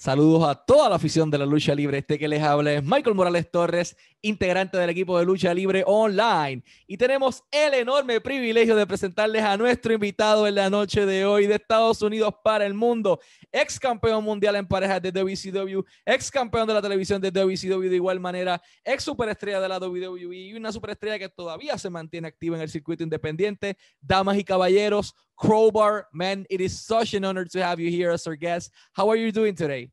Saludos 0.00 0.48
a 0.48 0.54
toda 0.54 0.88
la 0.88 0.94
afición 0.94 1.28
de 1.28 1.38
la 1.38 1.44
lucha 1.44 1.74
libre. 1.74 1.98
Este 1.98 2.20
que 2.20 2.28
les 2.28 2.40
habla 2.40 2.72
es 2.72 2.84
Michael 2.84 3.16
Morales 3.16 3.50
Torres, 3.50 3.96
integrante 4.22 4.78
del 4.78 4.90
equipo 4.90 5.18
de 5.18 5.24
lucha 5.24 5.52
libre 5.52 5.82
online. 5.84 6.62
Y 6.86 6.96
tenemos 6.96 7.42
el 7.50 7.74
enorme 7.74 8.20
privilegio 8.20 8.76
de 8.76 8.86
presentarles 8.86 9.42
a 9.42 9.56
nuestro 9.56 9.92
invitado 9.92 10.46
en 10.46 10.54
la 10.54 10.70
noche 10.70 11.04
de 11.04 11.26
hoy 11.26 11.48
de 11.48 11.56
Estados 11.56 12.00
Unidos 12.00 12.32
para 12.44 12.64
el 12.64 12.74
mundo, 12.74 13.18
ex 13.50 13.80
campeón 13.80 14.22
mundial 14.22 14.54
en 14.54 14.68
parejas 14.68 15.02
de 15.02 15.10
WCW, 15.10 15.80
ex 16.06 16.30
campeón 16.30 16.68
de 16.68 16.74
la 16.74 16.82
televisión 16.82 17.20
de 17.20 17.32
WCW 17.32 17.88
de 17.88 17.96
igual 17.96 18.20
manera, 18.20 18.62
ex 18.84 19.02
superestrella 19.02 19.60
de 19.60 19.68
la 19.68 19.78
WWE 19.78 20.36
y 20.36 20.54
una 20.54 20.70
superestrella 20.70 21.18
que 21.18 21.28
todavía 21.28 21.76
se 21.76 21.90
mantiene 21.90 22.28
activa 22.28 22.54
en 22.54 22.62
el 22.62 22.68
circuito 22.68 23.02
independiente. 23.02 23.76
Damas 24.00 24.38
y 24.38 24.44
caballeros, 24.44 25.16
Crowbar, 25.38 26.08
man, 26.12 26.46
it 26.50 26.60
is 26.60 26.80
such 26.80 27.14
an 27.14 27.24
honor 27.24 27.44
to 27.44 27.62
have 27.62 27.78
you 27.78 27.90
here 27.90 28.10
as 28.10 28.26
our 28.26 28.34
guest. 28.34 28.72
How 28.92 29.08
are 29.08 29.16
you 29.16 29.30
doing 29.30 29.54
today? 29.54 29.90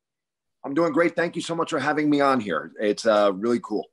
I'm 0.63 0.73
doing 0.73 0.91
great. 0.91 1.15
Thank 1.15 1.35
you 1.35 1.41
so 1.41 1.55
much 1.55 1.69
for 1.69 1.79
having 1.79 2.09
me 2.09 2.19
on 2.19 2.39
here. 2.39 2.71
It's 2.79 3.05
uh, 3.05 3.31
really 3.33 3.59
cool. 3.61 3.85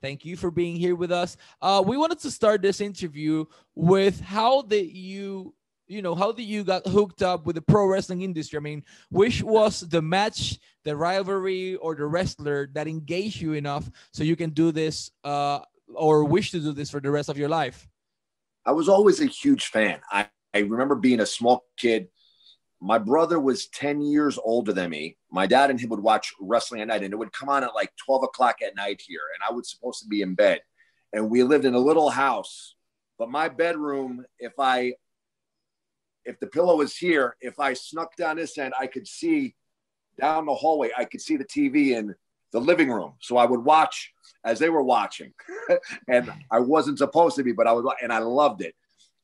Thank 0.00 0.24
you 0.24 0.36
for 0.36 0.52
being 0.52 0.76
here 0.76 0.94
with 0.94 1.10
us. 1.10 1.36
Uh, 1.60 1.82
we 1.84 1.96
wanted 1.96 2.20
to 2.20 2.30
start 2.30 2.62
this 2.62 2.80
interview 2.80 3.44
with 3.74 4.20
how 4.20 4.62
did 4.62 4.90
you, 4.92 5.54
you 5.88 6.02
know, 6.02 6.14
how 6.14 6.30
did 6.30 6.44
you 6.44 6.62
got 6.62 6.86
hooked 6.86 7.22
up 7.22 7.46
with 7.46 7.56
the 7.56 7.62
pro 7.62 7.86
wrestling 7.86 8.22
industry? 8.22 8.56
I 8.56 8.60
mean, 8.60 8.84
which 9.10 9.42
was 9.42 9.80
the 9.80 10.02
match, 10.02 10.60
the 10.84 10.96
rivalry, 10.96 11.74
or 11.76 11.96
the 11.96 12.06
wrestler 12.06 12.68
that 12.74 12.86
engaged 12.86 13.40
you 13.40 13.54
enough 13.54 13.90
so 14.12 14.22
you 14.22 14.36
can 14.36 14.50
do 14.50 14.70
this 14.70 15.10
uh, 15.24 15.60
or 15.94 16.24
wish 16.24 16.52
to 16.52 16.60
do 16.60 16.72
this 16.72 16.90
for 16.90 17.00
the 17.00 17.10
rest 17.10 17.28
of 17.28 17.36
your 17.36 17.48
life? 17.48 17.88
I 18.64 18.70
was 18.70 18.88
always 18.88 19.20
a 19.20 19.26
huge 19.26 19.66
fan. 19.66 20.00
I, 20.10 20.28
I 20.54 20.60
remember 20.60 20.94
being 20.94 21.20
a 21.20 21.26
small 21.26 21.64
kid. 21.76 22.08
My 22.80 22.98
brother 22.98 23.38
was 23.38 23.68
10 23.68 24.02
years 24.02 24.38
older 24.42 24.72
than 24.72 24.90
me. 24.90 25.16
My 25.30 25.46
dad 25.46 25.70
and 25.70 25.80
him 25.80 25.90
would 25.90 26.00
watch 26.00 26.34
wrestling 26.40 26.80
at 26.80 26.88
night, 26.88 27.04
and 27.04 27.12
it 27.12 27.16
would 27.16 27.32
come 27.32 27.48
on 27.48 27.62
at 27.62 27.74
like 27.74 27.92
12 28.04 28.24
o'clock 28.24 28.56
at 28.66 28.76
night 28.76 29.02
here. 29.06 29.20
And 29.34 29.42
I 29.48 29.52
was 29.54 29.70
supposed 29.70 30.02
to 30.02 30.08
be 30.08 30.22
in 30.22 30.34
bed. 30.34 30.60
And 31.12 31.30
we 31.30 31.42
lived 31.42 31.64
in 31.64 31.74
a 31.74 31.78
little 31.78 32.10
house. 32.10 32.74
But 33.18 33.30
my 33.30 33.48
bedroom, 33.48 34.24
if 34.38 34.52
I 34.58 34.94
if 36.24 36.38
the 36.38 36.46
pillow 36.46 36.76
was 36.76 36.96
here, 36.96 37.36
if 37.40 37.58
I 37.58 37.72
snuck 37.72 38.16
down 38.16 38.36
this 38.36 38.56
end, 38.58 38.74
I 38.78 38.86
could 38.86 39.06
see 39.06 39.54
down 40.20 40.46
the 40.46 40.54
hallway, 40.54 40.90
I 40.96 41.04
could 41.04 41.20
see 41.20 41.36
the 41.36 41.44
TV 41.44 41.96
in 41.96 42.14
the 42.52 42.60
living 42.60 42.90
room. 42.90 43.14
So 43.20 43.36
I 43.36 43.44
would 43.44 43.64
watch 43.64 44.12
as 44.44 44.58
they 44.58 44.68
were 44.68 44.82
watching. 44.82 45.32
and 46.08 46.32
I 46.50 46.60
wasn't 46.60 46.98
supposed 46.98 47.36
to 47.36 47.42
be, 47.42 47.52
but 47.52 47.66
I 47.66 47.72
was, 47.72 47.92
and 48.02 48.12
I 48.12 48.18
loved 48.18 48.62
it. 48.62 48.74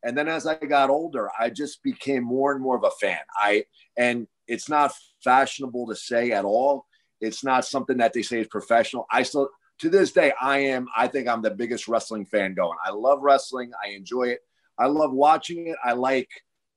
And 0.04 0.16
then 0.16 0.28
as 0.28 0.46
I 0.46 0.54
got 0.54 0.90
older, 0.90 1.28
I 1.38 1.50
just 1.50 1.82
became 1.82 2.22
more 2.22 2.52
and 2.52 2.62
more 2.62 2.76
of 2.76 2.84
a 2.84 2.90
fan. 3.00 3.18
I 3.36 3.64
and 3.96 4.26
it's 4.46 4.68
not 4.68 4.92
fashionable 5.22 5.88
to 5.88 5.96
say 5.96 6.32
at 6.32 6.44
all. 6.44 6.86
It's 7.20 7.42
not 7.42 7.64
something 7.64 7.98
that 7.98 8.12
they 8.12 8.22
say 8.22 8.40
is 8.40 8.46
professional. 8.46 9.06
I 9.10 9.22
still 9.22 9.50
to 9.80 9.90
this 9.90 10.12
day 10.12 10.32
I 10.40 10.58
am 10.58 10.86
I 10.96 11.08
think 11.08 11.28
I'm 11.28 11.42
the 11.42 11.50
biggest 11.50 11.88
wrestling 11.88 12.26
fan 12.26 12.54
going. 12.54 12.78
I 12.84 12.90
love 12.90 13.20
wrestling. 13.22 13.72
I 13.84 13.90
enjoy 13.90 14.24
it. 14.24 14.40
I 14.78 14.86
love 14.86 15.12
watching 15.12 15.68
it. 15.68 15.76
I 15.84 15.92
like 15.92 16.28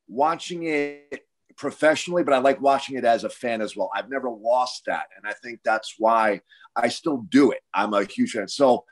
watching 0.08 0.63
it 0.63 1.25
professionally, 1.58 2.23
but 2.23 2.33
I 2.33 2.39
like 2.39 2.59
watching 2.59 2.97
it 2.97 3.06
as 3.06 3.23
a 3.23 3.30
fan 3.30 3.61
as 3.61 3.75
well. 3.75 3.91
I've 3.95 4.09
never 4.09 4.30
lost 4.30 4.83
that. 4.88 5.06
And 5.16 5.28
I 5.28 5.33
think 5.44 5.59
that's 5.63 5.95
why 6.00 6.41
I 6.75 6.88
still 6.88 7.17
do 7.30 7.52
it. 7.52 7.59
I'm 7.73 7.94
a 7.94 8.03
huge 8.03 8.31
fan. 8.31 8.47
So 8.47 8.85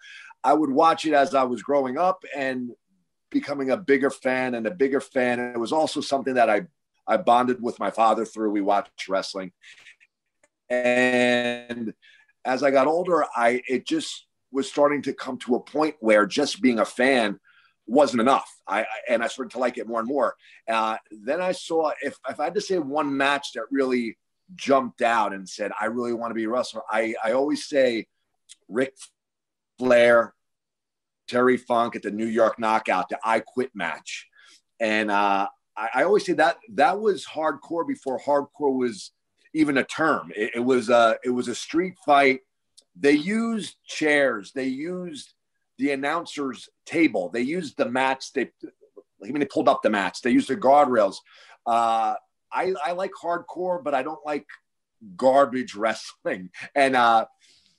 I 0.43 0.53
would 0.53 0.69
watch 0.69 1.05
it 1.05 1.13
as 1.13 1.33
I 1.33 1.43
was 1.43 1.63
growing 1.63 1.97
up 1.97 2.23
and 2.35 2.69
becoming 3.29 3.71
a 3.71 3.77
bigger 3.77 4.09
fan 4.09 4.55
and 4.55 4.65
a 4.65 4.71
bigger 4.71 5.01
fan. 5.01 5.39
And 5.39 5.55
it 5.55 5.59
was 5.59 5.71
also 5.71 6.01
something 6.01 6.35
that 6.35 6.49
I, 6.49 6.63
I 7.07 7.17
bonded 7.17 7.61
with 7.61 7.79
my 7.79 7.91
father 7.91 8.25
through. 8.25 8.51
We 8.51 8.61
watched 8.61 9.07
wrestling. 9.07 9.51
And 10.69 11.93
as 12.45 12.63
I 12.63 12.71
got 12.71 12.87
older, 12.87 13.25
I 13.35 13.61
it 13.67 13.85
just 13.85 14.25
was 14.51 14.69
starting 14.69 15.01
to 15.03 15.13
come 15.13 15.37
to 15.37 15.55
a 15.55 15.59
point 15.59 15.95
where 15.99 16.25
just 16.25 16.61
being 16.61 16.79
a 16.79 16.85
fan 16.85 17.39
wasn't 17.87 18.21
enough. 18.21 18.49
I, 18.67 18.81
I 18.81 18.85
and 19.09 19.23
I 19.23 19.27
started 19.27 19.51
to 19.51 19.59
like 19.59 19.77
it 19.77 19.87
more 19.87 19.99
and 19.99 20.07
more. 20.07 20.35
Uh, 20.67 20.97
then 21.11 21.41
I 21.41 21.51
saw 21.51 21.91
if 22.01 22.17
if 22.29 22.39
I 22.39 22.45
had 22.45 22.53
to 22.55 22.61
say 22.61 22.77
one 22.77 23.15
match 23.15 23.53
that 23.53 23.63
really 23.71 24.17
jumped 24.55 25.01
out 25.01 25.33
and 25.33 25.47
said 25.47 25.71
I 25.79 25.85
really 25.85 26.13
want 26.13 26.31
to 26.31 26.35
be 26.35 26.45
a 26.45 26.49
wrestler, 26.49 26.81
I 26.89 27.15
I 27.23 27.31
always 27.31 27.67
say 27.67 28.07
Ric 28.67 28.93
Flair 29.79 30.33
Terry 31.29 31.57
Funk 31.57 31.95
at 31.95 32.01
the 32.01 32.11
New 32.11 32.25
York 32.25 32.59
Knockout, 32.59 33.09
the 33.09 33.19
I 33.23 33.39
Quit 33.39 33.71
match. 33.73 34.27
And 34.79 35.11
uh, 35.11 35.47
I, 35.77 35.89
I, 35.93 36.03
always 36.03 36.25
say 36.25 36.33
that 36.33 36.57
that 36.73 36.99
was 36.99 37.25
hardcore 37.25 37.87
before 37.87 38.19
hardcore 38.19 38.77
was 38.77 39.11
even 39.53 39.77
a 39.77 39.83
term. 39.83 40.31
It, 40.35 40.51
it 40.55 40.59
was 40.59 40.89
a 40.89 41.17
it 41.23 41.29
was 41.29 41.47
a 41.47 41.55
street 41.55 41.95
fight. 42.05 42.41
They 42.99 43.13
used 43.13 43.75
chairs. 43.85 44.51
They 44.53 44.67
used 44.67 45.33
the 45.77 45.91
announcer's 45.91 46.69
table. 46.85 47.29
They 47.29 47.41
used 47.41 47.77
the 47.77 47.89
mats. 47.89 48.31
They 48.31 48.51
I 49.23 49.27
mean 49.27 49.39
they 49.39 49.45
pulled 49.45 49.69
up 49.69 49.81
the 49.83 49.89
mats. 49.89 50.21
They 50.21 50.31
used 50.31 50.49
the 50.49 50.57
guardrails. 50.57 51.17
Uh, 51.65 52.15
I, 52.51 52.73
I 52.83 52.93
like 52.93 53.11
hardcore, 53.21 53.83
but 53.83 53.93
I 53.93 54.01
don't 54.01 54.25
like 54.25 54.47
garbage 55.15 55.75
wrestling. 55.75 56.49
And 56.73 56.95
uh, 56.95 57.25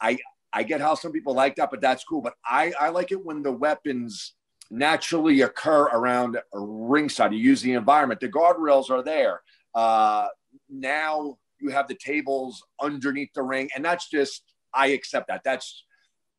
I 0.00 0.19
I 0.53 0.62
get 0.62 0.81
how 0.81 0.94
some 0.94 1.12
people 1.12 1.34
like 1.34 1.56
that, 1.56 1.71
but 1.71 1.81
that's 1.81 2.05
cool. 2.05 2.21
But 2.21 2.34
I, 2.44 2.72
I 2.78 2.88
like 2.88 3.12
it 3.12 3.25
when 3.25 3.43
the 3.43 3.53
weapons 3.53 4.34
naturally 4.71 5.43
occur 5.43 5.84
around 5.84 6.37
a 6.37 6.61
ringside. 6.61 7.33
You 7.33 7.38
use 7.38 7.62
the 7.62 7.72
environment. 7.72 8.21
The 8.21 8.28
guardrails 8.28 8.91
are 8.91 9.03
there. 9.03 9.43
Uh, 9.75 10.28
now 10.69 11.38
you 11.61 11.71
have 11.71 11.88
the 11.88 11.94
tables 11.94 12.62
underneath 12.81 13.31
the 13.34 13.43
ring, 13.43 13.69
and 13.75 13.84
that's 13.84 14.09
just 14.09 14.43
I 14.72 14.88
accept 14.88 15.28
that. 15.28 15.43
That's 15.44 15.84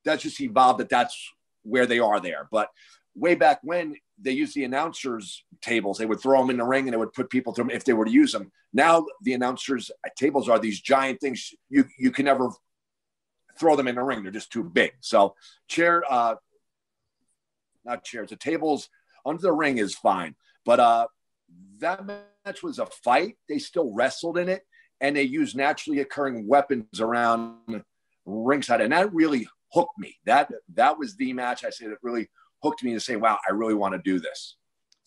that's 0.04 0.24
just 0.24 0.42
evolved. 0.42 0.80
That 0.80 0.90
that's 0.90 1.18
where 1.64 1.86
they 1.86 2.00
are 2.00 2.20
there. 2.20 2.48
But 2.52 2.70
way 3.16 3.36
back 3.36 3.60
when 3.64 3.96
they 4.20 4.32
used 4.32 4.56
the 4.56 4.64
announcers 4.64 5.44
tables, 5.62 5.98
they 5.98 6.06
would 6.06 6.20
throw 6.20 6.40
them 6.40 6.50
in 6.50 6.58
the 6.58 6.64
ring 6.64 6.86
and 6.86 6.94
they 6.94 6.98
would 6.98 7.14
put 7.14 7.30
people 7.30 7.54
through 7.54 7.66
them 7.66 7.76
if 7.76 7.84
they 7.84 7.94
were 7.94 8.06
to 8.06 8.12
use 8.12 8.32
them. 8.32 8.52
Now 8.74 9.06
the 9.24 9.34
announcers 9.34 9.92
tables 10.18 10.50
are 10.50 10.60
these 10.60 10.82
giant 10.82 11.20
things 11.20 11.54
you 11.70 11.86
you 11.98 12.12
can 12.12 12.26
never 12.26 12.50
throw 13.62 13.76
them 13.76 13.88
in 13.88 13.96
the 13.96 14.04
ring. 14.04 14.24
They're 14.24 14.32
just 14.32 14.52
too 14.52 14.64
big. 14.64 14.92
So 15.00 15.36
chair, 15.68 16.04
uh, 16.10 16.36
not 17.86 18.04
chairs, 18.04 18.32
the 18.32 18.36
tables 18.36 18.90
under 19.24 19.42
the 19.42 19.54
ring 19.54 19.78
is 19.78 19.96
fine. 19.96 20.36
But 20.66 20.80
uh, 20.80 21.08
that 21.78 22.06
match 22.06 22.64
was 22.64 22.80
a 22.80 22.88
fight. 22.88 23.38
They 23.48 23.60
still 23.60 23.94
wrestled 23.94 24.40
in 24.40 24.50
it, 24.50 24.64
and 25.00 25.16
they 25.16 25.24
used 25.24 25.56
naturally 25.56 26.00
occurring 26.00 26.48
weapons 26.48 27.00
around 27.00 27.84
ringside, 28.26 28.82
and 28.82 28.94
that 28.94 29.14
really 29.14 29.48
hooked 29.72 29.98
me. 29.98 30.18
That 30.26 30.52
that 30.74 30.98
was 30.98 31.16
the 31.16 31.34
match 31.34 31.64
I 31.64 31.70
say 31.70 31.88
that 31.88 31.98
really 32.02 32.30
hooked 32.64 32.84
me 32.84 32.94
to 32.94 33.00
say, 33.00 33.16
"Wow, 33.16 33.38
I 33.48 33.54
really 33.54 33.76
want 33.76 33.94
to 33.94 34.02
do 34.04 34.20
this." 34.20 34.58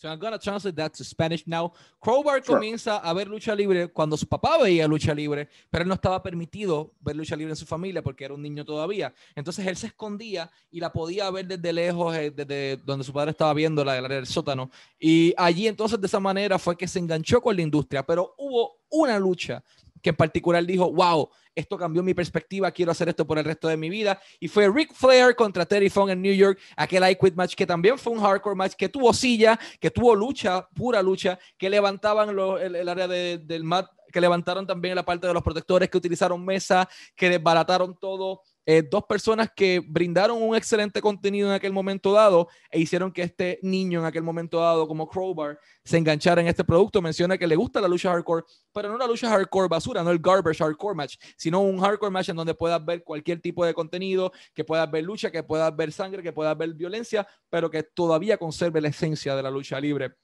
So 0.04 0.10
I'm 0.10 0.18
gonna 0.18 0.38
translate 0.38 0.76
that 0.76 0.92
to 0.98 1.02
Spanish 1.02 1.46
now. 1.46 1.72
Crowbar 1.98 2.44
sure. 2.44 2.56
comienza 2.56 2.98
a 2.98 3.14
ver 3.14 3.26
lucha 3.26 3.54
libre 3.54 3.88
cuando 3.88 4.18
su 4.18 4.26
papá 4.26 4.58
veía 4.58 4.86
lucha 4.86 5.14
libre, 5.14 5.48
pero 5.70 5.80
él 5.80 5.88
no 5.88 5.94
estaba 5.94 6.22
permitido 6.22 6.92
ver 7.00 7.16
lucha 7.16 7.34
libre 7.34 7.52
en 7.52 7.56
su 7.56 7.64
familia 7.64 8.02
porque 8.02 8.26
era 8.26 8.34
un 8.34 8.42
niño 8.42 8.66
todavía. 8.66 9.14
Entonces 9.34 9.66
él 9.66 9.78
se 9.78 9.86
escondía 9.86 10.50
y 10.70 10.78
la 10.78 10.92
podía 10.92 11.30
ver 11.30 11.46
desde 11.46 11.72
lejos, 11.72 12.14
eh, 12.16 12.30
desde 12.30 12.76
donde 12.84 13.02
su 13.02 13.14
padre 13.14 13.30
estaba 13.30 13.54
viendo 13.54 13.82
la 13.82 13.94
del 14.06 14.26
sótano. 14.26 14.70
Y 14.98 15.32
allí 15.38 15.68
entonces 15.68 15.98
de 15.98 16.06
esa 16.06 16.20
manera 16.20 16.58
fue 16.58 16.76
que 16.76 16.86
se 16.86 16.98
enganchó 16.98 17.40
con 17.40 17.56
la 17.56 17.62
industria. 17.62 18.02
Pero 18.02 18.34
hubo 18.36 18.80
una 18.90 19.18
lucha 19.18 19.64
que 20.04 20.10
en 20.10 20.16
particular 20.16 20.62
dijo, 20.66 20.92
wow, 20.92 21.30
esto 21.54 21.78
cambió 21.78 22.02
mi 22.02 22.12
perspectiva, 22.12 22.70
quiero 22.70 22.92
hacer 22.92 23.08
esto 23.08 23.26
por 23.26 23.38
el 23.38 23.44
resto 23.46 23.68
de 23.68 23.78
mi 23.78 23.88
vida. 23.88 24.20
Y 24.38 24.48
fue 24.48 24.70
Ric 24.70 24.92
Flair 24.92 25.34
contra 25.34 25.64
Terry 25.64 25.88
Funk 25.88 26.10
en 26.10 26.20
New 26.20 26.34
York, 26.34 26.60
aquel 26.76 27.10
I 27.10 27.16
Quit 27.16 27.34
match 27.34 27.54
que 27.54 27.66
también 27.66 27.96
fue 27.96 28.12
un 28.12 28.20
hardcore 28.20 28.54
match, 28.54 28.74
que 28.74 28.90
tuvo 28.90 29.14
silla, 29.14 29.58
que 29.80 29.90
tuvo 29.90 30.14
lucha, 30.14 30.68
pura 30.74 31.02
lucha, 31.02 31.38
que 31.56 31.70
levantaban 31.70 32.28
el, 32.28 32.86
área 32.86 33.08
del 33.08 33.64
mat, 33.64 33.86
que 34.12 34.20
levantaron 34.20 34.66
también 34.66 34.94
la 34.94 35.06
parte 35.06 35.26
de 35.26 35.32
los 35.32 35.42
protectores, 35.42 35.88
que 35.88 35.96
utilizaron 35.96 36.44
mesa, 36.44 36.86
que 37.16 37.30
desbarataron 37.30 37.98
todo 37.98 38.42
eh, 38.66 38.82
dos 38.82 39.04
personas 39.04 39.50
que 39.54 39.82
brindaron 39.86 40.42
un 40.42 40.56
excelente 40.56 41.00
contenido 41.00 41.48
en 41.48 41.54
aquel 41.54 41.72
momento 41.72 42.12
dado 42.12 42.48
e 42.70 42.80
hicieron 42.80 43.12
que 43.12 43.22
este 43.22 43.58
niño 43.62 44.00
en 44.00 44.06
aquel 44.06 44.22
momento 44.22 44.60
dado, 44.60 44.88
como 44.88 45.08
Crowbar, 45.08 45.58
se 45.84 45.98
enganchara 45.98 46.40
en 46.40 46.48
este 46.48 46.64
producto. 46.64 47.02
Menciona 47.02 47.36
que 47.36 47.46
le 47.46 47.56
gusta 47.56 47.80
la 47.80 47.88
lucha 47.88 48.10
hardcore, 48.10 48.44
pero 48.72 48.88
no 48.88 48.98
la 48.98 49.06
lucha 49.06 49.28
hardcore 49.28 49.68
basura, 49.68 50.02
no 50.02 50.10
el 50.10 50.18
garbage 50.18 50.62
hardcore 50.62 50.94
match, 50.94 51.16
sino 51.36 51.60
un 51.60 51.78
hardcore 51.78 52.10
match 52.10 52.30
en 52.30 52.36
donde 52.36 52.54
puedas 52.54 52.84
ver 52.84 53.04
cualquier 53.04 53.40
tipo 53.40 53.64
de 53.64 53.74
contenido, 53.74 54.32
que 54.54 54.64
puedas 54.64 54.90
ver 54.90 55.04
lucha, 55.04 55.30
que 55.30 55.42
puedas 55.42 55.74
ver 55.74 55.92
sangre, 55.92 56.22
que 56.22 56.32
puedas 56.32 56.56
ver 56.56 56.74
violencia, 56.74 57.26
pero 57.50 57.70
que 57.70 57.82
todavía 57.82 58.38
conserve 58.38 58.80
la 58.80 58.88
esencia 58.88 59.36
de 59.36 59.42
la 59.42 59.50
lucha 59.50 59.80
libre. 59.80 60.14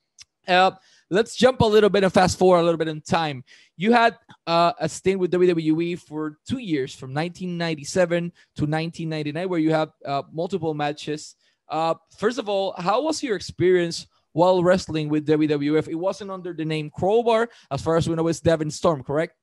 Uh, 0.47 0.73
let's 1.11 1.37
jump 1.37 1.61
a 1.61 1.67
little 1.67 1.91
bit 1.91 2.05
and 2.05 2.13
fast 2.13 2.39
forward 2.39 2.61
a 2.61 2.63
little 2.63 2.79
bit 2.79 2.89
in 2.89 3.01
time. 3.01 3.45
You 3.77 3.93
had 3.93 4.17
uh, 4.47 4.73
a 4.79 4.89
stint 4.89 5.21
with 5.21 5.33
WWE 5.33 5.99
for 5.99 6.39
two 6.49 6.59
years, 6.59 6.95
from 6.95 7.11
1997 7.11 8.31
to 8.31 8.63
1999, 8.63 9.49
where 9.49 9.59
you 9.59 9.73
have 9.73 9.91
uh, 10.05 10.23
multiple 10.33 10.75
matches. 10.75 11.35
Uh, 11.69 11.95
first 12.19 12.39
of 12.39 12.49
all, 12.49 12.75
how 12.79 13.03
was 13.03 13.23
your 13.23 13.37
experience 13.37 14.07
while 14.33 14.63
wrestling 14.63 15.09
with 15.09 15.27
WWF? 15.27 15.89
It 15.89 15.95
wasn't 15.95 16.31
under 16.31 16.53
the 16.53 16.65
name 16.65 16.91
Crowbar, 16.91 17.49
as 17.71 17.83
far 17.83 17.97
as 17.97 18.09
we 18.09 18.15
know, 18.15 18.29
it's 18.29 18.41
Devon 18.41 18.71
Storm, 18.71 19.03
correct? 19.03 19.35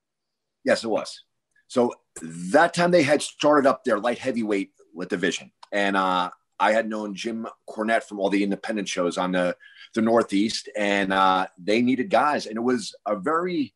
Yes, 0.64 0.84
it 0.84 0.88
was. 0.88 1.24
So 1.68 1.94
that 2.22 2.74
time 2.74 2.90
they 2.90 3.02
had 3.02 3.22
started 3.22 3.68
up 3.68 3.84
their 3.84 3.98
light 3.98 4.18
heavyweight 4.18 4.72
with 4.94 5.08
division. 5.08 5.50
And 5.72 5.96
uh, 5.96 6.30
I 6.60 6.72
had 6.72 6.88
known 6.88 7.14
Jim 7.14 7.46
Cornette 7.68 8.04
from 8.04 8.18
all 8.18 8.30
the 8.30 8.42
independent 8.42 8.88
shows 8.88 9.16
on 9.16 9.32
the, 9.32 9.56
the 9.94 10.02
Northeast, 10.02 10.68
and 10.76 11.12
uh, 11.12 11.46
they 11.56 11.82
needed 11.82 12.10
guys. 12.10 12.46
And 12.46 12.56
it 12.56 12.62
was 12.62 12.94
a 13.06 13.16
very 13.16 13.74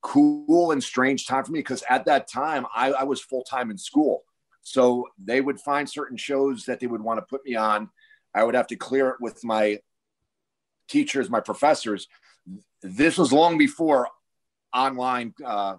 cool 0.00 0.70
and 0.70 0.82
strange 0.82 1.26
time 1.26 1.44
for 1.44 1.52
me 1.52 1.60
because 1.60 1.82
at 1.88 2.04
that 2.06 2.28
time 2.28 2.66
I, 2.74 2.92
I 2.92 3.02
was 3.04 3.20
full 3.20 3.42
time 3.42 3.70
in 3.70 3.78
school. 3.78 4.22
So 4.62 5.06
they 5.22 5.40
would 5.40 5.60
find 5.60 5.88
certain 5.88 6.16
shows 6.16 6.64
that 6.64 6.80
they 6.80 6.86
would 6.86 7.00
want 7.00 7.18
to 7.18 7.26
put 7.28 7.44
me 7.44 7.56
on. 7.56 7.90
I 8.34 8.44
would 8.44 8.54
have 8.54 8.66
to 8.68 8.76
clear 8.76 9.08
it 9.10 9.16
with 9.20 9.42
my 9.42 9.78
teachers, 10.88 11.30
my 11.30 11.40
professors. 11.40 12.08
This 12.82 13.16
was 13.16 13.32
long 13.32 13.58
before 13.58 14.08
online 14.74 15.34
uh, 15.44 15.76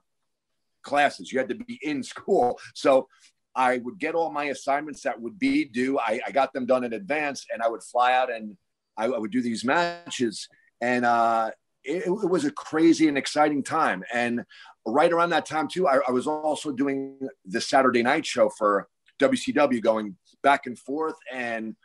classes. 0.82 1.32
You 1.32 1.40
had 1.40 1.50
to 1.50 1.56
be 1.56 1.80
in 1.82 2.04
school. 2.04 2.60
So 2.74 3.08
I 3.56 3.78
would 3.80 4.00
get 4.00 4.16
all 4.16 4.32
my 4.32 4.46
assignments 4.46 5.02
that 5.04 5.20
would 5.20 5.40
be 5.40 5.66
due. 5.66 6.00
I, 6.00 6.20
I 6.26 6.32
got 6.32 6.54
them 6.54 6.66
done 6.66 6.84
in 6.84 6.94
advance 6.94 7.46
and 7.52 7.62
I 7.62 7.68
would 7.68 7.84
fly 7.84 8.14
out 8.14 8.32
and 8.32 8.58
I, 8.98 9.06
I 9.06 9.18
would 9.18 9.32
do 9.32 9.42
these 9.42 9.66
matches. 9.66 10.48
And 10.82 11.06
uh, 11.06 11.52
it, 11.84 12.06
it, 12.06 12.30
was 12.30 12.46
a 12.46 12.52
crazy 12.52 13.08
and 13.08 13.18
exciting 13.18 13.64
time. 13.64 14.04
And 14.14 14.44
right 14.86 15.12
around 15.12 15.32
that 15.32 15.46
time, 15.46 15.68
too, 15.68 15.88
I, 15.88 16.00
I 16.08 16.12
was 16.12 16.28
also 16.28 16.72
doing 16.72 17.20
the 17.46 17.62
Saturday 17.62 18.04
night 18.04 18.26
show 18.26 18.50
for 18.50 18.88
WCW 19.20 19.82
going 19.82 20.16
back 20.44 20.66
and 20.66 20.78
forth. 20.78 21.16
And 21.34 21.76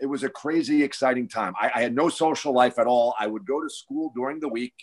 it 0.00 0.06
was 0.06 0.22
a 0.22 0.30
crazy, 0.30 0.82
exciting 0.82 1.28
time. 1.28 1.54
I, 1.60 1.70
I 1.74 1.82
had 1.82 1.94
no 1.94 2.08
social 2.08 2.52
life 2.52 2.78
at 2.78 2.86
all. 2.86 3.14
I 3.18 3.26
would 3.26 3.46
go 3.46 3.62
to 3.62 3.68
school 3.68 4.12
during 4.14 4.40
the 4.40 4.48
week 4.48 4.74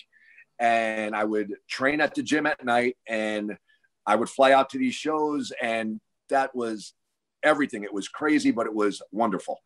and 0.60 1.16
I 1.16 1.24
would 1.24 1.54
train 1.68 2.02
at 2.02 2.16
the 2.16 2.24
gym 2.24 2.46
at 2.46 2.64
night 2.64 2.98
and 3.08 3.58
I 4.06 4.16
would 4.16 4.30
fly 4.30 4.54
out 4.54 4.70
to 4.72 4.78
these 4.78 4.96
shows 4.96 5.52
and 5.62 6.00
that 6.30 6.52
was 6.54 6.94
everything. 7.44 7.84
It 7.84 7.94
was 7.94 8.08
crazy, 8.08 8.52
but 8.52 8.66
it 8.66 8.74
was 8.74 9.02
wonderful. 9.12 9.60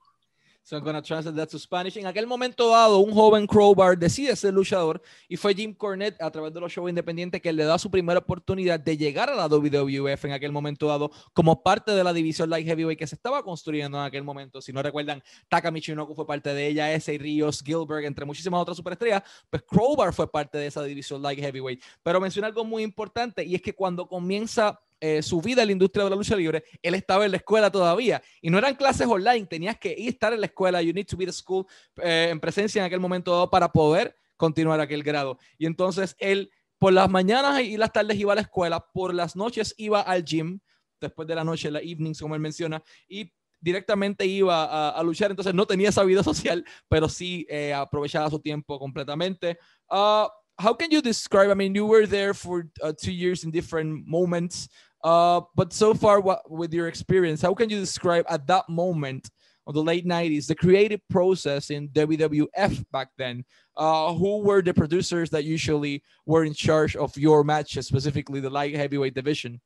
So 0.64 0.78
I'm 0.78 0.84
gonna 0.84 1.02
translate 1.02 1.36
that 1.36 1.50
to 1.50 1.60
Spanish. 1.60 1.98
En 1.98 2.06
aquel 2.06 2.28
momento 2.28 2.70
dado, 2.70 3.00
un 3.00 3.12
joven 3.12 3.48
Crowbar 3.48 3.98
decide 3.98 4.36
ser 4.36 4.54
luchador 4.54 5.02
y 5.28 5.36
fue 5.36 5.56
Jim 5.56 5.74
Cornette 5.74 6.22
a 6.22 6.30
través 6.30 6.54
de 6.54 6.60
los 6.60 6.72
shows 6.72 6.88
independientes 6.88 7.42
que 7.42 7.52
le 7.52 7.64
da 7.64 7.80
su 7.80 7.90
primera 7.90 8.20
oportunidad 8.20 8.80
de 8.80 8.96
llegar 8.96 9.30
a 9.30 9.36
la 9.36 9.48
WWF 9.48 10.26
en 10.26 10.32
aquel 10.34 10.52
momento 10.52 10.88
dado 10.88 11.12
como 11.34 11.64
parte 11.64 11.92
de 11.92 12.04
la 12.04 12.14
división 12.14 12.50
Light 12.50 12.68
Heavyweight 12.68 13.00
que 13.00 13.08
se 13.08 13.16
estaba 13.16 13.42
construyendo 13.42 13.98
en 13.98 14.04
aquel 14.04 14.24
momento. 14.24 14.62
Si 14.62 14.72
no 14.72 14.84
recuerdan, 14.84 15.24
Taka 15.50 15.72
Michinoku 15.72 16.14
fue 16.14 16.28
parte 16.28 16.54
de 16.54 16.68
ella, 16.68 16.94
ese 16.94 17.18
Ríos, 17.18 17.64
Gilbert, 17.66 18.06
entre 18.06 18.26
muchísimas 18.26 18.62
otras 18.62 18.78
superestrellas, 18.78 19.24
pues 19.50 19.64
Crowbar 19.64 20.14
fue 20.14 20.32
parte 20.32 20.60
de 20.60 20.68
esa 20.68 20.84
división 20.84 21.24
Light 21.24 21.40
Heavyweight. 21.40 21.84
Pero 22.04 22.22
menciona 22.22 22.48
algo 22.48 22.64
muy 22.64 22.84
importante 22.84 23.44
y 23.44 23.56
es 23.56 23.64
que 23.64 23.74
cuando 23.74 24.08
comienza 24.08 24.80
eh, 25.02 25.22
su 25.22 25.42
vida 25.42 25.64
en 25.64 25.68
la 25.68 25.72
industria 25.74 26.06
de 26.06 26.12
la 26.12 26.16
lucha 26.16 26.36
libre, 26.36 26.64
él 26.82 26.96
estaba 26.96 27.26
en 27.26 27.32
la 27.32 27.38
escuela 27.38 27.70
todavía. 27.70 28.22
Y 28.42 28.50
no 28.50 28.58
eran 28.58 28.76
clases 28.76 29.08
online, 29.08 29.46
tenías 29.48 29.78
que 29.78 29.94
ir 29.98 30.10
estar 30.10 30.32
en 30.32 30.40
la 30.40 30.46
escuela, 30.46 30.82
you 30.82 30.94
need 30.94 31.08
to 31.08 31.18
be 31.18 31.26
the 31.26 31.34
school, 31.34 31.66
eh, 32.02 32.30
en 32.32 32.40
presencia 32.40 32.80
en 32.80 32.86
aquel 32.86 33.00
momento 33.00 33.32
dado 33.32 33.50
para 33.50 33.72
poder 33.72 34.16
continuar 34.38 34.80
aquel 34.80 35.04
grado. 35.04 35.38
Y 35.58 35.66
entonces 35.66 36.16
él 36.20 36.50
por 36.82 36.94
las 36.94 37.10
mañanas 37.12 37.62
y 37.62 37.78
las 37.78 37.94
tardes 37.94 38.18
iba 38.18 38.32
a 38.32 38.36
la 38.36 38.42
escuela, 38.42 38.80
por 38.92 39.14
las 39.14 39.36
noches 39.36 39.76
iba 39.78 40.02
al 40.02 40.24
gym, 40.24 40.60
después 41.00 41.28
de 41.28 41.36
la 41.36 41.44
noche, 41.44 41.70
la 41.70 41.80
evenings, 41.80 42.20
como 42.20 42.34
él 42.34 42.42
menciona, 42.42 42.82
y 43.08 43.32
directamente 43.60 44.26
iba 44.26 44.90
a, 44.90 45.04
luchar, 45.04 45.30
entonces 45.30 45.54
no 45.54 45.68
tenía 45.68 45.90
esa 45.90 46.04
vida 46.04 46.24
social, 46.24 46.66
pero 46.90 47.08
sí 47.08 47.46
eh, 47.50 47.72
aprovechaba 47.72 48.32
su 48.32 48.40
tiempo 48.40 48.80
completamente. 48.80 49.60
Uh, 49.92 50.26
how 50.58 50.76
can 50.76 50.90
you 50.90 51.02
describe? 51.02 51.52
I 51.52 51.56
mean, 51.56 51.76
you 51.76 51.86
were 51.86 52.08
there 52.08 52.34
for 52.34 52.68
uh, 52.82 52.94
two 52.94 53.12
years 53.12 53.44
in 53.44 53.52
different 53.52 54.08
moments. 54.08 54.68
Uh, 55.04 55.42
but 55.56 55.74
so 55.74 55.94
far, 55.94 56.20
what 56.20 56.50
with 56.50 56.74
your 56.74 56.88
experience, 56.88 57.42
how 57.42 57.54
can 57.54 57.70
you 57.70 57.80
describe 57.80 58.26
at 58.30 58.46
that 58.48 58.70
moment 58.70 59.30
of 59.68 59.74
the 59.74 59.84
late 59.84 60.06
90s 60.06 60.48
the 60.48 60.56
creative 60.56 61.02
process 61.10 61.70
in 61.70 61.90
WWF 61.90 62.86
back 62.92 63.10
then? 63.18 63.44
Uh, 63.76 64.14
who 64.14 64.40
were 64.40 64.62
the 64.62 64.74
producers 64.74 65.30
that 65.32 65.44
usually 65.44 66.04
were 66.26 66.44
in 66.44 66.54
charge 66.54 66.96
of 66.96 67.18
your 67.18 67.44
matches, 67.44 67.88
specifically 67.88 68.40
the 68.40 68.50
light 68.50 68.76
heavyweight 68.76 69.16
division? 69.16 69.60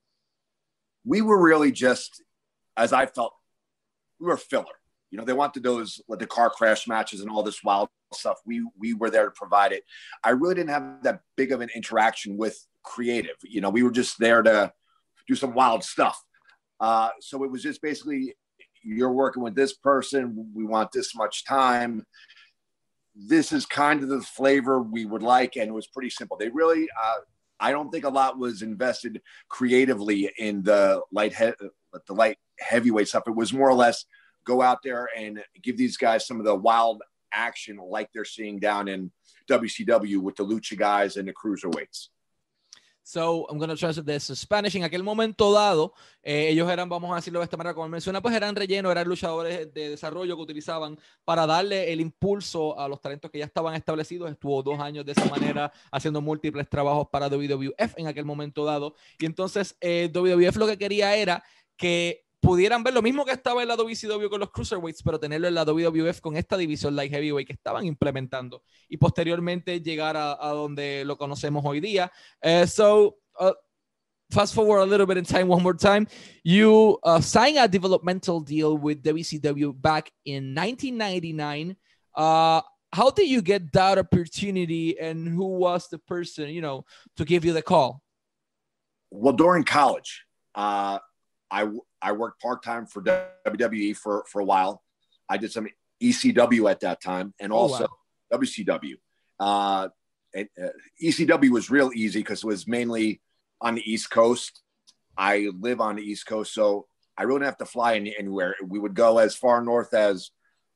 We 1.03 1.21
were 1.21 1.41
really 1.41 1.71
just, 1.71 2.23
as 2.77 2.93
I 2.93 3.05
felt, 3.05 3.33
we 4.19 4.27
were 4.27 4.37
filler. 4.37 4.65
You 5.11 5.17
know, 5.17 5.25
they 5.25 5.33
wanted 5.33 5.63
those 5.63 6.01
like 6.07 6.19
the 6.19 6.27
car 6.27 6.49
crash 6.49 6.87
matches 6.87 7.21
and 7.21 7.29
all 7.29 7.43
this 7.43 7.63
wild 7.63 7.89
stuff. 8.13 8.39
We 8.45 8.65
we 8.77 8.93
were 8.93 9.09
there 9.09 9.25
to 9.25 9.31
provide 9.31 9.71
it. 9.71 9.83
I 10.23 10.31
really 10.31 10.55
didn't 10.55 10.71
have 10.71 11.03
that 11.03 11.21
big 11.35 11.51
of 11.51 11.61
an 11.61 11.69
interaction 11.75 12.37
with 12.37 12.65
creative. 12.83 13.35
You 13.43 13.61
know, 13.61 13.69
we 13.69 13.83
were 13.83 13.91
just 13.91 14.19
there 14.19 14.41
to 14.41 14.73
do 15.27 15.35
some 15.35 15.53
wild 15.53 15.83
stuff. 15.83 16.21
Uh, 16.79 17.09
so 17.21 17.43
it 17.43 17.51
was 17.51 17.63
just 17.63 17.81
basically 17.81 18.35
you're 18.83 19.11
working 19.11 19.41
with 19.41 19.55
this 19.55 19.73
person. 19.73 20.51
We 20.53 20.63
want 20.65 20.91
this 20.91 21.15
much 21.15 21.45
time. 21.45 22.05
This 23.15 23.51
is 23.51 23.65
kind 23.65 24.03
of 24.03 24.09
the 24.09 24.21
flavor 24.21 24.81
we 24.81 25.05
would 25.05 25.23
like, 25.23 25.55
and 25.55 25.69
it 25.69 25.73
was 25.73 25.87
pretty 25.87 26.09
simple. 26.09 26.37
They 26.37 26.49
really, 26.49 26.87
uh, 27.01 27.19
I 27.59 27.71
don't 27.71 27.89
think 27.89 28.03
a 28.03 28.09
lot 28.09 28.37
was 28.37 28.61
invested 28.61 29.21
creatively 29.47 30.29
in 30.37 30.63
the 30.63 31.01
light, 31.11 31.33
he- 31.33 31.69
the 32.07 32.13
light 32.13 32.37
heavyweight 32.59 33.07
stuff. 33.07 33.23
It 33.27 33.35
was 33.35 33.53
more 33.53 33.69
or 33.69 33.73
less 33.73 34.05
go 34.45 34.61
out 34.61 34.83
there 34.83 35.09
and 35.17 35.43
give 35.63 35.77
these 35.77 35.97
guys 35.97 36.27
some 36.27 36.39
of 36.39 36.45
the 36.45 36.55
wild 36.55 37.01
action 37.33 37.77
like 37.77 38.09
they're 38.13 38.25
seeing 38.25 38.59
down 38.59 38.87
in 38.87 39.11
WCW 39.49 40.19
with 40.19 40.35
the 40.35 40.45
lucha 40.45 40.77
guys 40.77 41.17
and 41.17 41.27
the 41.27 41.33
cruiserweights. 41.33 42.09
So, 43.07 43.45
I'm 43.51 43.59
going 43.59 43.69
to 43.69 43.75
translate 43.75 44.07
this 44.07 44.25
to 44.27 44.35
Spanish. 44.35 44.75
En 44.75 44.83
aquel 44.83 45.03
momento 45.03 45.53
dado, 45.53 45.93
eh, 46.23 46.49
ellos 46.49 46.67
eran, 46.71 46.89
vamos 46.89 47.11
a 47.11 47.17
decirlo 47.17 47.39
de 47.39 47.43
esta 47.43 47.55
manera, 47.55 47.75
como 47.75 47.87
menciona, 47.87 48.19
pues 48.19 48.33
eran 48.33 48.55
relleno, 48.55 48.91
eran 48.91 49.07
luchadores 49.07 49.71
de 49.71 49.89
desarrollo 49.91 50.35
que 50.35 50.41
utilizaban 50.41 50.97
para 51.23 51.45
darle 51.45 51.93
el 51.93 52.01
impulso 52.01 52.79
a 52.79 52.87
los 52.87 52.99
talentos 52.99 53.29
que 53.29 53.37
ya 53.37 53.45
estaban 53.45 53.75
establecidos. 53.75 54.31
Estuvo 54.31 54.63
dos 54.63 54.79
años 54.79 55.05
de 55.05 55.11
esa 55.11 55.25
manera 55.25 55.71
haciendo 55.91 56.19
múltiples 56.19 56.67
trabajos 56.67 57.07
para 57.11 57.29
WWF 57.29 57.93
en 57.97 58.07
aquel 58.07 58.25
momento 58.25 58.65
dado. 58.65 58.95
Y 59.19 59.27
entonces, 59.27 59.77
eh, 59.81 60.09
WWF 60.11 60.55
lo 60.55 60.65
que 60.65 60.79
quería 60.79 61.15
era 61.15 61.43
que 61.77 62.24
pudieran 62.45 62.83
ver 62.83 62.93
lo 62.93 63.01
mismo 63.01 63.25
que 63.25 63.31
estaba 63.31 63.63
en 63.63 63.67
la 63.67 63.75
WCW 63.75 64.29
con 64.29 64.39
los 64.39 64.51
Cruiserweights, 64.51 65.01
pero 65.01 65.19
tenerlo 65.19 65.47
en 65.47 65.55
la 65.55 65.65
WWF 65.65 66.21
con 66.21 66.37
esta 66.37 66.55
división 66.55 66.95
Light 66.95 67.11
Heavyweight 67.11 67.47
que 67.47 67.53
estaban 67.53 67.85
implementando 67.85 68.63
y 68.87 68.97
posteriormente 68.97 69.81
llegar 69.81 70.15
a, 70.15 70.37
a 70.39 70.49
donde 70.49 71.03
lo 71.05 71.17
conocemos 71.17 71.63
hoy 71.65 71.79
día. 71.79 72.11
Uh, 72.43 72.67
so, 72.67 73.17
uh, 73.39 73.51
fast 74.29 74.53
forward 74.53 74.81
a 74.81 74.85
little 74.85 75.05
bit 75.05 75.17
in 75.17 75.25
time, 75.25 75.47
one 75.47 75.63
more 75.63 75.75
time. 75.75 76.07
You 76.43 76.99
uh, 77.03 77.19
signed 77.19 77.57
a 77.57 77.67
developmental 77.67 78.41
deal 78.41 78.77
with 78.77 79.01
WCW 79.01 79.81
back 79.81 80.11
in 80.25 80.53
1999. 80.53 81.75
Uh, 82.13 82.61
how 82.93 83.09
did 83.09 83.27
you 83.27 83.41
get 83.41 83.71
that 83.73 83.97
opportunity 83.97 84.97
and 84.99 85.27
who 85.27 85.57
was 85.57 85.87
the 85.89 85.97
person, 85.97 86.49
you 86.49 86.61
know, 86.61 86.85
to 87.17 87.25
give 87.25 87.43
you 87.43 87.53
the 87.53 87.61
call? 87.61 88.01
Well, 89.09 89.33
during 89.33 89.63
college, 89.63 90.25
uh, 90.53 90.99
I 91.51 91.69
I 92.01 92.11
worked 92.11 92.41
part 92.41 92.63
time 92.63 92.85
for 92.85 93.01
WWE 93.01 93.95
for 93.95 94.25
for 94.27 94.41
a 94.41 94.45
while. 94.45 94.83
I 95.29 95.37
did 95.37 95.51
some 95.51 95.67
ECW 96.01 96.69
at 96.69 96.81
that 96.81 97.01
time, 97.01 97.33
and 97.39 97.51
also 97.51 97.85
oh, 97.85 97.87
wow. 98.31 98.39
WCW. 98.39 98.95
Uh, 99.39 99.89
and, 100.33 100.49
uh, 100.61 100.69
ECW 101.01 101.49
was 101.49 101.69
real 101.69 101.91
easy 101.93 102.19
because 102.19 102.43
it 102.43 102.47
was 102.47 102.67
mainly 102.67 103.21
on 103.61 103.75
the 103.75 103.91
East 103.91 104.09
Coast. 104.09 104.61
I 105.17 105.49
live 105.57 105.79
on 105.79 105.95
the 105.95 106.03
East 106.03 106.25
Coast, 106.25 106.53
so 106.53 106.87
I 107.17 107.23
really 107.23 107.39
didn't 107.39 107.51
have 107.51 107.57
to 107.57 107.65
fly 107.65 107.95
any, 107.95 108.15
anywhere. 108.17 108.55
We 108.65 108.79
would 108.79 108.95
go 108.95 109.17
as 109.17 109.35
far 109.35 109.61
north 109.61 109.93
as 109.93 110.31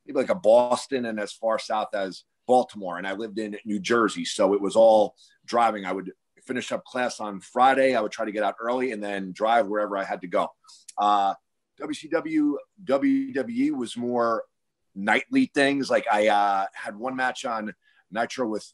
maybe 0.06 0.18
like 0.18 0.30
a 0.30 0.34
Boston 0.34 1.04
and 1.04 1.20
as 1.20 1.32
far 1.32 1.58
south 1.58 1.94
as 1.94 2.24
Baltimore. 2.46 2.96
And 2.96 3.06
I 3.06 3.12
lived 3.12 3.38
in 3.38 3.56
New 3.64 3.78
Jersey, 3.78 4.24
so 4.24 4.54
it 4.54 4.60
was 4.60 4.76
all 4.76 5.14
driving. 5.44 5.84
I 5.84 5.92
would 5.92 6.12
finish 6.50 6.72
up 6.72 6.84
class 6.84 7.20
on 7.20 7.38
Friday. 7.38 7.94
I 7.94 8.00
would 8.00 8.10
try 8.10 8.24
to 8.24 8.32
get 8.32 8.42
out 8.42 8.56
early 8.60 8.90
and 8.90 9.00
then 9.00 9.30
drive 9.30 9.68
wherever 9.68 9.96
I 9.96 10.02
had 10.02 10.22
to 10.22 10.26
go. 10.26 10.48
Uh, 10.98 11.32
WCW, 11.80 12.54
WWE 12.82 13.70
was 13.70 13.96
more 13.96 14.42
nightly 14.96 15.48
things. 15.54 15.88
Like 15.88 16.06
I 16.10 16.26
uh, 16.26 16.66
had 16.74 16.96
one 16.96 17.14
match 17.14 17.44
on 17.44 17.72
Nitro 18.10 18.48
with 18.48 18.66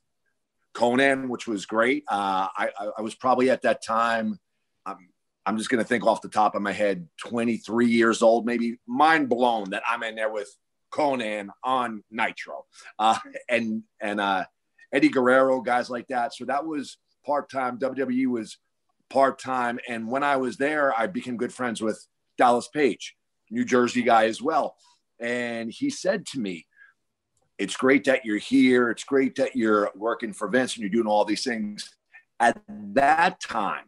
Konnan, 0.75 1.29
which 1.29 1.47
was 1.47 1.67
great. 1.67 2.05
Uh, 2.11 2.49
I, 2.57 2.71
I, 2.97 3.03
was 3.03 3.15
probably 3.15 3.51
at 3.51 3.61
that 3.63 3.85
time, 3.85 4.41
I'm, 4.87 5.11
I'm 5.45 5.59
just 5.59 5.69
going 5.69 5.83
to 5.83 5.87
think 5.87 6.07
off 6.07 6.23
the 6.23 6.31
top 6.31 6.55
of 6.55 6.63
my 6.63 6.73
head, 6.73 7.07
23 7.27 7.89
years 7.89 8.23
old, 8.23 8.47
maybe 8.47 8.79
mind 8.87 9.29
blown 9.29 9.69
that 9.71 9.83
I'm 9.87 10.03
in 10.03 10.15
there 10.15 10.33
with 10.33 10.49
Konnan 10.91 11.49
on 11.63 12.03
Nitro 12.11 12.65
uh, 12.99 13.19
and, 13.51 13.83
and 14.01 14.19
uh, 14.19 14.47
Eddie 14.95 15.11
Guerrero, 15.11 15.61
guys 15.61 15.91
like 15.91 16.07
that. 16.09 16.35
So 16.35 16.47
that 16.47 16.65
was 16.65 16.97
part 17.27 17.51
time. 17.51 17.79
WWE 17.79 18.29
was 18.29 18.59
part 19.11 19.39
time. 19.39 19.79
And 19.89 20.09
when 20.09 20.23
I 20.23 20.37
was 20.37 20.57
there, 20.57 20.99
I 20.99 21.07
became 21.07 21.37
good 21.37 21.53
friends 21.53 21.83
with 21.83 22.07
Dallas 22.39 22.69
Page, 22.69 23.17
New 23.51 23.65
Jersey 23.65 24.03
guy 24.03 24.27
as 24.27 24.41
well. 24.41 24.77
And 25.21 25.71
he 25.71 25.91
said 25.91 26.27
to 26.27 26.41
me, 26.41 26.67
It's 27.59 27.77
great 27.77 28.05
that 28.05 28.25
you're 28.25 28.39
here. 28.39 28.91
It's 28.91 29.05
great 29.05 29.35
that 29.37 29.57
you're 29.57 29.91
working 29.95 30.33
for 30.33 30.49
Vince 30.49 30.75
and 30.75 30.83
you're 30.83 30.91
doing 30.91 31.07
all 31.07 31.25
these 31.25 31.45
things. 31.45 31.95
At 32.39 32.61
that 32.69 33.41
time, 33.41 33.87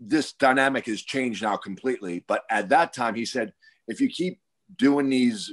this 0.00 0.32
dynamic 0.32 0.86
has 0.86 1.00
changed 1.00 1.42
now 1.42 1.56
completely. 1.56 2.24
But 2.26 2.42
at 2.50 2.68
that 2.70 2.92
time, 2.92 3.14
he 3.14 3.24
said, 3.24 3.52
if 3.88 4.00
you 4.00 4.08
keep 4.08 4.40
doing 4.76 5.08
these 5.08 5.52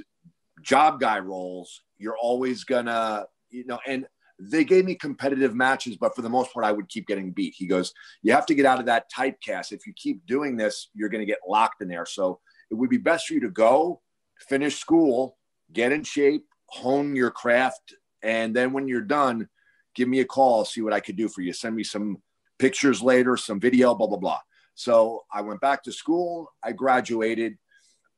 job 0.61 0.99
guy 0.99 1.19
roles, 1.19 1.81
you're 1.97 2.17
always 2.17 2.63
gonna, 2.63 3.25
you 3.49 3.65
know, 3.65 3.79
and 3.87 4.07
they 4.50 4.63
gave 4.63 4.85
me 4.85 4.95
competitive 4.95 5.55
matches, 5.55 5.97
but 5.97 6.15
for 6.15 6.21
the 6.21 6.29
most 6.29 6.53
part, 6.53 6.65
I 6.65 6.71
would 6.71 6.89
keep 6.89 7.07
getting 7.07 7.31
beat. 7.31 7.53
He 7.55 7.65
goes, 7.65 7.93
You 8.21 8.33
have 8.33 8.45
to 8.47 8.55
get 8.55 8.65
out 8.65 8.79
of 8.79 8.85
that 8.88 9.12
typecast. 9.12 9.71
If 9.71 9.88
you 9.88 9.93
keep 9.95 10.25
doing 10.25 10.57
this, 10.57 10.89
you're 10.93 11.09
going 11.09 11.21
to 11.21 11.31
get 11.31 11.39
locked 11.47 11.81
in 11.81 11.88
there. 11.88 12.05
So 12.05 12.39
it 12.69 12.75
would 12.75 12.89
be 12.89 12.97
best 12.97 13.27
for 13.27 13.33
you 13.33 13.41
to 13.41 13.50
go, 13.50 14.01
finish 14.47 14.77
school, 14.77 15.38
get 15.71 15.91
in 15.91 16.03
shape, 16.03 16.45
hone 16.67 17.15
your 17.15 17.31
craft. 17.31 17.93
And 18.21 18.55
then 18.55 18.73
when 18.73 18.88
you're 18.88 19.01
done, 19.01 19.47
give 19.95 20.07
me 20.07 20.19
a 20.19 20.25
call, 20.25 20.65
see 20.65 20.81
what 20.81 20.93
I 20.93 21.00
could 21.00 21.15
do 21.15 21.29
for 21.29 21.41
you. 21.41 21.53
Send 21.53 21.75
me 21.75 21.83
some 21.83 22.17
pictures 22.59 23.01
later, 23.01 23.38
some 23.38 23.59
video, 23.59 23.93
blah, 23.93 24.07
blah, 24.07 24.17
blah. 24.17 24.39
So 24.75 25.23
I 25.31 25.41
went 25.41 25.62
back 25.62 25.83
to 25.83 25.91
school. 25.91 26.51
I 26.63 26.71
graduated. 26.71 27.57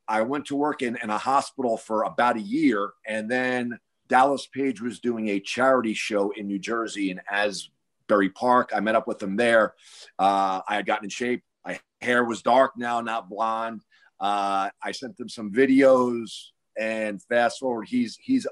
I 0.08 0.22
went 0.22 0.46
to 0.46 0.55
work 0.55 0.82
in, 0.82 0.98
in 1.01 1.10
a 1.10 1.17
hospital 1.17 1.77
for 1.77 2.03
about 2.03 2.38
a 2.38 2.41
year. 2.41 2.91
And 3.08 3.29
then 3.29 3.77
Dallas 4.08 4.48
Page 4.48 4.82
was 4.82 5.00
doing 5.00 5.30
a 5.30 5.40
charity 5.40 5.94
show 5.94 6.32
in 6.32 6.48
New 6.48 6.60
Jersey 6.60 7.12
in 7.12 7.22
Asbury 7.30 8.30
Park. 8.30 8.72
I 8.76 8.80
met 8.80 8.96
up 8.96 9.08
with 9.08 9.22
him 9.22 9.36
there. 9.36 9.74
Uh, 10.20 10.62
I 10.68 10.76
had 10.76 10.86
gotten 10.86 11.06
in 11.06 11.10
shape. 11.10 11.44
My 11.66 11.80
hair 12.02 12.24
was 12.24 12.42
dark 12.42 12.74
now, 12.78 13.02
not 13.02 13.30
blonde. 13.30 13.82
Uh, 14.20 14.70
I 14.82 14.92
sent 14.92 15.20
him 15.20 15.28
some 15.28 15.52
videos, 15.52 16.30
and 16.78 17.22
fast 17.24 17.60
forward, 17.60 17.88
he's 17.88 18.18
he's 18.22 18.48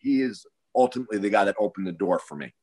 he 0.00 0.22
is 0.22 0.46
ultimately 0.74 1.18
the 1.18 1.30
guy 1.30 1.44
that 1.44 1.56
opened 1.58 1.86
the 1.86 1.92
door 1.92 2.18
for 2.18 2.36
me. 2.36 2.54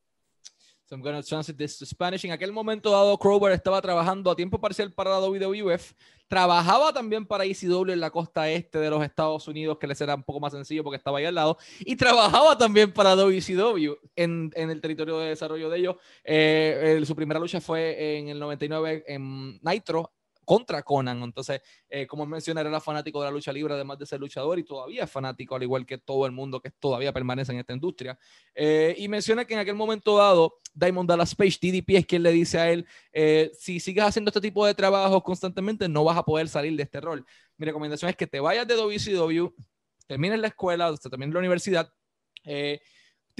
So 0.90 0.96
I'm 0.96 1.02
to 1.04 1.22
translate 1.22 1.56
this 1.56 1.78
to 1.78 1.86
Spanish. 1.86 2.24
En 2.24 2.32
aquel 2.32 2.50
momento 2.50 2.90
dado, 2.90 3.16
Crowbar 3.16 3.52
estaba 3.52 3.80
trabajando 3.80 4.28
a 4.28 4.34
tiempo 4.34 4.60
parcial 4.60 4.90
para 4.90 5.10
la 5.10 5.20
WWF. 5.20 5.92
Trabajaba 6.26 6.92
también 6.92 7.24
para 7.24 7.44
ECW 7.44 7.92
en 7.92 8.00
la 8.00 8.10
costa 8.10 8.50
este 8.50 8.80
de 8.80 8.90
los 8.90 9.00
Estados 9.04 9.46
Unidos, 9.46 9.78
que 9.78 9.86
les 9.86 10.00
era 10.00 10.16
un 10.16 10.24
poco 10.24 10.40
más 10.40 10.52
sencillo 10.52 10.82
porque 10.82 10.96
estaba 10.96 11.18
ahí 11.18 11.26
al 11.26 11.36
lado. 11.36 11.58
Y 11.78 11.94
trabajaba 11.94 12.58
también 12.58 12.92
para 12.92 13.14
WCW 13.14 13.98
en, 14.16 14.50
en 14.56 14.70
el 14.70 14.80
territorio 14.80 15.20
de 15.20 15.28
desarrollo 15.28 15.70
de 15.70 15.78
ellos. 15.78 15.94
Eh, 16.24 17.00
su 17.06 17.14
primera 17.14 17.38
lucha 17.38 17.60
fue 17.60 18.18
en 18.18 18.28
el 18.30 18.40
99 18.40 19.04
en 19.06 19.60
Nitro, 19.62 20.10
contra 20.44 20.82
Conan. 20.82 21.22
Entonces, 21.22 21.60
eh, 21.88 22.06
como 22.06 22.26
mencioné, 22.26 22.60
era 22.60 22.80
fanático 22.80 23.20
de 23.20 23.26
la 23.26 23.30
lucha 23.30 23.52
libre, 23.52 23.74
además 23.74 23.98
de 23.98 24.06
ser 24.06 24.20
luchador, 24.20 24.58
y 24.58 24.64
todavía 24.64 25.04
es 25.04 25.10
fanático, 25.10 25.54
al 25.54 25.62
igual 25.62 25.86
que 25.86 25.98
todo 25.98 26.26
el 26.26 26.32
mundo 26.32 26.60
que 26.60 26.70
todavía 26.70 27.12
permanece 27.12 27.52
en 27.52 27.58
esta 27.58 27.72
industria. 27.72 28.18
Eh, 28.54 28.94
y 28.98 29.08
menciona 29.08 29.44
que 29.44 29.54
en 29.54 29.60
aquel 29.60 29.74
momento 29.74 30.16
dado, 30.16 30.58
Diamond 30.74 31.08
Dallas 31.08 31.34
Page, 31.34 31.58
DDP, 31.60 31.98
es 31.98 32.06
quien 32.06 32.22
le 32.22 32.32
dice 32.32 32.58
a 32.58 32.70
él, 32.70 32.86
eh, 33.12 33.50
si 33.58 33.80
sigues 33.80 34.04
haciendo 34.04 34.30
este 34.30 34.40
tipo 34.40 34.66
de 34.66 34.74
trabajos 34.74 35.22
constantemente, 35.22 35.88
no 35.88 36.04
vas 36.04 36.16
a 36.16 36.24
poder 36.24 36.48
salir 36.48 36.76
de 36.76 36.82
este 36.82 37.00
rol. 37.00 37.24
Mi 37.56 37.66
recomendación 37.66 38.08
es 38.08 38.16
que 38.16 38.26
te 38.26 38.40
vayas 38.40 38.66
de 38.66 38.74
WCW, 38.74 39.54
termines 40.06 40.40
la 40.40 40.48
escuela, 40.48 40.94
termines 40.96 41.34
la 41.34 41.38
universidad, 41.38 41.92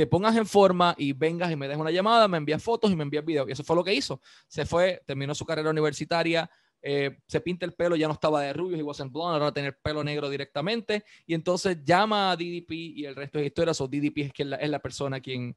te 0.00 0.06
pongas 0.06 0.36
en 0.36 0.46
forma 0.46 0.94
y 0.96 1.12
vengas 1.12 1.50
y 1.50 1.56
me 1.56 1.68
des 1.68 1.76
una 1.76 1.90
llamada, 1.90 2.26
me 2.26 2.38
envías 2.38 2.62
fotos 2.62 2.90
y 2.90 2.96
me 2.96 3.02
envías 3.02 3.22
videos. 3.22 3.48
Y 3.48 3.52
eso 3.52 3.64
fue 3.64 3.76
lo 3.76 3.84
que 3.84 3.92
hizo. 3.92 4.20
Se 4.48 4.64
fue, 4.64 5.02
terminó 5.06 5.34
su 5.34 5.44
carrera 5.44 5.68
universitaria, 5.68 6.50
eh, 6.82 7.18
se 7.26 7.40
pinta 7.40 7.66
el 7.66 7.74
pelo, 7.74 7.96
ya 7.96 8.06
no 8.06 8.14
estaba 8.14 8.42
de 8.42 8.52
rubio, 8.52 8.76
he 8.76 8.82
wasn't 8.82 9.12
blonde, 9.12 9.34
ahora 9.34 9.48
a 9.48 9.52
tener 9.52 9.76
pelo 9.82 10.02
negro 10.02 10.30
directamente, 10.30 11.04
y 11.26 11.34
entonces 11.34 11.78
llama 11.84 12.32
a 12.32 12.36
DDP 12.36 12.70
y 12.70 13.04
el 13.04 13.14
resto 13.14 13.38
de 13.38 13.46
historia, 13.46 13.72
o 13.78 13.88
DDP 13.88 14.18
es, 14.26 14.32
quien 14.32 14.50
la, 14.50 14.56
es 14.56 14.70
la 14.70 14.78
persona 14.78 15.20
quien, 15.20 15.56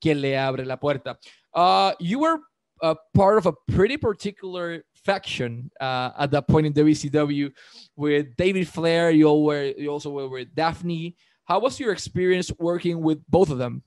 quien 0.00 0.20
le 0.20 0.36
abre 0.36 0.64
la 0.64 0.78
puerta. 0.78 1.18
Uh, 1.54 1.92
you 2.00 2.18
were 2.18 2.40
a 2.82 2.94
part 3.14 3.38
of 3.38 3.46
a 3.46 3.52
pretty 3.72 3.96
particular 3.96 4.84
faction 5.04 5.70
uh, 5.80 6.10
at 6.18 6.30
that 6.32 6.46
point 6.48 6.66
in 6.66 6.72
WCW 6.72 7.52
with 7.94 8.36
David 8.36 8.68
Flair, 8.68 9.10
you, 9.10 9.32
were, 9.32 9.72
you 9.78 9.88
also 9.88 10.10
were 10.10 10.28
with 10.28 10.54
Daffney. 10.54 11.16
How 11.44 11.60
was 11.60 11.78
your 11.78 11.92
experience 11.92 12.50
working 12.58 13.00
with 13.00 13.20
both 13.28 13.50
of 13.50 13.58
them? 13.58 13.82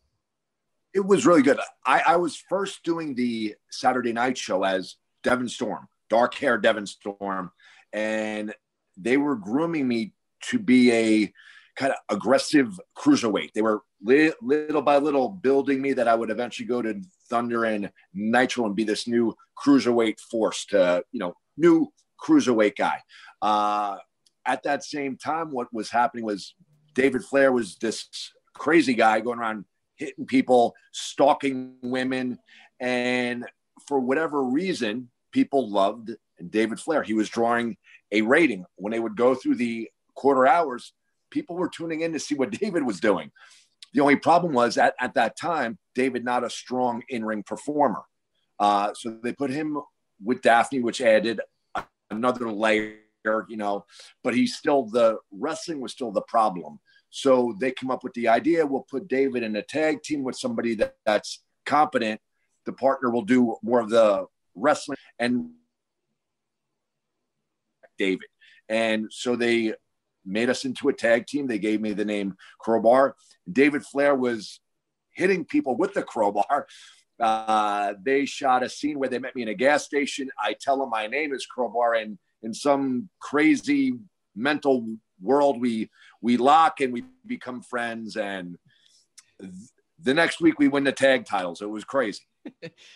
It 0.93 1.05
was 1.05 1.25
really 1.25 1.43
good. 1.43 1.59
I, 1.85 2.01
I 2.07 2.15
was 2.15 2.35
first 2.35 2.83
doing 2.83 3.13
the 3.13 3.55
Saturday 3.69 4.13
night 4.13 4.37
show 4.37 4.63
as 4.63 4.95
Devon 5.23 5.49
Storm 5.49 5.87
dark 6.09 6.33
hair 6.35 6.57
Devon 6.57 6.85
Storm, 6.85 7.51
and 7.93 8.53
they 8.97 9.17
were 9.17 9.35
grooming 9.35 9.87
me 9.87 10.13
to 10.49 10.59
be 10.59 10.91
a 10.91 11.33
kind 11.75 11.93
of 11.93 12.15
aggressive 12.15 12.79
cruiserweight. 12.97 13.53
They 13.53 13.61
were 13.61 13.81
li- 14.01 14.33
little 14.41 14.81
by 14.81 14.97
little 14.97 15.29
building 15.29 15.81
me 15.81 15.93
that 15.93 16.07
I 16.07 16.15
would 16.15 16.29
eventually 16.29 16.67
go 16.67 16.81
to 16.81 17.01
Thunder 17.29 17.65
and 17.65 17.91
Nitro 18.13 18.65
and 18.65 18.75
be 18.75 18.83
this 18.83 19.07
new 19.07 19.35
cruiserweight 19.57 20.19
force 20.19 20.65
to, 20.67 21.03
you 21.11 21.19
know, 21.19 21.35
new 21.57 21.91
cruiserweight 22.21 22.75
guy. 22.75 22.99
Uh, 23.41 23.97
at 24.45 24.63
that 24.63 24.83
same 24.83 25.15
time, 25.15 25.51
what 25.51 25.73
was 25.73 25.89
happening 25.89 26.25
was 26.25 26.53
David 26.95 27.23
Flair 27.23 27.51
was 27.51 27.75
this 27.75 28.07
crazy 28.53 28.93
guy 28.93 29.19
going 29.21 29.39
around 29.39 29.65
hitting 29.95 30.25
people, 30.25 30.75
stalking 30.91 31.75
women. 31.81 32.39
And 32.79 33.45
for 33.87 33.99
whatever 33.99 34.43
reason, 34.43 35.09
people 35.31 35.69
loved 35.69 36.11
David 36.49 36.79
Flair. 36.79 37.03
He 37.03 37.13
was 37.13 37.29
drawing 37.29 37.77
a 38.11 38.21
rating 38.21 38.65
when 38.75 38.91
they 38.91 38.99
would 38.99 39.15
go 39.15 39.35
through 39.35 39.55
the 39.55 39.89
quarter 40.15 40.47
hours. 40.47 40.93
People 41.29 41.55
were 41.55 41.69
tuning 41.69 42.01
in 42.01 42.13
to 42.13 42.19
see 42.19 42.35
what 42.35 42.51
David 42.59 42.83
was 42.83 42.99
doing. 42.99 43.31
The 43.93 44.01
only 44.01 44.17
problem 44.17 44.53
was 44.53 44.77
at, 44.77 44.93
at 44.99 45.15
that 45.15 45.37
time, 45.37 45.77
David 45.95 46.23
not 46.23 46.43
a 46.43 46.49
strong 46.49 47.03
in-ring 47.09 47.43
performer. 47.43 48.03
Uh, 48.59 48.93
so 48.93 49.17
they 49.23 49.33
put 49.33 49.49
him 49.49 49.79
with 50.23 50.41
Daffney, 50.41 50.81
which 50.81 51.01
added 51.01 51.41
another 52.11 52.51
layer, 52.51 52.97
you 53.47 53.57
know, 53.57 53.85
but 54.23 54.35
he's 54.35 54.55
still 54.55 54.83
the 54.83 55.17
wrestling 55.31 55.81
was 55.81 55.91
still 55.91 56.11
the 56.11 56.21
problem. 56.21 56.79
So 57.09 57.55
they 57.59 57.71
come 57.71 57.89
up 57.89 58.03
with 58.03 58.13
the 58.13 58.27
idea 58.27 58.65
we'll 58.65 58.85
put 58.89 59.07
David 59.07 59.43
in 59.43 59.55
a 59.55 59.61
tag 59.61 60.03
team 60.03 60.23
with 60.23 60.35
somebody 60.35 60.75
that, 60.75 60.95
that's 61.05 61.41
competent. 61.65 62.21
The 62.65 62.73
partner 62.73 63.09
will 63.09 63.23
do 63.23 63.55
more 63.63 63.79
of 63.79 63.89
the 63.89 64.27
wrestling 64.55 64.97
and 65.19 65.51
David. 67.97 68.27
And 68.69 69.07
so 69.11 69.35
they 69.35 69.73
made 70.25 70.49
us 70.49 70.65
into 70.65 70.89
a 70.89 70.93
tag 70.93 71.27
team. 71.27 71.47
They 71.47 71.59
gave 71.59 71.81
me 71.81 71.93
the 71.93 72.05
name 72.05 72.35
Crowbar. 72.59 73.15
David 73.51 73.83
Flair 73.83 74.15
was 74.15 74.59
hitting 75.13 75.45
people 75.45 75.75
with 75.75 75.93
the 75.93 76.03
crowbar. 76.03 76.67
Uh, 77.19 77.93
they 78.01 78.25
shot 78.25 78.63
a 78.63 78.69
scene 78.69 78.97
where 78.97 79.09
they 79.09 79.19
met 79.19 79.35
me 79.35 79.41
in 79.41 79.49
a 79.49 79.53
gas 79.53 79.83
station. 79.83 80.29
I 80.41 80.55
tell 80.59 80.79
them 80.79 80.89
my 80.89 81.07
name 81.07 81.33
is 81.33 81.45
Crowbar, 81.45 81.95
and 81.95 82.17
in 82.41 82.53
some 82.53 83.09
crazy 83.19 83.95
mental 84.35 84.85
world, 85.21 85.59
we 85.59 85.89
we 86.21 86.37
lock 86.37 86.79
and 86.79 86.93
we 86.93 87.03
become 87.25 87.61
friends. 87.61 88.15
And 88.15 88.57
th- 89.41 89.51
the 90.01 90.13
next 90.13 90.39
week, 90.39 90.59
we 90.59 90.69
win 90.69 90.85
the 90.85 90.93
tag 90.93 91.25
titles. 91.25 91.61
It 91.61 91.69
was 91.69 91.83
crazy. 91.83 92.21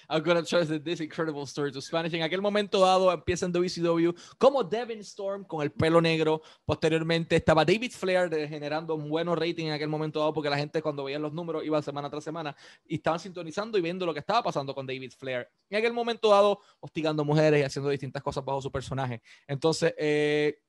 I'm 0.10 0.24
gonna 0.24 0.44
translate 0.44 0.84
this 0.84 1.00
incredible 1.00 1.44
story 1.44 1.72
to 1.72 1.82
Spanish. 1.82 2.14
En 2.14 2.24
aquel 2.24 2.42
momento 2.42 2.80
dado 2.80 3.12
empieza 3.12 3.46
en 3.46 3.52
WCW 3.52 4.12
como 4.38 4.64
Devin 4.64 5.00
Storm 5.00 5.44
con 5.46 5.62
el 5.62 5.72
pelo 5.72 6.02
negro. 6.02 6.42
Posteriormente 6.66 7.36
estaba 7.36 7.66
David 7.66 7.92
Flair 7.92 8.30
generando 8.48 8.96
un 8.96 9.10
buen 9.10 9.28
rating 9.28 9.68
en 9.68 9.74
aquel 9.74 9.90
momento 9.90 10.20
dado 10.20 10.34
porque 10.34 10.50
la 10.50 10.58
gente 10.58 10.82
cuando 10.82 11.04
veía 11.04 11.20
los 11.20 11.34
números 11.34 11.64
iba 11.66 11.82
semana 11.82 12.10
tras 12.10 12.24
semana 12.24 12.56
y 12.86 12.96
estaban 12.96 13.20
sintonizando 13.20 13.78
y 13.78 13.82
viendo 13.82 14.06
lo 14.06 14.14
que 14.14 14.20
estaba 14.20 14.44
pasando 14.44 14.74
con 14.74 14.86
David 14.86 15.12
Flair. 15.18 15.48
En 15.70 15.78
aquel 15.78 15.94
momento 15.94 16.30
dado 16.30 16.60
hostigando 16.80 17.24
mujeres 17.26 17.62
y 17.62 17.64
haciendo 17.64 17.90
distintas 17.90 18.22
cosas 18.22 18.44
bajo 18.44 18.62
su 18.62 18.72
personaje. 18.72 19.22
Entonces, 19.48 19.94
eh, 19.98 20.60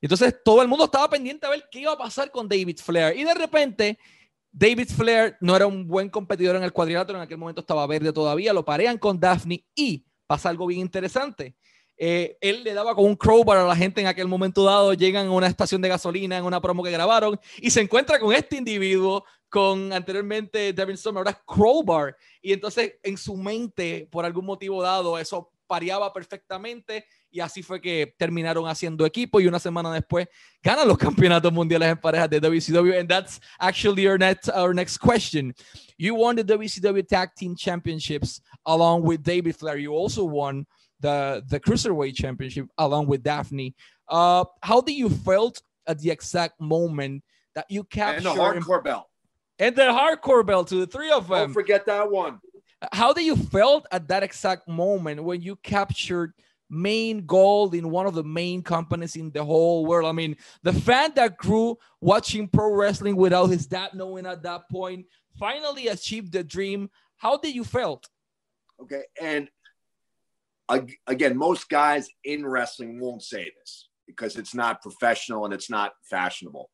entonces 0.00 0.34
todo 0.44 0.62
el 0.62 0.68
mundo 0.68 0.84
estaba 0.84 1.10
pendiente 1.10 1.46
a 1.46 1.50
ver 1.50 1.68
qué 1.70 1.80
iba 1.80 1.92
a 1.92 1.98
pasar 1.98 2.30
con 2.30 2.48
David 2.48 2.78
Flair 2.78 3.16
y 3.16 3.24
de 3.24 3.34
repente 3.34 3.98
David 4.52 4.88
Flair 4.88 5.36
no 5.40 5.54
era 5.54 5.66
un 5.66 5.86
buen 5.86 6.08
competidor 6.08 6.56
en 6.56 6.62
el 6.62 6.72
cuadrilátero, 6.72 7.18
en 7.18 7.24
aquel 7.24 7.38
momento 7.38 7.60
estaba 7.60 7.86
verde 7.86 8.12
todavía, 8.12 8.52
lo 8.52 8.64
parean 8.64 8.98
con 8.98 9.20
Daphne 9.20 9.64
y 9.74 10.04
pasa 10.26 10.48
algo 10.48 10.66
bien 10.66 10.80
interesante. 10.80 11.54
Eh, 12.00 12.38
él 12.40 12.62
le 12.62 12.74
daba 12.74 12.94
con 12.94 13.04
un 13.06 13.16
crowbar 13.16 13.58
a 13.58 13.64
la 13.64 13.74
gente 13.74 14.00
en 14.00 14.06
aquel 14.06 14.28
momento 14.28 14.62
dado, 14.62 14.94
llegan 14.94 15.26
a 15.26 15.32
una 15.32 15.48
estación 15.48 15.82
de 15.82 15.88
gasolina 15.88 16.38
en 16.38 16.44
una 16.44 16.60
promo 16.60 16.84
que 16.84 16.92
grabaron 16.92 17.38
y 17.56 17.70
se 17.70 17.80
encuentra 17.80 18.20
con 18.20 18.32
este 18.32 18.56
individuo, 18.56 19.24
con 19.48 19.92
anteriormente 19.92 20.72
Devin 20.72 20.94
Storm, 20.94 21.16
ahora 21.16 21.42
crowbar. 21.44 22.16
Y 22.40 22.52
entonces 22.52 22.94
en 23.02 23.16
su 23.16 23.36
mente, 23.36 24.08
por 24.12 24.24
algún 24.24 24.46
motivo 24.46 24.80
dado, 24.80 25.18
eso 25.18 25.50
pareaba 25.68 26.12
perfectamente 26.12 27.04
y 27.30 27.40
así 27.40 27.62
fue 27.62 27.80
que 27.80 28.14
terminaron 28.16 28.66
haciendo 28.66 29.04
equipo 29.06 29.38
y 29.38 29.46
una 29.46 29.58
semana 29.58 29.92
después 29.92 30.26
ganan 30.62 30.88
los 30.88 30.98
campeonatos 30.98 31.52
mundiales 31.52 31.90
en 31.90 31.98
parejas 31.98 32.30
de 32.30 32.40
WCW. 32.40 32.98
And 32.98 33.08
that's 33.08 33.38
actually 33.60 34.08
our 34.08 34.18
next, 34.18 34.48
our 34.48 34.74
next 34.74 34.98
question. 34.98 35.54
You 35.98 36.14
won 36.14 36.36
the 36.36 36.44
WCW 36.44 37.06
Tag 37.06 37.34
Team 37.36 37.54
Championships 37.54 38.40
along 38.66 39.02
with 39.02 39.22
David 39.22 39.54
Flair. 39.54 39.76
You 39.76 39.92
also 39.92 40.24
won 40.24 40.66
the, 41.00 41.44
the 41.48 41.60
Cruiserweight 41.60 42.14
Championship 42.14 42.66
along 42.78 43.06
with 43.06 43.22
Daffney. 43.22 43.74
Uh, 44.08 44.44
how 44.62 44.80
do 44.80 44.92
you 44.92 45.10
felt 45.10 45.60
at 45.86 45.98
the 45.98 46.10
exact 46.10 46.60
moment 46.60 47.22
that 47.54 47.66
you 47.68 47.84
captured? 47.84 48.26
And 48.26 48.36
the 48.36 48.40
hardcore 48.40 48.82
belt. 48.82 49.08
And 49.58 49.76
the 49.76 49.82
hardcore 49.82 50.46
belt 50.46 50.68
to 50.68 50.76
the 50.76 50.86
three 50.86 51.10
of 51.10 51.28
them. 51.28 51.38
Don't 51.38 51.52
forget 51.52 51.84
that 51.86 52.10
one. 52.10 52.38
How 52.92 53.12
did 53.12 53.24
you 53.24 53.36
felt 53.36 53.86
at 53.90 54.08
that 54.08 54.22
exact 54.22 54.68
moment 54.68 55.22
when 55.22 55.42
you 55.42 55.56
captured 55.56 56.32
main 56.70 57.24
gold 57.26 57.74
in 57.74 57.90
one 57.90 58.06
of 58.06 58.14
the 58.14 58.22
main 58.22 58.62
companies 58.62 59.16
in 59.16 59.30
the 59.30 59.44
whole 59.44 59.84
world? 59.86 60.08
I 60.08 60.12
mean, 60.12 60.36
the 60.62 60.72
fan 60.72 61.12
that 61.16 61.36
grew 61.36 61.76
watching 62.00 62.46
pro 62.46 62.72
wrestling 62.72 63.16
without 63.16 63.46
his 63.46 63.66
dad 63.66 63.90
knowing 63.94 64.26
at 64.26 64.42
that 64.44 64.68
point 64.70 65.06
finally 65.38 65.88
achieved 65.88 66.32
the 66.32 66.44
dream. 66.44 66.90
How 67.16 67.36
did 67.36 67.54
you 67.54 67.64
felt? 67.64 68.08
Okay, 68.80 69.02
and 69.20 69.48
again, 71.06 71.36
most 71.36 71.68
guys 71.68 72.08
in 72.22 72.46
wrestling 72.46 73.00
won't 73.00 73.22
say 73.22 73.50
this 73.58 73.88
because 74.06 74.36
it's 74.36 74.54
not 74.54 74.82
professional 74.82 75.44
and 75.44 75.52
it's 75.52 75.70
not 75.70 75.94
fashionable. 76.02 76.70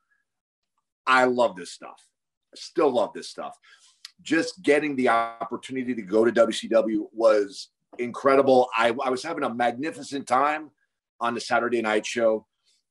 I 1.06 1.24
love 1.24 1.56
this 1.56 1.72
stuff. 1.72 2.06
I 2.52 2.56
still 2.56 2.90
love 2.90 3.12
this 3.14 3.28
stuff. 3.28 3.56
Just 4.24 4.62
getting 4.62 4.96
the 4.96 5.08
opportunity 5.10 5.94
to 5.94 6.02
go 6.02 6.24
to 6.24 6.32
WCW 6.32 7.06
was 7.12 7.68
incredible. 7.98 8.68
I, 8.76 8.88
I 9.04 9.10
was 9.10 9.22
having 9.22 9.44
a 9.44 9.54
magnificent 9.54 10.26
time 10.26 10.70
on 11.20 11.34
the 11.34 11.40
Saturday 11.40 11.82
night 11.82 12.06
show. 12.06 12.46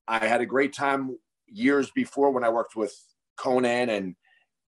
I 0.07 0.25
had 0.25 0.41
a 0.41 0.45
great 0.45 0.73
time 0.73 1.17
years 1.47 1.91
before 1.91 2.31
when 2.31 2.43
I 2.43 2.49
worked 2.49 2.75
with 2.75 2.95
Konnan 3.37 3.89
and 3.89 4.15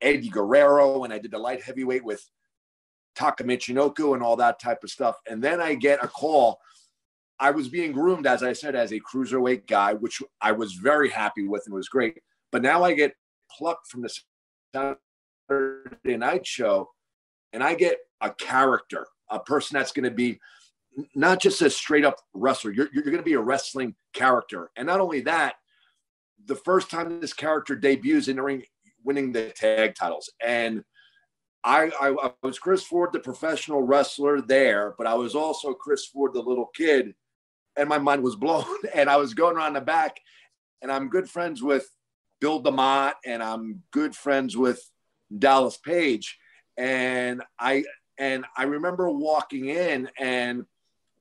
Eddie 0.00 0.29
Guerrero, 0.29 1.05
and 1.05 1.12
I 1.12 1.19
did 1.19 1.31
the 1.31 1.38
light 1.38 1.62
heavyweight 1.62 2.05
with 2.05 2.25
Taka 3.14 3.45
Michinoku 3.45 4.14
and 4.14 4.23
all 4.23 4.37
that 4.37 4.61
type 4.61 4.85
of 4.85 4.90
stuff. 4.90 5.17
And 5.29 5.43
then 5.43 5.61
I 5.61 5.75
get 5.75 6.05
a 6.05 6.09
call. 6.09 6.61
I 7.38 7.50
was 7.50 7.69
being 7.69 7.93
groomed, 7.93 8.26
as 8.26 8.43
I 8.43 8.52
said, 8.52 8.75
as 8.75 8.93
a 8.93 9.00
cruiserweight 9.00 9.67
guy, 9.67 9.95
which 9.95 10.23
I 10.40 10.52
was 10.52 10.75
very 10.75 11.09
happy 11.09 11.47
with 11.47 11.62
and 11.67 11.75
was 11.75 11.88
great. 11.88 12.19
But 12.52 12.62
now 12.62 12.83
I 12.83 12.93
get 12.95 13.14
plucked 13.50 13.88
from 13.88 14.02
the 14.02 14.97
Saturday 15.50 16.16
night 16.16 16.47
show 16.47 16.88
and 17.52 17.62
I 17.62 17.75
get 17.75 17.99
a 18.21 18.30
character, 18.30 19.07
a 19.28 19.40
person 19.40 19.76
that's 19.76 19.92
going 19.92 20.04
to 20.04 20.11
be 20.11 20.38
not 21.14 21.40
just 21.40 21.62
a 21.62 21.71
straight 21.71 22.04
up 22.04 22.16
wrestler, 22.35 22.73
you're, 22.73 22.88
you're 22.92 23.04
going 23.04 23.16
to 23.16 23.23
be 23.23 23.35
a 23.35 23.40
wrestling 23.40 23.95
character. 24.12 24.71
And 24.76 24.87
not 24.87 25.00
only 25.00 25.21
that, 25.23 25.54
the 26.47 26.57
first 26.57 26.90
time 26.90 27.21
this 27.21 27.33
character 27.33 27.76
debuts 27.76 28.28
in 28.28 28.37
the 28.37 28.42
ring, 28.42 28.62
winning 29.04 29.33
the 29.33 29.50
tag 29.50 29.95
titles. 29.95 30.30
And 30.45 30.85
I, 31.62 31.90
I, 32.00 32.14
I, 32.23 32.33
was 32.42 32.59
Chris 32.59 32.83
Ford, 32.83 33.11
the 33.12 33.21
professional 33.21 33.83
wrestler 33.83 34.40
there, 34.40 34.95
but 34.97 35.07
I 35.07 35.14
was 35.14 35.35
also 35.35 35.75
Chris 35.75 36.07
Ford, 36.07 36.33
the 36.33 36.40
little 36.40 36.71
kid, 36.75 37.14
and 37.76 37.88
my 37.88 37.99
mind 37.99 38.23
was 38.23 38.37
blown. 38.37 38.64
And 38.95 39.11
I 39.11 39.16
was 39.16 39.35
going 39.35 39.57
around 39.57 39.75
the 39.75 39.80
back, 39.80 40.16
and 40.83 40.90
I'm 40.90 41.09
good 41.09 41.28
friends 41.28 41.62
with 41.62 41.88
Bill 42.40 42.62
DeMott, 42.62 43.12
and 43.25 43.42
I'm 43.42 43.83
good 43.92 44.16
friends 44.16 44.57
with 44.57 44.90
Dallas 45.37 45.77
Page, 45.77 46.39
and 46.77 47.43
I 47.59 47.85
and 48.19 48.45
I 48.57 48.65
remember 48.65 49.11
walking 49.11 49.69
in, 49.69 50.09
and 50.19 50.65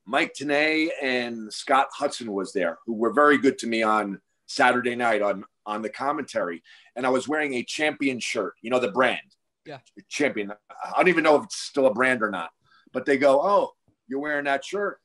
Mike 0.06 0.34
Tenay 0.38 0.88
and 1.02 1.52
Scott 1.52 1.88
Hudson 1.92 2.32
was 2.32 2.52
there, 2.52 2.78
who 2.86 2.94
were 2.94 3.12
very 3.12 3.38
good 3.38 3.58
to 3.58 3.66
me 3.66 3.82
on 3.82 4.20
Saturday 4.46 4.96
night 4.96 5.22
on 5.22 5.44
on 5.66 5.82
the 5.82 5.90
commentary, 5.90 6.62
and 6.96 7.06
I 7.06 7.10
was 7.10 7.28
wearing 7.28 7.54
a 7.54 7.64
champion 7.64 8.20
shirt, 8.20 8.54
you 8.62 8.70
know 8.70 8.80
the 8.80 8.92
brand 8.92 9.20
yeah. 9.64 9.78
champion. 10.08 10.52
I 10.70 10.96
don't 10.96 11.08
even 11.08 11.24
know 11.24 11.36
if 11.36 11.44
it's 11.44 11.56
still 11.56 11.86
a 11.86 11.94
brand 11.94 12.22
or 12.22 12.30
not. 12.30 12.50
But 12.92 13.06
they 13.06 13.18
go, 13.18 13.40
"Oh, 13.40 13.72
you're 14.08 14.20
wearing 14.20 14.44
that 14.44 14.64
shirt. 14.64 15.00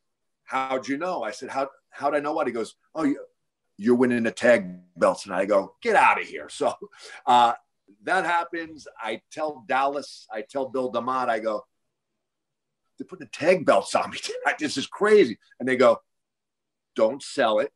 How'd 0.46 0.88
you 0.88 0.98
know?" 0.98 1.24
I 1.24 1.32
said, 1.32 1.50
"How 1.50 1.70
how'd 1.90 2.16
I 2.16 2.20
know 2.20 2.34
what?" 2.34 2.48
He 2.48 2.54
goes, 2.54 2.76
"Oh, 2.94 3.04
you, 3.04 3.24
you're 3.78 3.96
winning 3.96 4.24
the 4.24 4.32
tag 4.32 4.80
belts." 4.98 5.26
And 5.26 5.36
I 5.36 5.46
go, 5.46 5.76
"Get 5.82 5.96
out 5.96 6.20
of 6.20 6.28
here!" 6.28 6.50
So 6.50 6.74
uh, 7.26 7.54
that 8.04 8.26
happens. 8.26 8.88
I 9.00 9.22
tell 9.32 9.64
Dallas, 9.68 10.28
I 10.32 10.42
tell 10.42 10.70
Bill 10.70 10.92
DeMott, 10.92 11.30
I 11.30 11.40
go, 11.40 11.66
"They're 12.98 13.08
putting 13.08 13.28
the 13.28 13.38
tag 13.38 13.66
belts 13.66 13.96
on 13.96 14.12
me 14.12 14.18
tonight. 14.18 14.56
This 14.60 14.78
is 14.78 14.88
crazy." 14.88 15.38
And 15.60 15.68
they 15.68 15.76
go, 15.76 16.02
"Don't 16.96 17.22
sell 17.22 17.60
it." 17.60 17.72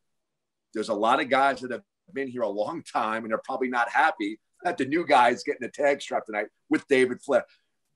There's 0.74 0.90
a 0.90 0.94
lot 0.94 1.22
of 1.22 1.30
guys 1.30 1.62
that 1.62 1.72
have 1.72 1.84
been 2.14 2.28
here 2.28 2.42
a 2.42 2.50
long 2.50 2.84
time 2.84 3.24
and 3.24 3.32
they're 3.32 3.42
probably 3.44 3.70
not 3.70 3.90
happy 3.90 4.40
that 4.64 4.78
the 4.78 4.86
new 4.86 5.06
guy 5.06 5.30
is 5.30 5.44
getting 5.44 5.64
a 5.64 5.72
tag 5.72 6.02
strap 6.02 6.26
tonight 6.26 6.48
with 6.70 6.88
David 6.88 7.22
Flair. 7.22 7.46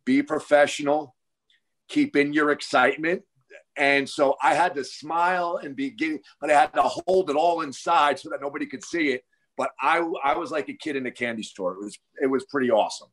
Be 0.05 0.23
professional, 0.23 1.15
keep 1.87 2.15
in 2.15 2.33
your 2.33 2.51
excitement. 2.51 3.23
And 3.75 4.07
so 4.07 4.35
I 4.41 4.53
had 4.53 4.75
to 4.75 4.83
smile 4.83 5.59
and 5.61 5.75
be 5.75 5.95
but 6.39 6.51
I 6.51 6.59
had 6.59 6.73
to 6.73 6.83
hold 6.83 7.29
it 7.29 7.35
all 7.35 7.61
inside 7.61 8.19
so 8.19 8.29
that 8.29 8.41
nobody 8.41 8.65
could 8.65 8.83
see 8.83 9.09
it. 9.09 9.23
But 9.57 9.71
I, 9.79 10.03
I 10.23 10.37
was 10.37 10.51
like 10.51 10.69
a 10.69 10.73
kid 10.73 10.95
in 10.95 11.05
a 11.05 11.11
candy 11.11 11.43
store. 11.43 11.73
It 11.73 11.79
was, 11.79 11.97
it 12.21 12.27
was 12.27 12.45
pretty 12.45 12.71
awesome. 12.71 13.09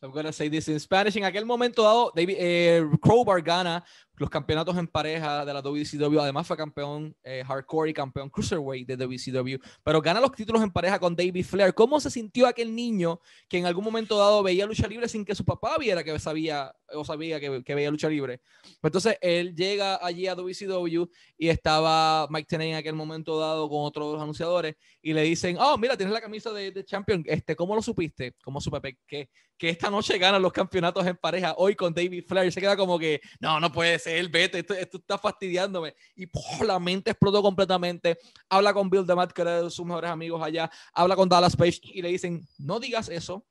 I'm 0.00 0.12
going 0.12 0.26
to 0.26 0.32
say 0.32 0.48
this 0.48 0.68
in 0.68 0.78
Spanish. 0.78 1.16
En 1.16 1.24
aquel 1.24 1.44
momento 1.44 1.82
dado, 1.82 2.12
David, 2.14 2.36
eh, 2.38 2.84
Crowbar 3.00 3.42
gana 3.42 3.84
los 4.16 4.30
campeonatos 4.30 4.76
en 4.76 4.86
pareja 4.86 5.44
de 5.44 5.52
la 5.52 5.60
WCW. 5.60 6.20
Además, 6.20 6.46
fue 6.46 6.56
campeón 6.56 7.16
eh, 7.22 7.42
hardcore 7.46 7.90
y 7.90 7.94
campeón 7.94 8.30
cruiserweight 8.30 8.86
de 8.86 8.96
WCW. 8.96 9.58
Pero 9.82 10.00
gana 10.00 10.20
los 10.20 10.32
títulos 10.32 10.62
en 10.62 10.70
pareja 10.70 10.98
con 10.98 11.16
David 11.16 11.44
Flair. 11.44 11.74
¿Cómo 11.74 11.98
se 11.98 12.10
sintió 12.10 12.46
aquel 12.46 12.74
niño 12.74 13.20
que 13.48 13.58
en 13.58 13.66
algún 13.66 13.84
momento 13.84 14.18
dado 14.18 14.42
veía 14.42 14.66
lucha 14.66 14.86
libre 14.86 15.08
sin 15.08 15.24
que 15.24 15.34
su 15.34 15.44
papá 15.44 15.76
viera 15.78 16.04
que 16.04 16.16
sabía 16.18 16.72
o 16.94 17.04
sabía 17.04 17.40
que, 17.40 17.62
que 17.64 17.74
veía 17.74 17.90
lucha 17.90 18.08
libre? 18.08 18.40
Pues 18.80 18.90
entonces 18.90 19.18
él 19.20 19.54
llega 19.54 20.04
allí 20.04 20.26
a 20.26 20.34
WCW 20.34 21.04
y 21.36 21.48
estaba 21.48 22.28
Mike 22.30 22.46
Tenay 22.48 22.70
en 22.70 22.76
aquel 22.76 22.94
momento 22.94 23.38
dado 23.38 23.68
con 23.68 23.84
otros 23.84 24.20
anunciadores 24.20 24.76
y 25.02 25.12
le 25.12 25.22
dicen: 25.22 25.56
Oh, 25.58 25.76
mira, 25.76 25.96
tienes 25.96 26.14
la 26.14 26.20
camisa 26.20 26.52
de, 26.52 26.70
de 26.70 26.84
Champion. 26.84 27.24
Este, 27.26 27.56
¿Cómo 27.56 27.74
lo 27.74 27.82
supiste? 27.82 28.34
¿Cómo 28.42 28.60
supe 28.60 28.98
que, 29.06 29.28
que 29.56 29.68
esta 29.68 29.87
noche 29.90 30.18
ganan 30.18 30.42
los 30.42 30.52
campeonatos 30.52 31.06
en 31.06 31.16
pareja 31.16 31.54
hoy 31.56 31.74
con 31.74 31.92
David 31.92 32.24
Flair? 32.26 32.52
Se 32.52 32.60
queda 32.60 32.76
como 32.76 32.98
que, 32.98 33.20
no, 33.40 33.60
no 33.60 33.72
puede 33.72 33.98
ser 33.98 34.16
él, 34.16 34.28
vete, 34.28 34.58
esto, 34.58 34.74
esto 34.74 34.98
está 34.98 35.18
fastidiándome. 35.18 35.94
Y 36.16 36.26
por 36.26 36.66
la 36.66 36.78
mente 36.78 37.10
explotó 37.10 37.42
completamente. 37.42 38.18
Habla 38.48 38.72
con 38.72 38.90
Bill 38.90 39.06
DeMatt, 39.06 39.32
que 39.32 39.42
era 39.42 39.62
de 39.62 39.70
sus 39.70 39.84
mejores 39.84 40.10
amigos 40.10 40.42
allá. 40.42 40.70
Habla 40.92 41.16
con 41.16 41.28
Dallas 41.28 41.56
Page 41.56 41.80
y 41.82 42.02
le 42.02 42.08
dicen, 42.08 42.46
no 42.58 42.80
digas 42.80 43.08
eso. 43.08 43.44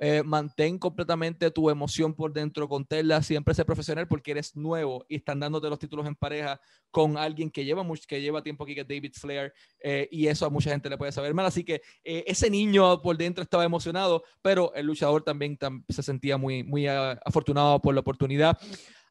Eh, 0.00 0.22
mantén 0.22 0.78
completamente 0.78 1.50
tu 1.50 1.68
emoción 1.68 2.14
por 2.14 2.32
dentro 2.32 2.68
con 2.68 2.84
Tela, 2.84 3.20
siempre 3.20 3.52
sé 3.52 3.64
profesional 3.64 4.06
porque 4.06 4.30
eres 4.30 4.54
nuevo 4.54 5.04
y 5.08 5.16
están 5.16 5.40
dándote 5.40 5.68
los 5.68 5.78
títulos 5.78 6.06
en 6.06 6.14
pareja 6.14 6.60
con 6.92 7.16
alguien 7.16 7.50
que 7.50 7.64
lleva, 7.64 7.82
mucho, 7.82 8.04
que 8.06 8.20
lleva 8.20 8.40
tiempo 8.40 8.62
aquí, 8.62 8.76
que 8.76 8.82
es 8.82 8.88
David 8.88 9.12
Flair, 9.14 9.52
eh, 9.80 10.08
y 10.12 10.28
eso 10.28 10.46
a 10.46 10.50
mucha 10.50 10.70
gente 10.70 10.88
le 10.88 10.96
puede 10.96 11.10
saber 11.10 11.34
mal. 11.34 11.46
Así 11.46 11.64
que 11.64 11.82
eh, 12.04 12.22
ese 12.28 12.48
niño 12.48 13.02
por 13.02 13.16
dentro 13.16 13.42
estaba 13.42 13.64
emocionado, 13.64 14.22
pero 14.40 14.72
el 14.74 14.86
luchador 14.86 15.24
también 15.24 15.58
se 15.88 16.02
sentía 16.02 16.36
muy, 16.36 16.62
muy 16.62 16.88
uh, 16.88 17.16
afortunado 17.24 17.80
por 17.80 17.92
la 17.92 18.00
oportunidad. 18.00 18.56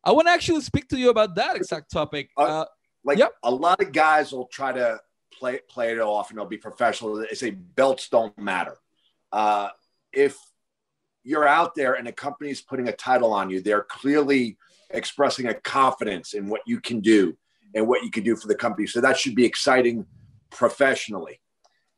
I 0.06 0.12
want 0.12 0.28
to 0.28 0.34
actually 0.34 0.62
speak 0.62 0.88
to 0.88 0.98
you 0.98 1.10
about 1.10 1.36
that 1.36 1.58
exact 1.58 1.92
topic. 1.92 2.32
Uh, 2.38 2.44
uh, 2.62 2.66
like 3.04 3.18
yep. 3.18 3.34
a 3.44 3.52
lot 3.52 3.82
of 3.82 3.92
guys 3.92 4.32
will 4.32 4.48
try 4.48 4.72
to 4.72 5.02
play 5.38 5.60
play 5.68 5.92
it 5.92 6.00
off 6.00 6.30
and 6.30 6.40
they'll 6.40 6.46
be 6.46 6.58
professional. 6.58 7.16
They 7.16 7.36
say 7.36 7.52
belts 7.52 8.08
don't 8.08 8.38
matter. 8.38 8.78
Uh, 9.34 9.70
if 10.14 10.38
you're 11.28 11.48
out 11.48 11.76
there 11.76 11.96
and 11.96 12.08
a 12.08 12.12
company's 12.12 12.62
putting 12.62 12.88
a 12.88 12.94
title 12.94 13.34
on 13.34 13.50
you, 13.50 13.62
they're 13.62 13.84
clearly 13.84 14.58
expressing 14.92 15.48
a 15.48 15.54
confidence 15.54 16.34
in 16.34 16.48
what 16.48 16.62
you 16.66 16.80
can 16.80 17.02
do 17.02 17.38
and 17.76 17.86
what 17.86 18.02
you 18.02 18.10
can 18.10 18.24
do 18.24 18.36
for 18.38 18.48
the 18.48 18.56
company. 18.56 18.88
So 18.88 19.02
that 19.02 19.18
should 19.18 19.36
be 19.36 19.46
exciting 19.46 20.06
professionally. 20.50 21.42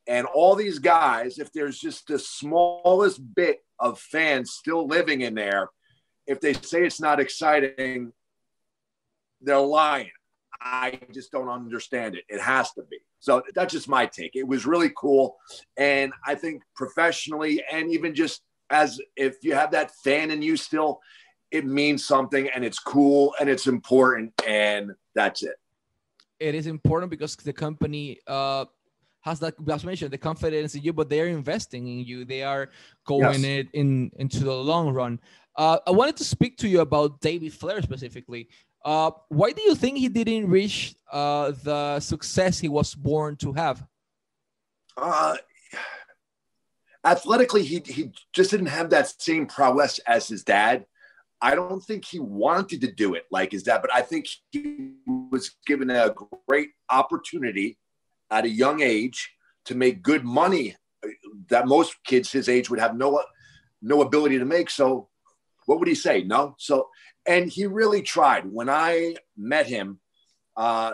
And 0.08 0.26
all 0.26 0.56
these 0.56 0.80
guys, 0.80 1.38
if 1.38 1.52
there's 1.52 1.78
just 1.78 2.08
the 2.08 2.18
smallest 2.18 3.22
bit 3.36 3.60
of 3.78 4.00
fans 4.00 4.50
still 4.50 4.88
living 4.88 5.20
in 5.20 5.36
there, 5.36 5.70
if 6.26 6.40
they 6.40 6.52
say 6.54 6.84
it's 6.84 7.00
not 7.00 7.20
exciting, 7.20 8.12
they're 9.40 9.60
lying. 9.60 10.10
I 10.60 10.98
just 11.12 11.30
don't 11.30 11.48
understand 11.48 12.16
it. 12.16 12.24
It 12.28 12.40
has 12.40 12.72
to 12.72 12.82
be. 12.82 12.98
So 13.20 13.42
that's 13.54 13.72
just 13.72 13.88
my 13.88 14.06
take. 14.06 14.34
It 14.34 14.48
was 14.48 14.66
really 14.66 14.90
cool. 14.96 15.36
And 15.76 16.12
I 16.26 16.34
think 16.34 16.62
professionally, 16.74 17.62
and 17.70 17.92
even 17.92 18.14
just 18.14 18.42
as 18.70 19.00
if 19.16 19.36
you 19.42 19.54
have 19.54 19.70
that 19.72 19.90
fan 19.96 20.30
in 20.30 20.42
you 20.42 20.56
still, 20.56 21.00
it 21.50 21.66
means 21.66 22.06
something 22.06 22.48
and 22.54 22.64
it's 22.64 22.78
cool 22.78 23.34
and 23.40 23.48
it's 23.48 23.66
important. 23.66 24.32
And 24.46 24.92
that's 25.14 25.42
it. 25.42 25.56
It 26.38 26.54
is 26.54 26.66
important 26.66 27.10
because 27.10 27.36
the 27.36 27.52
company, 27.52 28.18
uh, 28.26 28.64
has 29.22 29.38
that 29.40 29.54
as 29.70 29.84
mentioned 29.84 30.10
the 30.10 30.18
confidence 30.18 30.74
in 30.74 30.82
you, 30.82 30.92
but 30.92 31.08
they 31.08 31.20
are 31.20 31.26
investing 31.26 31.86
in 31.86 32.04
you. 32.04 32.24
They 32.24 32.42
are 32.42 32.70
going 33.04 33.42
yes. 33.42 33.44
it 33.44 33.68
in 33.74 34.10
into 34.16 34.44
the 34.44 34.54
long 34.54 34.94
run. 34.94 35.20
Uh, 35.56 35.78
I 35.86 35.90
wanted 35.90 36.16
to 36.18 36.24
speak 36.24 36.56
to 36.58 36.68
you 36.68 36.80
about 36.80 37.20
David 37.20 37.52
Flair 37.52 37.82
specifically. 37.82 38.48
Uh, 38.82 39.10
why 39.28 39.52
do 39.52 39.60
you 39.62 39.74
think 39.74 39.98
he 39.98 40.08
didn't 40.08 40.48
reach 40.48 40.94
uh, 41.12 41.52
the 41.62 42.00
success 42.00 42.58
he 42.58 42.68
was 42.68 42.94
born 42.94 43.36
to 43.36 43.52
have? 43.52 43.86
Uh, 44.96 45.36
athletically, 47.04 47.64
he, 47.64 47.82
he 47.84 48.12
just 48.32 48.50
didn't 48.50 48.66
have 48.66 48.90
that 48.90 49.20
same 49.20 49.46
prowess 49.46 49.98
as 50.06 50.28
his 50.28 50.44
dad. 50.44 50.86
I 51.42 51.54
don't 51.54 51.80
think 51.80 52.04
he 52.04 52.18
wanted 52.18 52.82
to 52.82 52.92
do 52.92 53.14
it 53.14 53.24
like 53.30 53.52
his 53.52 53.62
dad, 53.62 53.80
but 53.80 53.94
I 53.94 54.02
think 54.02 54.26
he 54.50 54.92
was 55.06 55.52
given 55.66 55.88
a 55.90 56.14
great 56.46 56.70
opportunity 56.90 57.78
at 58.30 58.44
a 58.44 58.50
young 58.50 58.82
age 58.82 59.30
to 59.64 59.74
make 59.74 60.02
good 60.02 60.24
money 60.24 60.76
that 61.48 61.66
most 61.66 61.96
kids 62.04 62.30
his 62.30 62.48
age 62.48 62.68
would 62.68 62.78
have 62.78 62.94
no 62.94 63.22
no 63.80 64.02
ability 64.02 64.38
to 64.38 64.44
make. 64.44 64.68
So 64.68 65.08
what 65.66 65.78
would 65.78 65.88
he 65.88 65.94
say? 65.94 66.22
No. 66.22 66.54
So, 66.58 66.88
and 67.26 67.48
he 67.48 67.66
really 67.66 68.02
tried. 68.02 68.44
When 68.44 68.68
I 68.68 69.16
met 69.36 69.66
him, 69.66 70.00
uh, 70.56 70.92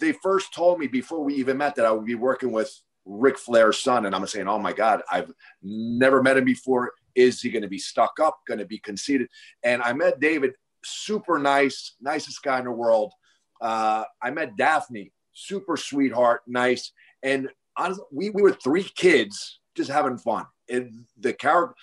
they 0.00 0.12
first 0.12 0.52
told 0.52 0.78
me 0.78 0.86
before 0.86 1.22
we 1.22 1.34
even 1.34 1.56
met 1.56 1.76
that 1.76 1.86
I 1.86 1.92
would 1.92 2.04
be 2.04 2.14
working 2.14 2.50
with 2.50 2.70
Ric 3.08 3.38
Flair's 3.38 3.80
son. 3.80 4.06
And 4.06 4.14
I'm 4.14 4.26
saying, 4.26 4.46
oh 4.46 4.58
my 4.58 4.72
God, 4.72 5.02
I've 5.10 5.32
never 5.62 6.22
met 6.22 6.36
him 6.36 6.44
before. 6.44 6.92
Is 7.14 7.40
he 7.40 7.50
going 7.50 7.62
to 7.62 7.68
be 7.68 7.78
stuck 7.78 8.20
up, 8.22 8.38
going 8.46 8.58
to 8.58 8.66
be 8.66 8.78
conceited? 8.78 9.28
And 9.64 9.82
I 9.82 9.92
met 9.94 10.20
David, 10.20 10.52
super 10.84 11.38
nice, 11.38 11.96
nicest 12.00 12.42
guy 12.42 12.58
in 12.58 12.66
the 12.66 12.70
world. 12.70 13.12
Uh, 13.60 14.04
I 14.22 14.30
met 14.30 14.56
Daffney, 14.56 15.12
super 15.32 15.76
sweetheart, 15.76 16.42
nice. 16.46 16.92
And 17.22 17.48
honestly, 17.76 18.04
we, 18.12 18.30
we 18.30 18.42
were 18.42 18.52
three 18.52 18.84
kids 18.84 19.58
just 19.74 19.90
having 19.90 20.18
fun. 20.18 20.44
And 20.68 21.04
the 21.18 21.32
character, 21.32 21.74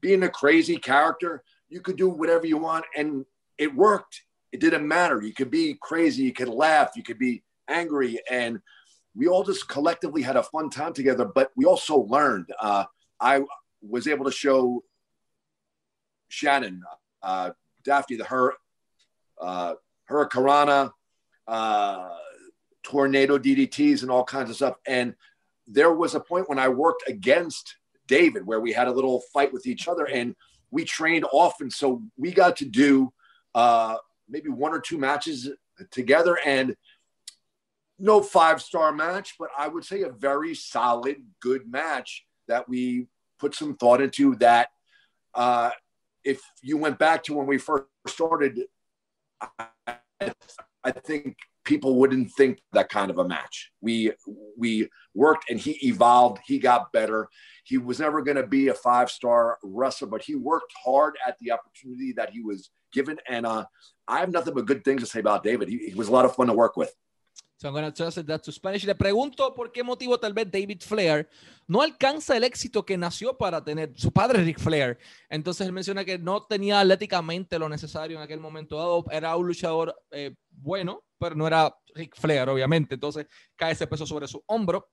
being 0.00 0.22
a 0.22 0.28
crazy 0.28 0.76
character, 0.76 1.42
you 1.68 1.80
could 1.80 1.96
do 1.96 2.10
whatever 2.10 2.46
you 2.46 2.58
want. 2.58 2.84
And 2.94 3.24
it 3.58 3.74
worked. 3.74 4.22
It 4.52 4.60
didn't 4.60 4.86
matter. 4.86 5.22
You 5.22 5.32
could 5.32 5.50
be 5.50 5.76
crazy, 5.80 6.22
you 6.22 6.32
could 6.32 6.48
laugh, 6.48 6.90
you 6.94 7.02
could 7.02 7.18
be 7.18 7.42
angry. 7.68 8.20
And 8.30 8.60
we 9.14 9.28
all 9.28 9.44
just 9.44 9.68
collectively 9.68 10.22
had 10.22 10.36
a 10.36 10.42
fun 10.42 10.70
time 10.70 10.92
together, 10.92 11.24
but 11.24 11.50
we 11.56 11.64
also 11.64 11.98
learned. 11.98 12.46
Uh, 12.60 12.84
I 13.20 13.42
was 13.80 14.08
able 14.08 14.24
to 14.24 14.32
show 14.32 14.82
Shannon, 16.28 16.82
uh, 17.22 17.50
Daffney, 17.84 18.16
the 18.16 18.24
her, 18.24 18.54
uh, 19.40 19.74
Hurricanrana, 20.10 20.92
uh, 21.46 22.08
tornado 22.82 23.38
DDTs, 23.38 24.02
and 24.02 24.10
all 24.10 24.24
kinds 24.24 24.50
of 24.50 24.56
stuff. 24.56 24.76
And 24.86 25.14
there 25.66 25.92
was 25.92 26.14
a 26.14 26.20
point 26.20 26.48
when 26.48 26.58
I 26.58 26.68
worked 26.68 27.08
against 27.08 27.76
David 28.06 28.44
where 28.44 28.60
we 28.60 28.72
had 28.72 28.88
a 28.88 28.92
little 28.92 29.22
fight 29.32 29.52
with 29.52 29.66
each 29.66 29.86
other, 29.88 30.06
and 30.06 30.34
we 30.70 30.84
trained 30.84 31.24
often. 31.32 31.70
So 31.70 32.02
we 32.16 32.32
got 32.32 32.56
to 32.56 32.64
do 32.64 33.12
uh, 33.54 33.96
maybe 34.28 34.50
one 34.50 34.72
or 34.72 34.80
two 34.80 34.98
matches 34.98 35.50
together, 35.90 36.38
and 36.44 36.76
no 37.98 38.22
five 38.22 38.60
star 38.60 38.92
match, 38.92 39.34
but 39.38 39.48
I 39.56 39.68
would 39.68 39.84
say 39.84 40.02
a 40.02 40.10
very 40.10 40.54
solid, 40.54 41.16
good 41.40 41.70
match 41.70 42.24
that 42.48 42.68
we 42.68 43.06
put 43.38 43.54
some 43.54 43.76
thought 43.76 44.00
into. 44.00 44.34
That 44.36 44.68
uh, 45.34 45.70
if 46.24 46.40
you 46.62 46.76
went 46.76 46.98
back 46.98 47.22
to 47.24 47.34
when 47.34 47.46
we 47.46 47.58
first 47.58 47.86
started, 48.08 48.62
I, 49.40 50.32
I 50.82 50.90
think 50.90 51.36
people 51.64 51.96
wouldn't 51.96 52.30
think 52.32 52.60
that 52.72 52.88
kind 52.88 53.10
of 53.10 53.18
a 53.18 53.26
match. 53.26 53.70
We 53.80 54.12
we 54.56 54.88
worked 55.14 55.50
and 55.50 55.58
he 55.58 55.72
evolved. 55.86 56.40
He 56.44 56.58
got 56.58 56.92
better. 56.92 57.28
He 57.64 57.78
was 57.78 57.98
never 57.98 58.22
going 58.22 58.36
to 58.36 58.46
be 58.46 58.68
a 58.68 58.74
five 58.74 59.10
star 59.10 59.58
wrestler, 59.62 60.08
but 60.08 60.22
he 60.22 60.34
worked 60.34 60.72
hard 60.84 61.16
at 61.26 61.36
the 61.40 61.52
opportunity 61.52 62.12
that 62.16 62.30
he 62.30 62.40
was 62.40 62.70
given. 62.92 63.18
And 63.28 63.46
uh, 63.46 63.64
I 64.06 64.20
have 64.20 64.30
nothing 64.30 64.54
but 64.54 64.66
good 64.66 64.84
things 64.84 65.02
to 65.02 65.06
say 65.06 65.20
about 65.20 65.42
David. 65.42 65.68
He, 65.68 65.78
he 65.90 65.94
was 65.94 66.08
a 66.08 66.12
lot 66.12 66.24
of 66.24 66.34
fun 66.34 66.48
to 66.48 66.52
work 66.52 66.76
with. 66.76 66.94
So 67.56 67.68
I'm 67.68 67.74
going 67.74 67.84
to 67.84 67.92
translate 67.92 68.26
that 68.26 68.42
to 68.42 68.52
Spanish. 68.52 68.84
Le 68.84 68.94
pregunto 68.94 69.54
por 69.54 69.70
qué 69.70 69.82
motivo 69.84 70.18
tal 70.18 70.32
vez 70.32 70.50
David 70.50 70.80
Flair 70.80 71.28
no 71.66 71.82
alcanza 71.82 72.36
el 72.36 72.44
éxito 72.44 72.84
que 72.84 72.98
nació 72.98 73.36
para 73.38 73.62
tener 73.62 73.92
su 73.96 74.12
padre 74.12 74.42
Ric 74.42 74.58
Flair. 74.58 74.98
Entonces 75.28 75.66
él 75.66 75.72
menciona 75.72 76.04
que 76.04 76.18
no 76.18 76.44
tenía 76.44 76.80
atléticamente 76.80 77.58
lo 77.58 77.68
necesario 77.68 78.16
en 78.16 78.22
aquel 78.22 78.40
momento 78.40 78.76
dado. 78.76 79.04
Era 79.10 79.36
un 79.36 79.46
luchador 79.46 79.94
eh, 80.10 80.34
bueno, 80.50 81.04
pero 81.18 81.36
no 81.36 81.46
era 81.46 81.74
Ric 81.94 82.16
Flair, 82.16 82.48
obviamente. 82.48 82.94
Entonces 82.94 83.26
cae 83.56 83.72
ese 83.72 83.86
peso 83.86 84.04
sobre 84.06 84.26
su 84.26 84.42
hombro. 84.46 84.88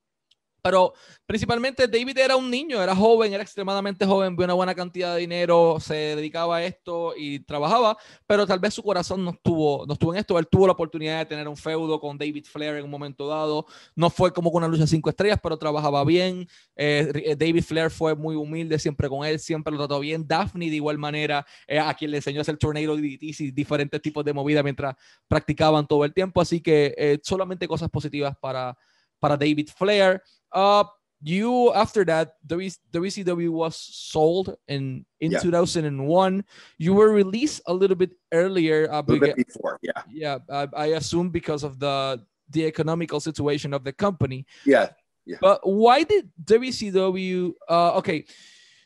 Pero 0.62 0.94
principalmente 1.26 1.88
David 1.88 2.18
era 2.18 2.36
un 2.36 2.48
niño, 2.48 2.80
era 2.80 2.94
joven, 2.94 3.32
era 3.32 3.42
extremadamente 3.42 4.06
joven, 4.06 4.36
vio 4.36 4.44
una 4.44 4.54
buena 4.54 4.74
cantidad 4.76 5.14
de 5.14 5.20
dinero, 5.20 5.78
se 5.80 5.94
dedicaba 6.14 6.58
a 6.58 6.64
esto 6.64 7.14
y 7.16 7.40
trabajaba, 7.40 7.96
pero 8.28 8.46
tal 8.46 8.60
vez 8.60 8.72
su 8.72 8.82
corazón 8.82 9.24
no 9.24 9.32
estuvo, 9.32 9.84
no 9.86 9.94
estuvo 9.94 10.14
en 10.14 10.20
esto. 10.20 10.38
Él 10.38 10.46
tuvo 10.48 10.66
la 10.66 10.72
oportunidad 10.74 11.18
de 11.18 11.26
tener 11.26 11.48
un 11.48 11.56
feudo 11.56 11.98
con 11.98 12.16
David 12.16 12.44
Flair 12.44 12.76
en 12.76 12.84
un 12.84 12.90
momento 12.90 13.26
dado. 13.26 13.66
No 13.96 14.08
fue 14.08 14.32
como 14.32 14.52
con 14.52 14.62
una 14.62 14.68
lucha 14.72 14.86
cinco 14.86 15.10
estrellas, 15.10 15.40
pero 15.42 15.56
trabajaba 15.56 16.04
bien. 16.04 16.46
Eh, 16.76 17.10
eh, 17.14 17.36
David 17.36 17.64
Flair 17.64 17.90
fue 17.90 18.14
muy 18.14 18.36
humilde 18.36 18.78
siempre 18.78 19.08
con 19.08 19.26
él, 19.26 19.40
siempre 19.40 19.72
lo 19.72 19.78
trató 19.78 19.98
bien. 19.98 20.26
Daphne 20.28 20.70
de 20.70 20.76
igual 20.76 20.96
manera, 20.96 21.44
eh, 21.66 21.80
a 21.80 21.92
quien 21.94 22.12
le 22.12 22.18
enseñó 22.18 22.38
a 22.38 22.42
hacer 22.42 22.56
tornado 22.56 22.96
y 22.98 23.16
diferentes 23.50 24.00
tipos 24.00 24.24
de 24.24 24.32
movida 24.32 24.62
mientras 24.62 24.94
practicaban 25.26 25.88
todo 25.88 26.04
el 26.04 26.14
tiempo. 26.14 26.40
Así 26.40 26.60
que 26.60 27.20
solamente 27.24 27.66
cosas 27.66 27.90
positivas 27.90 28.36
para, 28.40 28.76
para 29.22 29.38
David 29.38 29.70
Flair. 29.70 30.20
Uh, 30.50 30.84
you 31.22 31.72
after 31.72 32.04
that 32.04 32.34
WCW 32.46 33.50
was 33.50 33.76
sold 33.76 34.56
in 34.66 35.06
in 35.20 35.30
yeah. 35.30 35.38
2001. 35.38 36.44
You 36.78 36.94
were 36.94 37.10
released 37.10 37.62
a 37.66 37.72
little 37.72 37.96
bit 37.96 38.10
earlier. 38.32 38.90
Uh, 38.90 39.00
a 39.00 39.04
little 39.06 39.28
bit 39.28 39.36
before, 39.36 39.78
yeah, 39.82 40.02
yeah. 40.10 40.38
Uh, 40.48 40.66
I 40.74 40.98
assume 40.98 41.30
because 41.30 41.62
of 41.62 41.78
the 41.78 42.20
the 42.50 42.66
economical 42.66 43.20
situation 43.20 43.72
of 43.72 43.84
the 43.84 43.92
company. 43.92 44.46
Yeah, 44.66 44.90
yeah. 45.24 45.38
But 45.40 45.60
why 45.62 46.02
did 46.02 46.28
WCW? 46.42 47.54
Uh, 47.70 48.02
okay, 48.02 48.26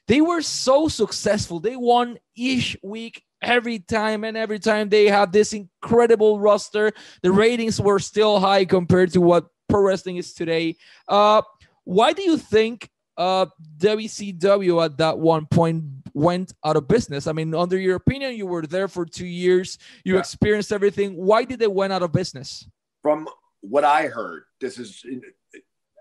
they 0.06 0.20
were 0.20 0.42
so 0.42 0.88
successful. 0.88 1.58
They 1.58 1.74
won 1.74 2.18
each 2.36 2.76
week 2.82 3.24
every 3.42 3.78
time 3.78 4.24
and 4.24 4.36
every 4.36 4.58
time 4.58 4.88
they 4.88 5.06
had 5.06 5.30
this 5.30 5.52
incredible 5.52 6.40
roster 6.40 6.90
the 7.20 7.30
ratings 7.30 7.78
were 7.78 7.98
still 7.98 8.40
high 8.40 8.64
compared 8.64 9.12
to 9.12 9.20
what 9.20 9.46
pro 9.68 9.80
wrestling 9.80 10.16
is 10.16 10.32
today 10.32 10.76
uh 11.08 11.42
why 11.86 12.12
do 12.12 12.22
you 12.22 12.36
think 12.36 12.90
uh, 13.16 13.46
WCW 13.78 14.84
at 14.84 14.98
that 14.98 15.18
one 15.18 15.46
point 15.46 15.84
went 16.12 16.52
out 16.64 16.76
of 16.76 16.88
business? 16.88 17.26
I 17.26 17.32
mean, 17.32 17.54
under 17.54 17.78
your 17.78 17.96
opinion, 17.96 18.34
you 18.34 18.46
were 18.46 18.62
there 18.62 18.88
for 18.88 19.06
two 19.06 19.26
years, 19.26 19.78
you 20.04 20.14
yeah. 20.14 20.20
experienced 20.20 20.72
everything. 20.72 21.14
Why 21.14 21.44
did 21.44 21.60
they 21.60 21.68
went 21.68 21.92
out 21.92 22.02
of 22.02 22.12
business? 22.12 22.68
From 23.02 23.28
what 23.60 23.84
I 23.84 24.08
heard, 24.08 24.44
this 24.60 24.78
is 24.78 25.04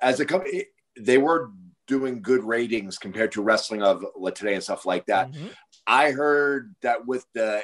as 0.01 0.19
a 0.19 0.25
company, 0.25 0.65
they 0.99 1.17
were 1.17 1.51
doing 1.87 2.21
good 2.21 2.43
ratings 2.43 2.97
compared 2.97 3.31
to 3.33 3.43
wrestling 3.43 3.83
of 3.83 4.03
today 4.33 4.55
and 4.55 4.63
stuff 4.63 4.85
like 4.85 5.05
that. 5.05 5.31
Mm-hmm. 5.31 5.47
I 5.85 6.11
heard 6.11 6.75
that 6.81 7.05
with 7.05 7.25
the 7.33 7.61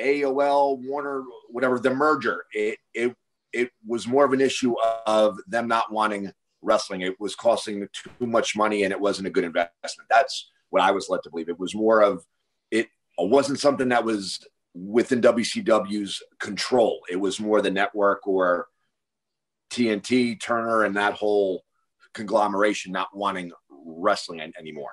AOL 0.00 0.78
Warner, 0.86 1.24
whatever 1.50 1.80
the 1.80 1.90
merger, 1.90 2.44
it 2.52 2.78
it 2.94 3.16
it 3.52 3.70
was 3.86 4.06
more 4.06 4.24
of 4.24 4.32
an 4.32 4.40
issue 4.40 4.74
of 5.06 5.38
them 5.46 5.68
not 5.68 5.92
wanting 5.92 6.32
wrestling. 6.62 7.02
It 7.02 7.18
was 7.20 7.34
costing 7.34 7.88
too 7.92 8.26
much 8.26 8.56
money 8.56 8.82
and 8.82 8.92
it 8.92 9.00
wasn't 9.00 9.28
a 9.28 9.30
good 9.30 9.44
investment. 9.44 10.08
That's 10.10 10.50
what 10.70 10.82
I 10.82 10.90
was 10.90 11.08
led 11.08 11.22
to 11.22 11.30
believe. 11.30 11.48
It 11.48 11.58
was 11.58 11.74
more 11.74 12.02
of 12.02 12.24
it 12.70 12.88
wasn't 13.16 13.60
something 13.60 13.88
that 13.88 14.04
was 14.04 14.38
within 14.74 15.20
WCW's 15.20 16.22
control. 16.38 17.00
It 17.10 17.16
was 17.16 17.40
more 17.40 17.60
the 17.60 17.70
network 17.70 18.26
or 18.26 18.68
TNT, 19.70 20.40
Turner, 20.40 20.84
and 20.84 20.96
that 20.96 21.14
whole 21.14 21.64
conglomeration 22.12 22.92
not 22.92 23.08
wanting 23.14 23.50
wrestling 23.70 24.40
anymore. 24.58 24.92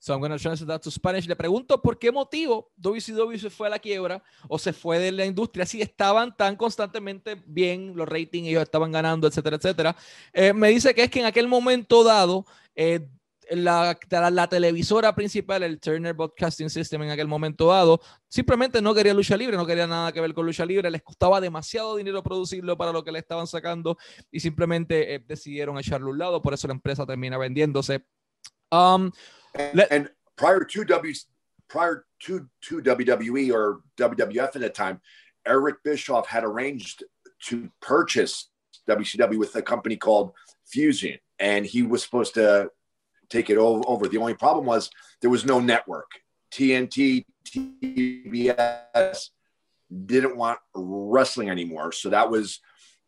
So 0.00 0.14
I'm 0.14 0.20
going 0.20 0.32
to 0.32 0.38
translate 0.38 0.66
that 0.68 0.80
to 0.80 0.90
Spanish. 0.90 1.28
Le 1.28 1.36
pregunto 1.36 1.80
por 1.82 1.98
qué 1.98 2.10
motivo 2.10 2.72
WCW 2.78 3.36
se 3.36 3.50
fue 3.50 3.66
a 3.66 3.70
la 3.70 3.78
quiebra 3.78 4.22
o 4.48 4.58
se 4.58 4.72
fue 4.72 4.98
de 4.98 5.12
la 5.12 5.26
industria 5.26 5.66
si 5.66 5.82
estaban 5.82 6.34
tan 6.34 6.56
constantemente 6.56 7.42
bien, 7.44 7.92
los 7.94 8.08
ratings 8.08 8.48
ellos 8.48 8.62
estaban 8.62 8.92
ganando, 8.92 9.28
etcétera, 9.28 9.56
etcétera. 9.56 9.94
Eh, 10.32 10.54
me 10.54 10.68
dice 10.68 10.94
que 10.94 11.02
es 11.02 11.10
que 11.10 11.20
en 11.20 11.26
aquel 11.26 11.48
momento 11.48 12.02
dado, 12.02 12.46
eh, 12.74 13.06
la, 13.50 13.98
la, 14.30 14.48
televisora 14.48 15.14
principal, 15.14 15.62
el 15.64 15.78
Turner 15.78 16.14
Broadcasting 16.14 16.70
System 16.70 17.02
en 17.02 17.10
aquel 17.10 17.28
momento 17.28 17.66
dado, 17.66 18.00
simplemente 18.26 18.80
no 18.80 18.94
quería 18.94 19.12
lucha 19.12 19.36
libre, 19.36 19.58
no 19.58 19.66
quería 19.66 19.86
nada 19.86 20.12
que 20.12 20.20
ver 20.22 20.32
con 20.32 20.46
lucha 20.46 20.64
libre, 20.64 20.90
les 20.90 21.02
costaba 21.02 21.42
demasiado 21.42 21.96
dinero 21.96 22.22
producirlo 22.22 22.74
para 22.78 22.92
lo 22.92 23.04
que 23.04 23.12
le 23.12 23.18
estaban 23.18 23.46
sacando 23.46 23.98
y 24.30 24.40
simplemente 24.40 25.14
eh, 25.14 25.24
decidieron 25.26 25.78
echarlo 25.78 26.06
a 26.08 26.10
un 26.12 26.18
lado, 26.18 26.40
por 26.40 26.54
eso 26.54 26.66
la 26.68 26.74
empresa 26.74 27.04
termina 27.04 27.36
vendiéndose. 27.36 28.02
Um, 28.70 29.10
and, 29.54 29.86
and 29.90 30.10
prior 30.36 30.64
to 30.64 30.84
W, 30.84 31.14
prior 31.68 32.04
to 32.20 32.48
to 32.62 32.82
WWE 32.82 33.52
or 33.52 33.80
WWF 33.96 34.56
at 34.56 34.60
that 34.60 34.74
time, 34.74 35.00
Eric 35.46 35.82
Bischoff 35.84 36.26
had 36.26 36.44
arranged 36.44 37.04
to 37.44 37.70
purchase 37.80 38.50
WCW 38.88 39.38
with 39.38 39.54
a 39.56 39.62
company 39.62 39.96
called 39.96 40.32
Fusion, 40.66 41.18
and 41.38 41.64
he 41.64 41.82
was 41.82 42.02
supposed 42.02 42.34
to 42.34 42.70
take 43.28 43.50
it 43.50 43.56
over. 43.56 44.08
The 44.08 44.18
only 44.18 44.34
problem 44.34 44.66
was 44.66 44.90
there 45.20 45.30
was 45.30 45.44
no 45.44 45.60
network. 45.60 46.10
TNT, 46.52 47.24
TBS 47.46 49.30
didn't 50.06 50.36
want 50.36 50.58
wrestling 50.74 51.48
anymore, 51.48 51.92
so 51.92 52.10
that 52.10 52.30
was 52.30 52.60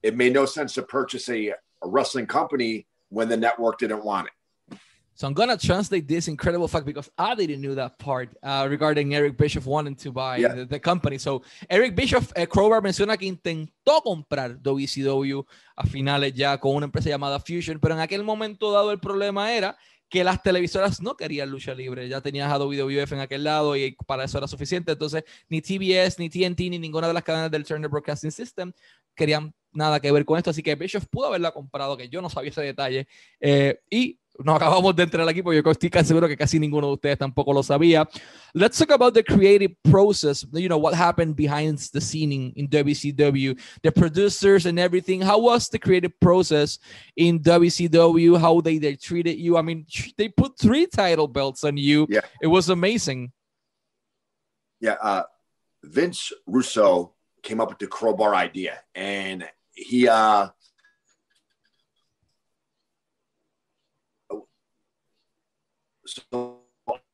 it. 0.03 0.17
Made 0.17 0.33
no 0.33 0.47
sense 0.47 0.75
to 0.75 0.83
purchase 0.83 1.29
a, 1.29 1.49
a 1.49 1.55
wrestling 1.85 2.27
company 2.27 2.87
when 3.09 3.29
the 3.29 3.37
network 3.37 3.79
didn't 3.79 4.05
want 4.05 4.29
it. 4.29 4.33
So 5.15 5.27
I'm 5.27 5.35
gonna 5.35 5.57
translate 5.57 6.09
this 6.09 6.29
incredible 6.29 6.69
fact 6.69 6.87
because 6.87 7.11
I 7.19 7.35
didn't 7.35 7.61
know 7.61 7.75
that 7.75 7.99
part 7.99 8.31
uh, 8.43 8.67
regarding 8.69 9.15
Eric 9.15 9.37
Bischoff 9.37 9.67
wanting 9.67 9.97
to 9.97 10.11
buy 10.11 10.39
yeah. 10.39 10.55
the, 10.55 10.65
the, 10.65 10.81
company. 10.81 11.19
So 11.19 11.43
Eric 11.69 11.95
Bischoff, 11.95 12.33
uh, 12.37 12.47
Crowbar 12.47 12.83
menciona 12.83 13.17
que 13.17 13.27
intentó 13.27 14.03
comprar 14.03 14.61
WCW 14.63 15.45
a 15.77 15.87
finales 15.87 16.33
ya 16.35 16.59
con 16.59 16.75
una 16.77 16.87
empresa 16.87 17.11
llamada 17.11 17.39
Fusion, 17.41 17.79
pero 17.79 17.95
en 17.95 18.01
aquel 18.01 18.25
momento 18.25 18.73
dado 18.73 18.91
el 18.91 19.01
problema 19.01 19.53
era 19.53 19.77
que 20.13 20.25
las 20.25 20.43
televisoras 20.43 21.01
no 21.01 21.17
querían 21.17 21.49
lucha 21.49 21.75
libre. 21.75 22.07
Ya 22.07 22.21
tenías 22.21 22.53
a 22.53 22.59
WWF 22.59 23.13
en 23.13 23.21
aquel 23.21 23.45
lado 23.45 23.75
y 23.77 23.97
para 24.07 24.25
eso 24.25 24.37
era 24.37 24.47
suficiente. 24.47 24.93
Entonces, 24.93 25.25
ni 25.49 25.63
TBS, 25.63 26.19
ni 26.19 26.29
TNT, 26.29 26.61
ni 26.69 26.79
ninguna 26.79 27.09
de 27.09 27.15
las 27.15 27.23
cadenas 27.23 27.51
del 27.51 27.65
Turner 27.65 27.89
Broadcasting 27.89 28.31
System 28.31 28.73
querían 29.15 29.55
nada 29.73 30.01
que 30.01 30.13
ver 30.13 30.27
con 30.27 30.37
esto. 30.37 30.51
Así 30.51 30.63
que 30.63 30.75
Bischoff 30.75 31.07
pudo 31.07 31.29
haberla 31.29 31.51
comprado, 31.53 31.97
que 31.97 32.11
yo 32.11 32.21
no 32.21 32.29
sabía 32.29 32.51
ese 32.51 32.61
detalle. 32.61 33.09
Eh, 33.41 33.81
y 33.89 34.19
acabamos 34.39 34.95
de 34.97 35.03
entrar 35.03 35.23
al 35.23 35.29
equipo. 35.29 35.53
Yo 35.53 35.63
estoy 35.71 35.91
casi 35.91 36.09
seguro 36.09 36.29
que 36.29 36.37
casi 36.37 36.59
ninguno 36.59 36.87
de 36.89 36.93
ustedes 36.95 37.19
tampoco 37.19 37.53
lo 37.53 37.63
sabía. 37.63 38.09
Let's 38.55 38.79
talk 38.79 38.91
about 38.91 39.15
the 39.15 39.23
creative 39.23 39.75
process. 39.83 40.47
You 40.53 40.69
know, 40.69 40.79
what 40.79 40.95
happened 40.95 41.37
behind 41.37 41.79
the 41.93 42.01
scene 42.01 42.33
in, 42.33 42.53
in 42.57 42.69
WCW, 42.69 43.59
the 43.83 43.93
producers 43.93 44.67
and 44.67 44.79
everything. 44.79 45.21
How 45.21 45.39
was 45.39 45.69
the 45.69 45.79
creative 45.79 46.19
process 46.21 46.79
in 47.17 47.41
WCW? 47.41 48.39
How 48.39 48.61
they, 48.61 48.79
they 48.79 48.97
treated 48.97 49.39
you? 49.39 49.57
I 49.57 49.63
mean, 49.63 49.87
they 50.17 50.29
put 50.29 50.59
three 50.59 50.87
title 50.87 51.29
belts 51.29 51.65
on 51.65 51.77
you. 51.77 52.07
Yeah. 52.09 52.21
It 52.41 52.49
was 52.49 52.69
amazing. 52.69 53.33
Yeah. 54.81 54.97
Uh, 55.01 55.25
Vince 55.85 56.33
Russo 56.47 57.15
came 57.43 57.61
up 57.61 57.69
with 57.69 57.79
the 57.79 57.87
crowbar 57.87 58.35
idea 58.35 58.81
and 58.95 59.45
he, 59.73 60.09
uh, 60.09 60.49
so 66.33 66.59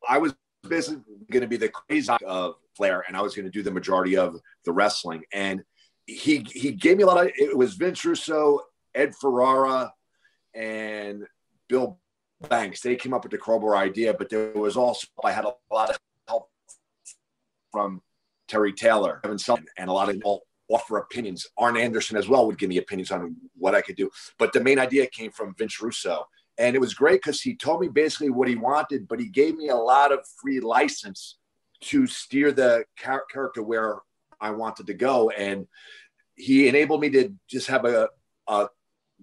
I 0.09 0.19
was 0.19 0.35
basically 0.69 1.03
going 1.31 1.43
to 1.43 1.49
be 1.49 1.57
the 1.57 1.69
crazy 1.69 2.13
of 2.27 2.55
Flair, 2.77 3.05
and 3.07 3.17
I 3.17 3.23
was 3.23 3.35
going 3.35 3.45
to 3.45 3.51
do 3.51 3.63
the 3.63 3.71
majority 3.71 4.17
of 4.17 4.41
the 4.65 4.73
wrestling. 4.73 5.23
And 5.33 5.63
he 6.07 6.45
he 6.51 6.73
gave 6.73 6.97
me 6.97 7.03
a 7.03 7.07
lot 7.07 7.25
of. 7.25 7.33
It 7.37 7.57
was 7.57 7.75
Vince 7.75 8.05
Russo, 8.05 8.61
Ed 8.95 9.15
Ferrara, 9.15 9.93
and 10.55 11.25
Bill 11.69 11.99
Banks. 12.49 12.81
They 12.81 12.97
came 12.97 13.15
up 13.15 13.25
with 13.25 13.33
the 13.33 13.39
crowbar 13.39 13.77
idea, 13.77 14.15
but 14.15 14.31
there 14.31 14.53
was 14.53 14.77
also 14.77 15.07
I 15.23 15.33
had 15.33 15.45
a 15.45 15.53
lot 15.73 15.91
of 15.91 15.99
help 16.27 16.51
from 17.73 18.03
Terry 18.49 18.73
Taylor, 18.73 19.21
Kevin 19.23 19.39
Sullivan, 19.39 19.67
and 19.77 19.91
a 19.91 19.93
lot 19.93 20.09
of 20.09 20.17
people 20.17 20.43
offer 20.71 20.99
opinions. 20.99 21.47
Arn 21.57 21.77
Anderson 21.77 22.17
as 22.17 22.29
well 22.29 22.47
would 22.47 22.59
give 22.59 22.69
me 22.69 22.79
opinions 22.79 23.11
on 23.11 23.37
what 23.57 23.75
I 23.75 23.81
could 23.81 23.97
do. 23.97 24.11
But 24.39 24.53
the 24.53 24.61
main 24.61 24.79
idea 24.79 25.07
came 25.07 25.31
from 25.31 25.55
Vince 25.57 25.81
Russo 25.81 26.27
and 26.59 26.75
it 26.75 26.81
was 26.81 26.93
great 26.93 27.23
because 27.23 27.41
he 27.41 27.55
told 27.55 27.81
me 27.81 27.89
basically 27.89 28.31
what 28.31 28.49
he 28.49 28.57
wanted, 28.57 29.07
but 29.07 29.21
he 29.21 29.29
gave 29.29 29.57
me 29.57 29.69
a 29.69 29.77
lot 29.77 30.13
of 30.13 30.27
free 30.43 30.59
license 30.59 31.39
to 31.81 32.07
steer 32.07 32.51
the 32.51 32.85
char- 32.97 33.25
character 33.31 33.63
where 33.63 34.01
I 34.41 34.51
wanted 34.51 34.89
to 34.89 34.95
go. 34.95 35.31
And 35.31 35.69
he 36.35 36.69
enabled 36.69 37.01
me 37.01 37.11
to 37.11 37.33
just 37.49 37.69
have 37.69 37.85
a, 37.85 38.09
a 38.49 38.69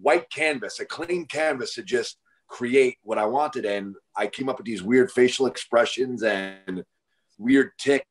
white 0.02 0.30
canvas, 0.30 0.80
a 0.80 0.86
clean 0.86 1.26
canvas 1.26 1.76
to 1.76 1.84
just 1.84 2.17
create 2.48 2.98
what 3.04 3.17
I 3.17 3.26
wanted. 3.26 3.65
And 3.65 3.95
I 4.15 4.28
came 4.28 4.48
up 4.48 4.58
with 4.58 4.65
these 4.65 4.84
weird 4.84 5.12
facial 5.12 5.48
expressions 5.48 6.24
and 6.24 6.86
weird 7.38 7.71
ticks 7.78 8.06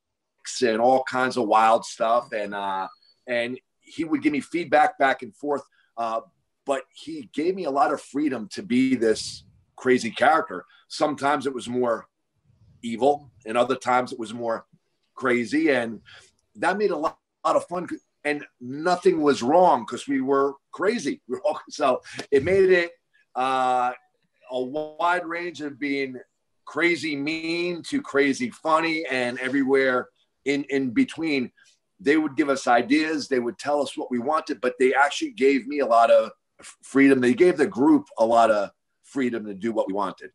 and 0.62 0.80
all 0.80 1.02
kinds 1.04 1.38
of 1.38 1.48
wild 1.48 1.86
stuff. 1.86 2.32
And, 2.32 2.54
uh, 2.54 2.88
and 3.26 3.58
he 3.80 4.04
would 4.04 4.22
give 4.22 4.32
me 4.32 4.40
feedback 4.40 4.98
back 4.98 5.22
and 5.22 5.34
forth. 5.34 5.62
Uh, 5.96 6.20
but 6.66 6.82
he 6.92 7.28
gave 7.32 7.54
me 7.54 7.64
a 7.64 7.70
lot 7.70 7.92
of 7.92 8.00
freedom 8.00 8.48
to 8.48 8.62
be 8.62 8.94
this 8.94 9.44
crazy 9.76 10.10
character. 10.10 10.64
Sometimes 10.88 11.46
it 11.46 11.54
was 11.54 11.68
more 11.68 12.06
evil, 12.82 13.30
and 13.46 13.56
other 13.56 13.76
times 13.76 14.12
it 14.12 14.18
was 14.18 14.32
more 14.32 14.66
crazy, 15.14 15.70
and 15.70 16.00
that 16.56 16.78
made 16.78 16.90
a 16.90 16.96
lot, 16.96 17.18
lot 17.44 17.56
of 17.56 17.66
fun. 17.66 17.88
And 18.24 18.44
nothing 18.60 19.20
was 19.20 19.42
wrong 19.42 19.84
because 19.84 20.08
we 20.08 20.20
were 20.20 20.54
crazy. 20.72 21.20
So 21.70 22.00
it 22.30 22.44
made 22.44 22.70
it 22.70 22.92
uh, 23.34 23.92
a 24.50 24.60
wide 24.62 25.26
range 25.26 25.60
of 25.60 25.78
being 25.78 26.16
crazy 26.64 27.16
mean 27.16 27.82
to 27.82 28.00
crazy 28.00 28.50
funny, 28.50 29.04
and 29.10 29.38
everywhere 29.40 30.08
in 30.44 30.64
in 30.64 30.90
between. 30.90 31.50
They 32.00 32.16
would 32.16 32.36
give 32.36 32.48
us 32.48 32.66
ideas. 32.66 33.28
They 33.28 33.38
would 33.38 33.58
tell 33.58 33.80
us 33.80 33.96
what 33.96 34.10
we 34.10 34.18
wanted, 34.18 34.60
but 34.60 34.74
they 34.78 34.92
actually 34.94 35.30
gave 35.30 35.66
me 35.66 35.78
a 35.78 35.86
lot 35.86 36.10
of 36.10 36.32
freedom. 36.62 37.20
They 37.20 37.34
gave 37.34 37.56
the 37.56 37.66
group 37.66 38.06
a 38.18 38.24
lot 38.24 38.50
of 38.50 38.70
freedom 39.02 39.46
to 39.46 39.54
do 39.54 39.72
what 39.72 39.86
we 39.86 39.94
wanted. 39.94 40.30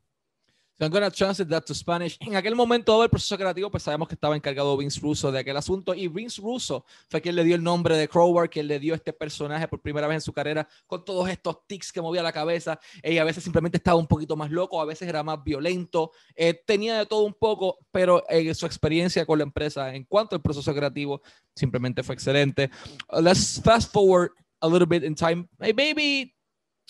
So 0.79 0.85
I'm 0.85 0.93
gonna 0.93 1.11
translate 1.11 1.49
that 1.49 1.65
to 1.65 1.73
Spanish. 1.75 2.17
En 2.21 2.37
aquel 2.37 2.55
momento 2.55 3.01
del 3.01 3.09
proceso 3.09 3.37
creativo, 3.37 3.69
pues 3.69 3.83
sabemos 3.83 4.07
que 4.07 4.13
estaba 4.13 4.37
encargado 4.37 4.77
Vince 4.77 5.01
Russo 5.01 5.29
de 5.29 5.39
aquel 5.39 5.57
asunto 5.57 5.93
y 5.93 6.07
Vince 6.07 6.41
Russo 6.41 6.85
fue 7.09 7.19
quien 7.19 7.35
le 7.35 7.43
dio 7.43 7.57
el 7.57 7.61
nombre 7.61 7.97
de 7.97 8.07
Crowbar, 8.07 8.49
quien 8.49 8.65
le 8.65 8.79
dio 8.79 8.95
este 8.95 9.11
personaje 9.11 9.67
por 9.67 9.81
primera 9.81 10.07
vez 10.07 10.15
en 10.15 10.21
su 10.21 10.31
carrera 10.31 10.65
con 10.87 11.03
todos 11.03 11.27
estos 11.27 11.67
tics 11.67 11.91
que 11.91 12.01
movía 12.01 12.23
la 12.23 12.31
cabeza 12.31 12.79
y 13.03 13.17
a 13.17 13.25
veces 13.25 13.43
simplemente 13.43 13.75
estaba 13.75 13.97
un 13.97 14.07
poquito 14.07 14.37
más 14.37 14.51
loco, 14.51 14.79
a 14.79 14.85
veces 14.85 15.09
era 15.09 15.21
más 15.21 15.43
violento, 15.43 16.11
eh, 16.33 16.53
tenía 16.65 16.97
de 16.97 17.05
todo 17.05 17.23
un 17.23 17.33
poco, 17.33 17.79
pero 17.91 18.23
su 18.53 18.65
experiencia 18.65 19.25
con 19.25 19.37
la 19.37 19.43
empresa 19.43 19.93
en 19.93 20.05
cuanto 20.05 20.37
al 20.37 20.41
proceso 20.41 20.73
creativo 20.73 21.21
simplemente 21.53 22.03
fue 22.03 22.15
excelente. 22.15 22.69
Let's 23.11 23.61
fast 23.61 23.91
forward 23.91 24.31
a 24.61 24.67
little 24.67 24.87
bit 24.87 25.03
in 25.03 25.15
time, 25.15 25.47
maybe 25.59 26.33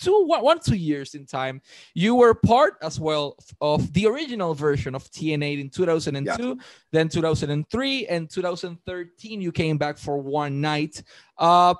two, 0.00 0.24
one, 0.26 0.42
one, 0.42 0.58
two 0.60 0.76
years 0.76 1.14
in 1.14 1.26
time. 1.26 1.60
You 1.94 2.14
were 2.14 2.34
part 2.34 2.74
as 2.82 2.98
well 2.98 3.36
of 3.60 3.92
the 3.92 4.06
original 4.06 4.54
version 4.54 4.94
of 4.94 5.04
TNA 5.10 5.60
in 5.60 5.70
2002, 5.70 6.48
yeah. 6.48 6.54
then 6.92 7.08
2003, 7.08 8.06
and 8.06 8.30
2013. 8.30 9.40
You 9.40 9.52
came 9.52 9.78
back 9.78 9.98
for 9.98 10.18
one 10.18 10.60
night. 10.60 11.02
Uh, 11.38 11.74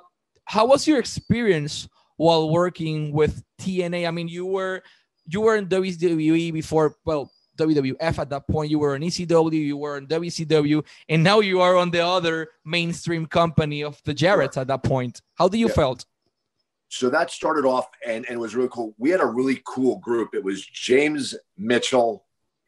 how 0.45 0.65
was 0.65 0.87
your 0.87 0.99
experience 0.99 1.87
while 2.17 2.49
working 2.49 3.11
with 3.11 3.43
TNA? 3.59 4.07
I 4.07 4.11
mean, 4.11 4.27
you 4.27 4.45
were 4.45 4.83
you 5.25 5.41
were 5.41 5.55
in 5.55 5.67
WWE 5.67 6.51
before, 6.51 6.95
well, 7.05 7.31
WWF 7.57 8.19
at 8.19 8.29
that 8.29 8.47
point. 8.47 8.71
You 8.71 8.79
were 8.79 8.95
on 8.95 9.01
ECW, 9.01 9.53
you 9.53 9.77
were 9.77 9.97
on 9.97 10.07
WCW, 10.07 10.85
and 11.09 11.23
now 11.23 11.39
you 11.39 11.61
are 11.61 11.75
on 11.75 11.91
the 11.91 12.05
other 12.05 12.49
mainstream 12.65 13.25
company 13.25 13.83
of 13.83 14.01
the 14.03 14.13
Jarretts 14.13 14.57
at 14.57 14.67
that 14.67 14.83
point. 14.83 15.21
How 15.35 15.47
do 15.47 15.57
you 15.57 15.67
yeah. 15.67 15.73
felt? 15.73 16.05
So 16.89 17.09
that 17.09 17.31
started 17.31 17.65
off 17.65 17.87
and, 18.05 18.25
and 18.25 18.35
it 18.35 18.39
was 18.39 18.53
really 18.53 18.69
cool. 18.69 18.93
We 18.97 19.11
had 19.11 19.21
a 19.21 19.25
really 19.25 19.61
cool 19.65 19.99
group. 19.99 20.35
It 20.35 20.43
was 20.43 20.65
James 20.65 21.33
Mitchell, 21.57 22.25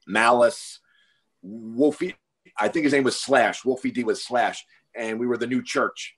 Malice, 0.07 0.79
Wolfie. 1.41 2.15
I 2.57 2.69
think 2.69 2.85
his 2.85 2.93
name 2.93 3.03
was 3.03 3.19
Slash. 3.19 3.65
Wolfie 3.65 3.91
D 3.91 4.03
was 4.05 4.23
Slash, 4.23 4.65
and 4.95 5.19
we 5.19 5.27
were 5.27 5.37
the 5.37 5.47
new 5.47 5.61
church. 5.61 6.15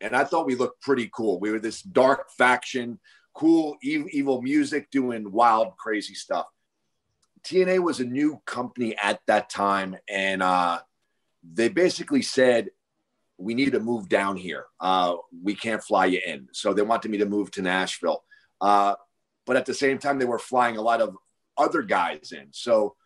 And 0.00 0.16
I 0.16 0.24
thought 0.24 0.46
we 0.46 0.56
looked 0.56 0.82
pretty 0.82 1.08
cool. 1.14 1.38
We 1.38 1.52
were 1.52 1.60
this 1.60 1.82
dark 1.82 2.30
faction, 2.30 2.98
cool, 3.32 3.76
evil, 3.82 4.08
evil 4.10 4.42
music, 4.42 4.90
doing 4.90 5.30
wild, 5.30 5.76
crazy 5.76 6.14
stuff. 6.14 6.46
TNA 7.44 7.80
was 7.80 8.00
a 8.00 8.04
new 8.04 8.40
company 8.46 8.96
at 9.00 9.20
that 9.26 9.50
time, 9.50 9.96
and 10.08 10.42
uh, 10.42 10.80
they 11.42 11.68
basically 11.68 12.22
said, 12.22 12.70
"We 13.38 13.54
need 13.54 13.72
to 13.72 13.80
move 13.80 14.08
down 14.08 14.36
here. 14.36 14.64
Uh, 14.80 15.16
we 15.42 15.54
can't 15.54 15.82
fly 15.82 16.06
you 16.06 16.20
in." 16.24 16.48
So 16.52 16.72
they 16.72 16.82
wanted 16.82 17.10
me 17.10 17.18
to 17.18 17.26
move 17.26 17.50
to 17.52 17.62
Nashville, 17.62 18.24
uh, 18.60 18.94
but 19.46 19.56
at 19.56 19.66
the 19.66 19.74
same 19.74 19.98
time, 19.98 20.18
they 20.18 20.24
were 20.24 20.38
flying 20.38 20.76
a 20.76 20.82
lot 20.82 21.00
of 21.00 21.16
other 21.56 21.82
guys 21.82 22.32
in. 22.32 22.48
So, 22.52 22.96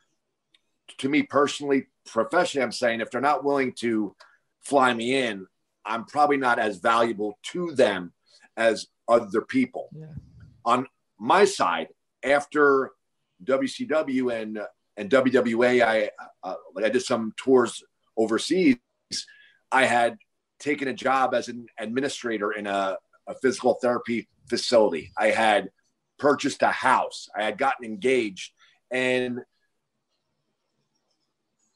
to 0.99 1.09
me 1.09 1.23
personally, 1.23 1.87
professionally, 2.07 2.65
I'm 2.65 2.73
saying 2.73 3.01
if 3.01 3.11
they're 3.11 3.21
not 3.21 3.45
willing 3.45 3.73
to 3.81 4.15
fly 4.63 4.95
me 4.95 5.17
in, 5.17 5.47
I'm 5.85 6.05
probably 6.05 6.37
not 6.37 6.59
as 6.59 6.79
valuable 6.79 7.39
to 7.45 7.73
them 7.73 8.13
as 8.57 8.87
other 9.09 9.43
people. 9.43 9.89
Yeah. 9.93 10.07
On 10.65 10.87
my 11.19 11.45
side, 11.45 11.89
after 12.23 12.93
WCW 13.45 14.41
and 14.41 14.61
and 14.97 15.09
WWA, 15.11 15.83
I 15.83 16.11
uh, 16.43 16.55
like 16.75 16.85
I 16.85 16.89
did 16.89 17.03
some 17.03 17.33
tours 17.37 17.83
overseas. 18.17 18.77
I 19.71 19.85
had 19.85 20.19
taken 20.59 20.89
a 20.89 20.93
job 20.93 21.35
as 21.35 21.49
an 21.49 21.67
administrator 21.79 22.53
in 22.53 22.67
a, 22.67 22.97
a 23.27 23.35
physical 23.37 23.75
therapy 23.75 24.29
facility. 24.49 25.13
I 25.17 25.29
had 25.29 25.71
purchased 26.19 26.63
a 26.63 26.69
house. 26.73 27.29
I 27.37 27.45
had 27.45 27.59
gotten 27.59 27.85
engaged, 27.85 28.53
and 28.91 29.41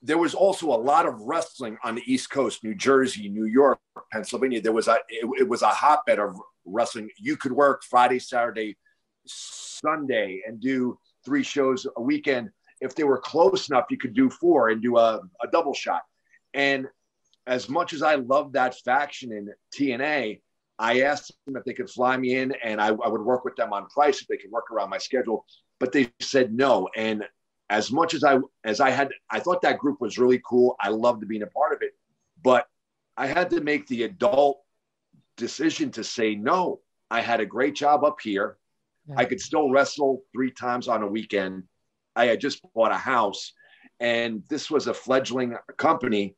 there 0.03 0.18
was 0.18 0.35
also 0.35 0.66
a 0.66 0.77
lot 0.77 1.07
of 1.07 1.20
wrestling 1.20 1.79
on 1.85 1.94
the 1.94 2.03
East 2.12 2.29
Coast, 2.29 2.64
New 2.64 2.75
Jersey, 2.75 3.29
New 3.29 3.46
York, 3.46 3.79
Pennsylvania. 4.11 4.61
There 4.61 4.72
was 4.72 4.88
a 4.88 4.98
it, 5.09 5.42
it 5.42 5.48
was 5.48 5.62
a 5.62 5.68
hotbed 5.68 6.18
of 6.18 6.37
wrestling. 6.64 7.09
You 7.18 7.37
could 7.37 7.53
work 7.53 7.85
Friday, 7.88 8.18
Saturday, 8.18 8.77
Sunday, 9.27 10.42
and 10.44 10.61
do 10.61 10.98
three 11.24 11.42
shows 11.42 11.87
a 11.96 12.02
weekend. 12.02 12.50
If 12.80 12.94
they 12.94 13.04
were 13.04 13.18
close 13.18 13.68
enough, 13.68 13.87
you 13.90 13.98
could 13.98 14.14
do 14.14 14.28
four 14.28 14.70
and 14.70 14.82
do 14.82 14.96
a, 14.96 15.20
a 15.42 15.48
double 15.52 15.74
shot. 15.74 16.02
And 16.54 16.88
as 17.46 17.68
much 17.68 17.92
as 17.92 18.02
I 18.02 18.16
love 18.16 18.52
that 18.52 18.76
faction 18.85 19.32
in 19.32 19.48
TNA, 19.74 20.40
I 20.78 21.02
asked 21.02 21.32
them 21.46 21.56
if 21.56 21.64
they 21.64 21.74
could 21.74 21.90
fly 21.90 22.16
me 22.16 22.37
in 22.37 22.52
and 22.64 22.80
I, 22.80 22.88
I, 22.88 23.08
would 23.08 23.22
work 23.22 23.44
with 23.44 23.56
them 23.56 23.72
on 23.72 23.87
price 23.87 24.20
if 24.20 24.26
they 24.26 24.37
could 24.37 24.50
work 24.50 24.70
around 24.70 24.90
my 24.90 24.98
schedule. 24.98 25.44
But 25.78 25.92
they 25.92 26.11
said 26.20 26.52
no. 26.52 26.88
And 26.96 27.24
as 27.70 27.90
much 27.90 28.14
as 28.14 28.24
I 28.24 28.38
as 28.64 28.80
I 28.80 28.90
had 28.90 29.11
I 29.30 29.40
thought 29.40 29.62
that 29.62 29.78
group 29.78 30.00
was 30.00 30.18
really 30.18 30.40
cool. 30.46 30.76
I 30.80 30.88
loved 30.88 31.26
being 31.28 31.42
a 31.42 31.46
part 31.46 31.72
of 31.72 31.82
it. 31.82 31.92
But 32.42 32.66
I 33.16 33.26
had 33.26 33.50
to 33.50 33.61
make 33.61 33.87
the 33.87 34.04
adult 34.04 34.61
decision 35.37 35.90
to 35.92 36.04
say 36.04 36.35
no. 36.35 36.80
I 37.11 37.20
had 37.20 37.40
a 37.40 37.46
great 37.46 37.74
job 37.74 38.04
up 38.04 38.20
here. 38.20 38.56
Yeah. 39.08 39.14
I 39.18 39.24
could 39.24 39.40
still 39.40 39.70
wrestle 39.70 40.22
three 40.32 40.50
times 40.50 40.88
on 40.88 41.02
a 41.02 41.06
weekend. 41.06 41.64
I 42.14 42.26
had 42.26 42.40
just 42.40 42.60
bought 42.74 42.92
a 42.92 42.96
house, 42.96 43.52
and 44.00 44.42
this 44.48 44.70
was 44.70 44.86
a 44.86 44.94
fledgling 44.94 45.56
company 45.76 46.36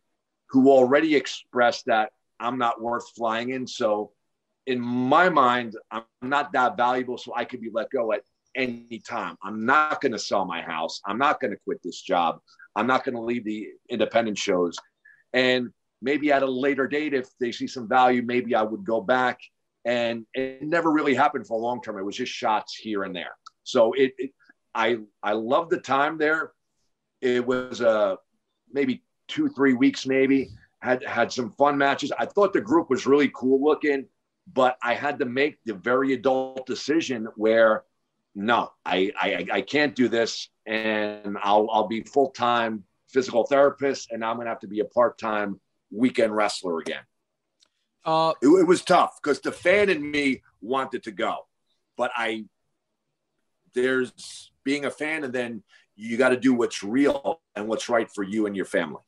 who 0.50 0.70
already 0.70 1.14
expressed 1.16 1.86
that 1.86 2.10
I'm 2.38 2.58
not 2.58 2.80
worth 2.80 3.08
flying 3.16 3.50
in. 3.50 3.66
So, 3.66 4.12
in 4.66 4.80
my 4.80 5.28
mind, 5.28 5.76
I'm 5.90 6.04
not 6.22 6.52
that 6.52 6.76
valuable, 6.76 7.18
so 7.18 7.32
I 7.34 7.44
could 7.44 7.60
be 7.60 7.70
let 7.72 7.90
go 7.90 8.12
at 8.12 8.22
any 8.54 9.02
time. 9.06 9.36
I'm 9.42 9.66
not 9.66 10.00
going 10.00 10.12
to 10.12 10.18
sell 10.18 10.44
my 10.44 10.62
house. 10.62 11.00
I'm 11.06 11.18
not 11.18 11.40
going 11.40 11.50
to 11.50 11.58
quit 11.64 11.80
this 11.82 12.00
job. 12.00 12.38
I'm 12.76 12.86
not 12.86 13.04
going 13.04 13.14
to 13.14 13.20
leave 13.20 13.44
the 13.44 13.68
independent 13.88 14.38
shows. 14.38 14.76
And 15.32 15.70
maybe 16.00 16.32
at 16.32 16.42
a 16.42 16.50
later 16.50 16.86
date, 16.86 17.14
if 17.14 17.28
they 17.40 17.52
see 17.52 17.66
some 17.66 17.88
value, 17.88 18.22
maybe 18.22 18.54
I 18.54 18.62
would 18.62 18.84
go 18.84 19.00
back. 19.00 19.40
And 19.84 20.24
it 20.34 20.62
never 20.62 20.90
really 20.90 21.14
happened 21.14 21.46
for 21.46 21.58
a 21.58 21.60
long 21.60 21.82
term. 21.82 21.98
It 21.98 22.04
was 22.04 22.16
just 22.16 22.32
shots 22.32 22.74
here 22.74 23.04
and 23.04 23.14
there. 23.14 23.36
So 23.64 23.92
it, 23.92 24.14
it 24.18 24.30
I 24.74 24.98
I 25.22 25.32
love 25.32 25.70
the 25.70 25.78
time 25.78 26.18
there. 26.18 26.52
It 27.20 27.46
was 27.46 27.80
uh, 27.80 28.16
maybe 28.72 29.02
two 29.28 29.48
three 29.48 29.74
weeks 29.74 30.06
maybe. 30.06 30.50
Had 30.80 31.02
had 31.04 31.32
some 31.32 31.50
fun 31.52 31.78
matches. 31.78 32.12
I 32.18 32.26
thought 32.26 32.52
the 32.52 32.60
group 32.60 32.90
was 32.90 33.06
really 33.06 33.30
cool 33.34 33.62
looking, 33.62 34.06
but 34.52 34.76
I 34.82 34.94
had 34.94 35.18
to 35.20 35.24
make 35.24 35.58
the 35.64 35.74
very 35.74 36.12
adult 36.12 36.66
decision 36.66 37.26
where 37.36 37.84
no, 38.34 38.72
I 38.84 39.12
I, 39.18 39.46
I 39.50 39.60
can't 39.62 39.94
do 39.94 40.08
this, 40.08 40.48
and 40.66 41.38
I'll 41.42 41.68
I'll 41.70 41.88
be 41.88 42.02
full 42.02 42.30
time 42.30 42.84
physical 43.08 43.46
therapist, 43.46 44.10
and 44.10 44.24
I'm 44.24 44.36
gonna 44.36 44.48
have 44.48 44.60
to 44.60 44.66
be 44.66 44.80
a 44.80 44.84
part 44.84 45.18
time 45.18 45.60
weekend 45.90 46.34
wrestler 46.34 46.80
again. 46.80 47.02
Uh, 48.04 48.32
it, 48.42 48.48
it 48.48 48.66
was 48.66 48.82
tough 48.82 49.18
because 49.22 49.40
the 49.40 49.52
fan 49.52 49.88
in 49.88 50.10
me 50.10 50.42
wanted 50.60 51.02
to 51.04 51.10
go, 51.10 51.46
but 51.96 52.10
I 52.14 52.44
there's 53.74 54.52
being 54.62 54.84
a 54.84 54.90
fan, 54.90 55.24
and 55.24 55.32
then 55.32 55.62
you 55.96 56.16
got 56.16 56.30
to 56.30 56.36
do 56.36 56.54
what's 56.54 56.82
real 56.82 57.40
and 57.54 57.66
what's 57.68 57.88
right 57.88 58.10
for 58.10 58.22
you 58.22 58.46
and 58.46 58.56
your 58.56 58.66
family. 58.66 59.02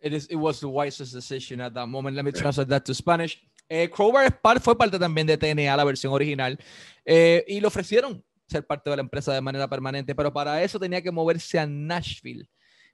It 0.00 0.12
is. 0.12 0.26
It 0.26 0.36
was 0.36 0.60
the 0.60 0.68
wisest 0.68 1.12
decision 1.12 1.60
at 1.60 1.74
that 1.74 1.86
moment. 1.86 2.16
Let 2.16 2.24
me 2.24 2.32
translate 2.32 2.68
that 2.68 2.84
to 2.86 2.94
Spanish. 2.94 3.42
Eh, 3.68 3.88
Crowbar 3.88 4.32
fue 4.60 4.74
parte 4.76 4.98
también 4.98 5.26
de 5.26 5.36
TNA, 5.36 5.76
la 5.76 5.84
versión 5.84 6.12
original, 6.12 6.58
eh, 7.04 7.44
y 7.46 7.60
le 7.60 7.66
ofrecieron 7.66 8.24
ser 8.46 8.66
parte 8.66 8.88
de 8.88 8.96
la 8.96 9.02
empresa 9.02 9.34
de 9.34 9.42
manera 9.42 9.68
permanente, 9.68 10.14
pero 10.14 10.32
para 10.32 10.62
eso 10.62 10.78
tenía 10.78 11.02
que 11.02 11.10
moverse 11.10 11.58
a 11.58 11.66
Nashville. 11.66 12.48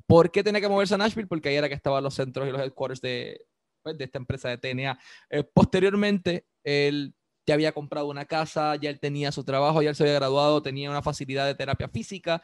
¿Por 0.05 0.33
qué 0.33 0.43
tenía 0.43 0.61
que 0.61 0.69
moverse 0.69 0.95
a 0.95 0.99
Nashville? 0.99 1.29
Porque 1.29 1.49
ahí 1.49 1.55
era 1.55 1.69
que 1.69 1.77
estaban 1.77 2.03
los 2.03 2.15
centros 2.15 2.49
y 2.49 2.51
los 2.51 2.61
headquarters 2.61 3.01
de, 3.01 3.41
pues, 3.85 3.97
de 3.97 4.05
esta 4.05 4.19
empresa 4.19 4.49
de 4.49 4.59
TNA. 4.59 4.99
Eh, 5.31 5.45
posteriormente, 5.45 6.47
él 6.65 7.15
ya 7.47 7.55
había 7.55 7.73
comprado 7.73 8.09
una 8.09 8.25
casa, 8.25 8.75
ya 8.77 8.91
él 8.91 8.99
tenía 8.99 9.31
su 9.31 9.45
trabajo, 9.45 9.83
ya 9.83 9.91
él 9.91 9.95
se 9.95 10.03
había 10.03 10.15
graduado, 10.15 10.63
tenía 10.63 10.91
una 10.91 11.03
facilidad 11.03 11.47
de 11.47 11.55
terapia 11.55 11.89
física 11.89 12.43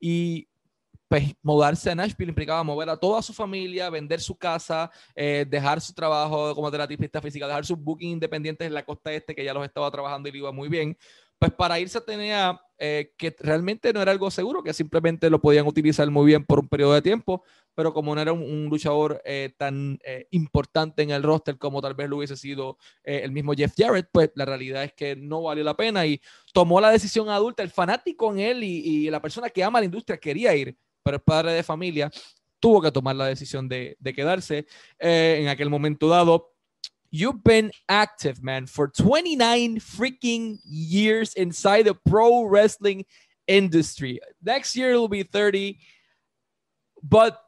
y 0.00 0.48
pues 1.06 1.34
mudarse 1.42 1.90
a 1.90 1.94
Nashville 1.94 2.30
implicaba 2.30 2.62
mover 2.62 2.90
a 2.90 2.96
toda 2.96 3.22
su 3.22 3.32
familia, 3.32 3.88
vender 3.88 4.20
su 4.20 4.36
casa, 4.36 4.90
eh, 5.14 5.46
dejar 5.48 5.80
su 5.80 5.94
trabajo 5.94 6.54
como 6.54 6.70
terapista 6.70 7.20
física, 7.22 7.46
dejar 7.46 7.64
sus 7.64 7.78
bookings 7.78 8.12
independientes 8.12 8.66
en 8.66 8.74
la 8.74 8.84
costa 8.84 9.12
este 9.12 9.34
que 9.34 9.44
ya 9.44 9.54
los 9.54 9.64
estaba 9.64 9.90
trabajando 9.90 10.28
y 10.28 10.32
le 10.32 10.38
iba 10.38 10.52
muy 10.52 10.68
bien, 10.68 10.96
pues 11.38 11.52
para 11.52 11.78
irse 11.78 11.98
a 11.98 12.04
TNA, 12.04 12.60
eh, 12.80 13.12
que 13.16 13.34
realmente 13.40 13.92
no 13.92 14.02
era 14.02 14.12
algo 14.12 14.30
seguro, 14.30 14.62
que 14.62 14.72
simplemente 14.72 15.30
lo 15.30 15.40
podían 15.40 15.66
utilizar 15.66 16.08
muy 16.10 16.26
bien 16.26 16.44
por 16.44 16.60
un 16.60 16.68
periodo 16.68 16.94
de 16.94 17.02
tiempo, 17.02 17.42
pero 17.74 17.92
como 17.92 18.14
no 18.14 18.20
era 18.20 18.32
un, 18.32 18.66
luchador 18.68 19.22
eh, 19.24 19.52
tan 19.56 19.98
eh, 20.04 20.26
importante 20.30 21.02
en 21.02 21.10
el 21.10 21.22
roster 21.22 21.58
como 21.58 21.80
tal 21.80 21.94
vez 21.94 22.08
lo 22.08 22.16
hubiese 22.18 22.36
sido 22.36 22.76
el 23.04 23.32
mismo 23.32 23.52
Jeff 23.54 23.72
Jarrett, 23.76 24.08
pues 24.12 24.30
la 24.34 24.44
realidad 24.44 24.84
es 24.84 24.92
que 24.92 25.16
no 25.16 25.42
valió 25.42 25.64
la 25.64 25.76
pena 25.76 26.06
y 26.06 26.20
tomó 26.52 26.80
la 26.80 26.90
decisión 26.90 27.28
adulta. 27.28 27.62
El 27.62 27.70
fanático 27.70 28.32
en 28.32 28.40
él 28.40 28.64
y, 28.64 29.06
y 29.06 29.10
la 29.10 29.22
persona 29.22 29.50
que 29.50 29.62
ama 29.64 29.80
la 29.80 29.86
industria 29.86 30.18
quería 30.18 30.54
ir, 30.54 30.76
pero 31.02 31.16
el 31.16 31.22
padre 31.22 31.52
de 31.52 31.62
familia 31.62 32.10
tuvo 32.60 32.82
que 32.82 32.90
tomar 32.90 33.16
la 33.16 33.26
decisión 33.26 33.68
de, 33.68 33.96
de 34.00 34.12
quedarse 34.12 34.66
en 34.98 35.48
aquel 35.48 35.70
momento 35.70 36.08
dado 36.08 36.57
You've 37.10 37.42
been 37.42 37.72
active, 37.88 38.42
man, 38.42 38.66
for 38.66 38.88
29 38.88 39.80
freaking 39.80 40.58
years 40.64 41.34
inside 41.34 41.82
the 41.82 41.94
pro 41.94 42.44
wrestling 42.44 43.06
industry. 43.46 44.20
Next 44.42 44.76
year 44.76 44.90
it'll 44.90 45.08
be 45.08 45.22
30, 45.22 45.78
but 47.02 47.42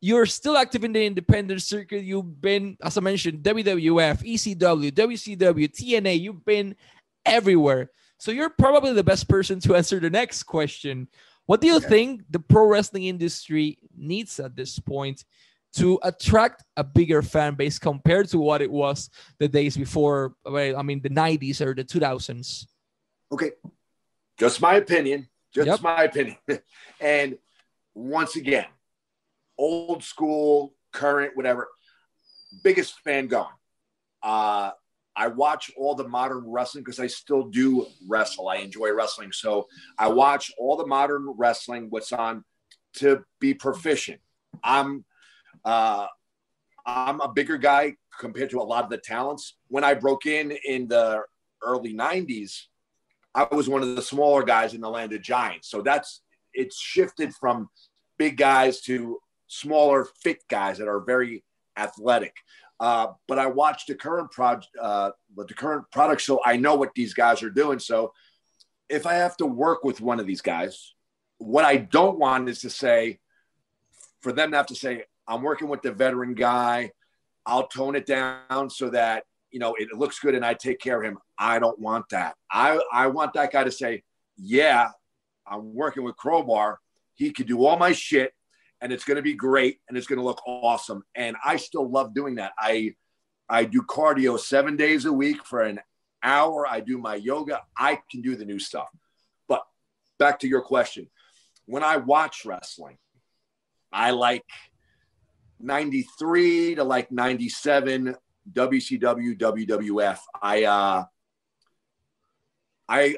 you're 0.00 0.26
still 0.26 0.56
active 0.56 0.84
in 0.84 0.92
the 0.92 1.04
independent 1.04 1.62
circuit. 1.62 2.04
You've 2.04 2.40
been, 2.40 2.76
as 2.82 2.96
I 2.96 3.00
mentioned, 3.00 3.42
WWF, 3.42 4.22
ECW, 4.22 4.92
WCW, 4.92 5.68
TNA. 5.68 6.20
You've 6.20 6.44
been 6.44 6.76
everywhere. 7.24 7.90
So 8.18 8.30
you're 8.30 8.50
probably 8.50 8.92
the 8.92 9.04
best 9.04 9.28
person 9.28 9.58
to 9.60 9.74
answer 9.74 9.98
the 9.98 10.10
next 10.10 10.44
question. 10.44 11.08
What 11.46 11.60
do 11.60 11.66
you 11.66 11.76
okay. 11.76 11.88
think 11.88 12.22
the 12.30 12.40
pro 12.40 12.66
wrestling 12.66 13.04
industry 13.04 13.78
needs 13.96 14.38
at 14.38 14.54
this 14.54 14.78
point 14.78 15.24
to 15.76 15.98
attract 16.02 16.64
a 16.76 16.84
bigger 16.84 17.22
fan 17.22 17.54
base 17.54 17.78
compared 17.78 18.28
to 18.28 18.38
what 18.38 18.62
it 18.62 18.70
was 18.70 19.10
the 19.38 19.48
days 19.48 19.76
before, 19.76 20.34
I 20.46 20.82
mean, 20.82 21.00
the 21.02 21.10
90s 21.10 21.60
or 21.60 21.74
the 21.74 21.84
2000s? 21.84 22.66
Okay. 23.32 23.52
Just 24.38 24.60
my 24.60 24.74
opinion. 24.74 25.28
Just 25.54 25.66
yep. 25.66 25.82
my 25.82 26.04
opinion. 26.04 26.36
and 27.00 27.38
once 27.94 28.36
again, 28.36 28.66
old 29.58 30.02
school, 30.02 30.74
current, 30.92 31.36
whatever, 31.36 31.68
biggest 32.62 32.98
fan 33.00 33.26
going. 33.26 33.46
Uh, 34.22 34.70
I 35.14 35.28
watch 35.28 35.70
all 35.76 35.94
the 35.94 36.06
modern 36.06 36.44
wrestling 36.46 36.84
because 36.84 37.00
I 37.00 37.06
still 37.06 37.44
do 37.44 37.86
wrestle. 38.06 38.48
I 38.48 38.56
enjoy 38.56 38.92
wrestling. 38.92 39.32
So 39.32 39.66
I 39.98 40.08
watch 40.08 40.52
all 40.58 40.76
the 40.76 40.86
modern 40.86 41.26
wrestling, 41.36 41.86
what's 41.88 42.12
on 42.12 42.44
to 42.94 43.24
be 43.40 43.54
proficient. 43.54 44.20
I'm 44.62 45.04
uh, 45.66 46.06
I'm 46.86 47.20
a 47.20 47.28
bigger 47.28 47.58
guy 47.58 47.96
compared 48.20 48.50
to 48.50 48.60
a 48.60 48.62
lot 48.62 48.84
of 48.84 48.90
the 48.90 48.98
talents. 48.98 49.56
When 49.68 49.84
I 49.84 49.94
broke 49.94 50.24
in 50.24 50.52
in 50.64 50.86
the 50.86 51.22
early 51.62 51.92
90s, 51.92 52.62
I 53.34 53.46
was 53.52 53.68
one 53.68 53.82
of 53.82 53.96
the 53.96 54.02
smaller 54.02 54.44
guys 54.44 54.72
in 54.72 54.80
the 54.80 54.88
land 54.88 55.12
of 55.12 55.20
giants. 55.20 55.68
So 55.68 55.82
that's 55.82 56.22
it's 56.54 56.80
shifted 56.80 57.34
from 57.34 57.68
big 58.16 58.36
guys 58.36 58.80
to 58.82 59.18
smaller, 59.48 60.06
fit 60.22 60.38
guys 60.48 60.78
that 60.78 60.88
are 60.88 61.00
very 61.00 61.44
athletic. 61.76 62.34
Uh, 62.78 63.08
but 63.26 63.38
I 63.38 63.46
watched 63.46 63.88
the 63.88 63.94
current 63.94 64.30
project, 64.30 64.68
uh, 64.80 65.10
the 65.36 65.54
current 65.54 65.90
product, 65.90 66.22
so 66.22 66.40
I 66.44 66.56
know 66.56 66.76
what 66.76 66.94
these 66.94 67.12
guys 67.12 67.42
are 67.42 67.50
doing. 67.50 67.78
So 67.78 68.12
if 68.88 69.06
I 69.06 69.14
have 69.14 69.36
to 69.38 69.46
work 69.46 69.82
with 69.82 70.00
one 70.00 70.20
of 70.20 70.26
these 70.26 70.42
guys, 70.42 70.94
what 71.38 71.64
I 71.64 71.76
don't 71.76 72.18
want 72.18 72.48
is 72.48 72.60
to 72.60 72.70
say, 72.70 73.18
for 74.20 74.32
them 74.32 74.52
to 74.52 74.56
have 74.56 74.66
to 74.66 74.74
say, 74.74 75.04
I'm 75.28 75.42
working 75.42 75.68
with 75.68 75.82
the 75.82 75.92
veteran 75.92 76.34
guy. 76.34 76.92
I'll 77.44 77.68
tone 77.68 77.94
it 77.94 78.06
down 78.06 78.70
so 78.70 78.90
that 78.90 79.24
you 79.50 79.58
know 79.58 79.74
it 79.78 79.88
looks 79.92 80.18
good 80.18 80.34
and 80.34 80.44
I 80.44 80.54
take 80.54 80.80
care 80.80 81.00
of 81.00 81.04
him. 81.04 81.18
I 81.38 81.58
don't 81.58 81.78
want 81.78 82.08
that. 82.10 82.34
I 82.50 82.80
I 82.92 83.06
want 83.08 83.34
that 83.34 83.52
guy 83.52 83.64
to 83.64 83.70
say, 83.70 84.02
"Yeah, 84.36 84.90
I'm 85.46 85.74
working 85.74 86.02
with 86.02 86.16
Crowbar. 86.16 86.80
He 87.14 87.32
could 87.32 87.46
do 87.46 87.64
all 87.64 87.78
my 87.78 87.92
shit 87.92 88.32
and 88.80 88.92
it's 88.92 89.04
going 89.04 89.16
to 89.16 89.22
be 89.22 89.34
great 89.34 89.78
and 89.88 89.96
it's 89.96 90.06
going 90.06 90.18
to 90.18 90.24
look 90.24 90.42
awesome." 90.46 91.04
And 91.14 91.36
I 91.44 91.56
still 91.56 91.88
love 91.88 92.14
doing 92.14 92.36
that. 92.36 92.52
I 92.58 92.94
I 93.48 93.64
do 93.64 93.82
cardio 93.82 94.38
7 94.38 94.76
days 94.76 95.04
a 95.04 95.12
week 95.12 95.44
for 95.46 95.62
an 95.62 95.80
hour. 96.22 96.66
I 96.66 96.80
do 96.80 96.98
my 96.98 97.14
yoga. 97.14 97.62
I 97.78 98.00
can 98.10 98.20
do 98.22 98.34
the 98.34 98.44
new 98.44 98.58
stuff. 98.58 98.88
But 99.48 99.62
back 100.18 100.40
to 100.40 100.48
your 100.48 100.62
question. 100.62 101.08
When 101.66 101.84
I 101.84 101.96
watch 101.96 102.44
wrestling, 102.44 102.98
I 103.92 104.10
like 104.10 104.44
93 105.60 106.76
to 106.76 106.84
like 106.84 107.10
97 107.10 108.14
WCW 108.52 109.38
WWF. 109.38 110.18
I 110.40 110.64
uh 110.64 111.04
I 112.88 113.16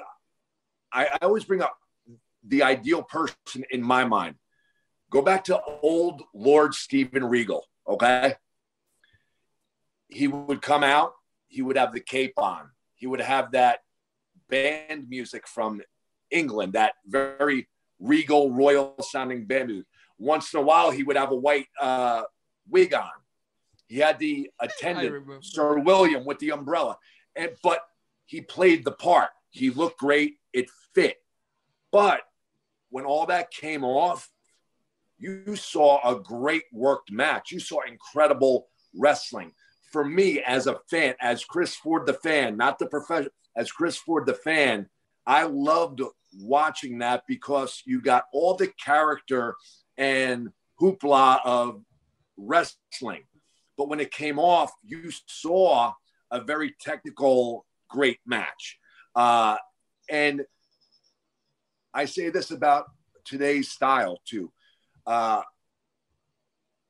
I 0.93 1.19
always 1.23 1.45
bring 1.45 1.63
up 1.63 1.77
the 2.47 2.63
ideal 2.63 3.03
person 3.03 3.65
in 3.71 3.83
my 3.83 4.05
mind. 4.05 4.37
Go 5.11 5.23
back 5.23 5.45
to 5.45 5.61
old 5.83 6.23
Lord 6.35 6.75
Steven 6.75 7.25
Regal, 7.25 7.65
okay? 7.87 8.35
He 10.09 10.29
would 10.29 10.63
come 10.63 10.85
out, 10.85 11.13
he 11.49 11.63
would 11.63 11.77
have 11.77 11.93
the 11.93 12.01
cape 12.01 12.35
on. 12.37 12.71
He 12.95 13.07
would 13.07 13.21
have 13.21 13.53
that 13.53 13.81
band 14.49 15.09
music 15.09 15.47
from 15.47 15.83
England, 16.31 16.75
that 16.75 16.95
very 17.07 17.69
regal, 17.99 18.51
royal 18.51 18.95
sounding 19.01 19.47
band 19.47 19.69
music 19.69 19.87
once 20.19 20.53
in 20.53 20.61
a 20.61 20.63
while 20.63 20.91
he 20.91 21.03
would 21.03 21.17
have 21.17 21.31
a 21.31 21.37
white 21.37 21.67
uh, 21.81 22.23
wig 22.69 22.95
on. 22.95 23.11
He 23.87 23.99
had 23.99 24.19
the 24.19 24.51
attendant, 24.61 25.45
Sir 25.45 25.79
William, 25.79 26.25
with 26.25 26.39
the 26.39 26.53
umbrella, 26.53 26.99
and 27.37 27.53
but 27.63 27.81
he 28.27 28.41
played 28.41 28.85
the 28.85 28.93
part. 28.93 29.31
He 29.51 29.71
looked 29.71 29.99
great. 29.99 30.35
It 30.53 30.71
fit. 30.95 31.17
But 31.91 32.21
when 32.91 33.05
all 33.05 33.27
that 33.27 33.51
came 33.51 33.85
off, 33.85 34.29
you 35.19 35.57
saw 35.57 36.01
a 36.09 36.21
great 36.21 36.65
worked 36.73 37.11
match. 37.11 37.51
You 37.51 37.61
saw 37.61 37.81
incredible 37.87 38.69
wrestling. 38.95 39.53
For 39.91 40.05
me, 40.05 40.41
as 40.41 40.67
a 40.67 40.79
fan, 40.91 41.15
as 41.21 41.45
Chris 41.45 41.75
Ford 41.75 42.07
the 42.07 42.13
fan, 42.13 42.57
not 42.57 42.79
the 42.79 42.87
professional, 42.87 43.33
as 43.57 43.73
Chris 43.73 43.97
Ford 43.97 44.27
the 44.27 44.35
fan, 44.35 44.89
I 45.27 45.45
loved 45.45 46.03
watching 46.39 46.99
that 46.99 47.25
because 47.27 47.83
you 47.87 48.01
got 48.01 48.25
all 48.33 48.55
the 48.55 48.71
character 48.85 49.57
and 49.99 50.49
hoopla 50.81 51.41
of 51.45 51.83
wrestling. 52.39 53.25
But 53.77 53.89
when 53.89 54.01
it 54.01 54.11
came 54.11 54.39
off, 54.39 54.73
you 54.83 55.11
saw 55.27 55.93
a 56.31 56.41
very 56.41 56.75
technical, 56.81 57.67
great 57.89 58.21
match. 58.25 58.79
Uh, 59.15 59.57
and 60.09 60.45
I 61.93 62.05
say 62.07 62.31
this 62.31 62.51
about 62.51 62.87
today's 63.25 63.71
style 63.71 64.21
too. 64.25 64.53
Uh, 65.07 65.43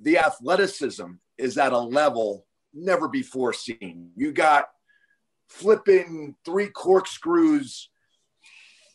the 0.00 0.18
athleticism 0.18 1.06
is 1.36 1.58
at 1.58 1.72
a 1.72 1.78
level 1.78 2.46
never 2.74 3.08
before 3.08 3.52
seen. 3.52 4.10
You 4.16 4.32
got 4.32 4.66
flipping 5.48 6.36
three 6.44 6.68
corkscrews, 6.68 7.88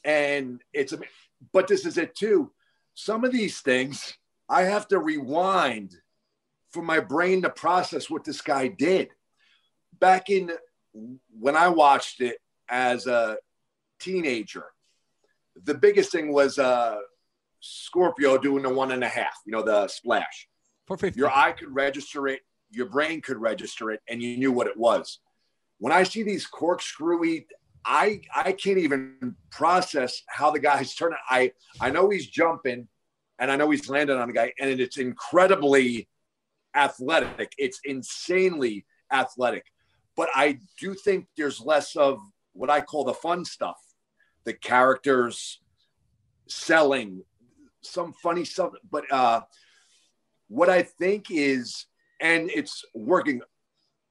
and 0.03 0.61
it's. 0.74 0.93
But 1.51 1.68
this 1.68 1.86
is 1.86 1.97
it 1.97 2.16
too. 2.16 2.51
Some 2.94 3.24
of 3.24 3.32
these 3.32 3.60
things 3.62 4.18
I 4.50 4.64
have 4.64 4.88
to 4.89 5.00
rewind 5.00 5.96
for 6.72 6.84
my 6.84 7.00
brain 7.00 7.41
to 7.44 7.50
process 7.50 8.10
what 8.10 8.24
this 8.24 8.41
guy 8.41 8.68
did. 8.68 9.10
Back 10.00 10.30
in 10.30 10.52
when 11.39 11.56
I 11.56 11.70
watched 11.70 12.22
it 12.22 12.38
as 12.70 13.08
a 13.08 13.38
teenager, 14.00 14.66
the 15.64 15.74
biggest 15.74 16.12
thing 16.12 16.32
was 16.34 16.60
uh, 16.60 16.98
Scorpio 17.60 18.38
doing 18.38 18.64
the 18.64 18.74
one 18.74 18.91
and 18.91 19.04
a 19.04 19.08
half, 19.08 19.36
you 19.46 19.52
know, 19.52 19.64
the 19.64 19.88
splash. 19.88 20.48
For 20.86 20.98
50. 20.98 21.18
Your 21.18 21.32
eye 21.32 21.54
could 21.54 21.74
register 21.74 22.28
it, 22.28 22.41
your 22.72 22.88
brain 22.88 23.22
could 23.22 23.38
register 23.38 23.91
it, 23.91 24.02
and 24.10 24.22
you 24.22 24.38
knew 24.38 24.52
what 24.52 24.68
it 24.68 24.76
was. 24.76 25.20
When 25.78 25.94
I 25.94 26.04
see 26.04 26.24
these 26.24 26.48
corkscrewy, 26.48 27.46
I 27.86 28.22
I 28.34 28.54
can't 28.54 28.78
even 28.78 29.36
process 29.52 30.22
how 30.28 30.52
the 30.52 30.60
guy's 30.60 30.96
turning. 30.96 31.18
I 31.30 31.52
I 31.82 31.90
know 31.90 32.10
he's 32.10 32.28
jumping, 32.28 32.88
and 33.40 33.52
I 33.52 33.56
know 33.56 33.70
he's 33.70 33.90
landing 33.90 34.18
on 34.18 34.30
a 34.30 34.34
guy, 34.34 34.54
and 34.60 34.80
it's 34.80 34.98
incredibly 34.98 36.08
athletic. 36.76 37.54
It's 37.58 37.80
insanely 37.84 38.86
athletic. 39.12 39.66
But 40.16 40.30
I 40.36 40.60
do 40.80 40.94
think 40.94 41.28
there's 41.38 41.60
less 41.60 41.96
of 41.96 42.20
what 42.54 42.70
I 42.70 42.82
call 42.82 43.04
the 43.04 43.14
fun 43.14 43.46
stuff, 43.46 43.78
the 44.44 44.54
characters 44.54 45.60
selling, 46.48 47.24
some 47.82 48.14
funny 48.14 48.46
stuff. 48.46 48.74
But 48.90 49.12
uh, 49.12 49.42
what 50.48 50.70
I 50.70 50.84
think 50.84 51.28
is, 51.30 51.86
and 52.22 52.50
it's 52.50 52.86
working. 52.94 53.42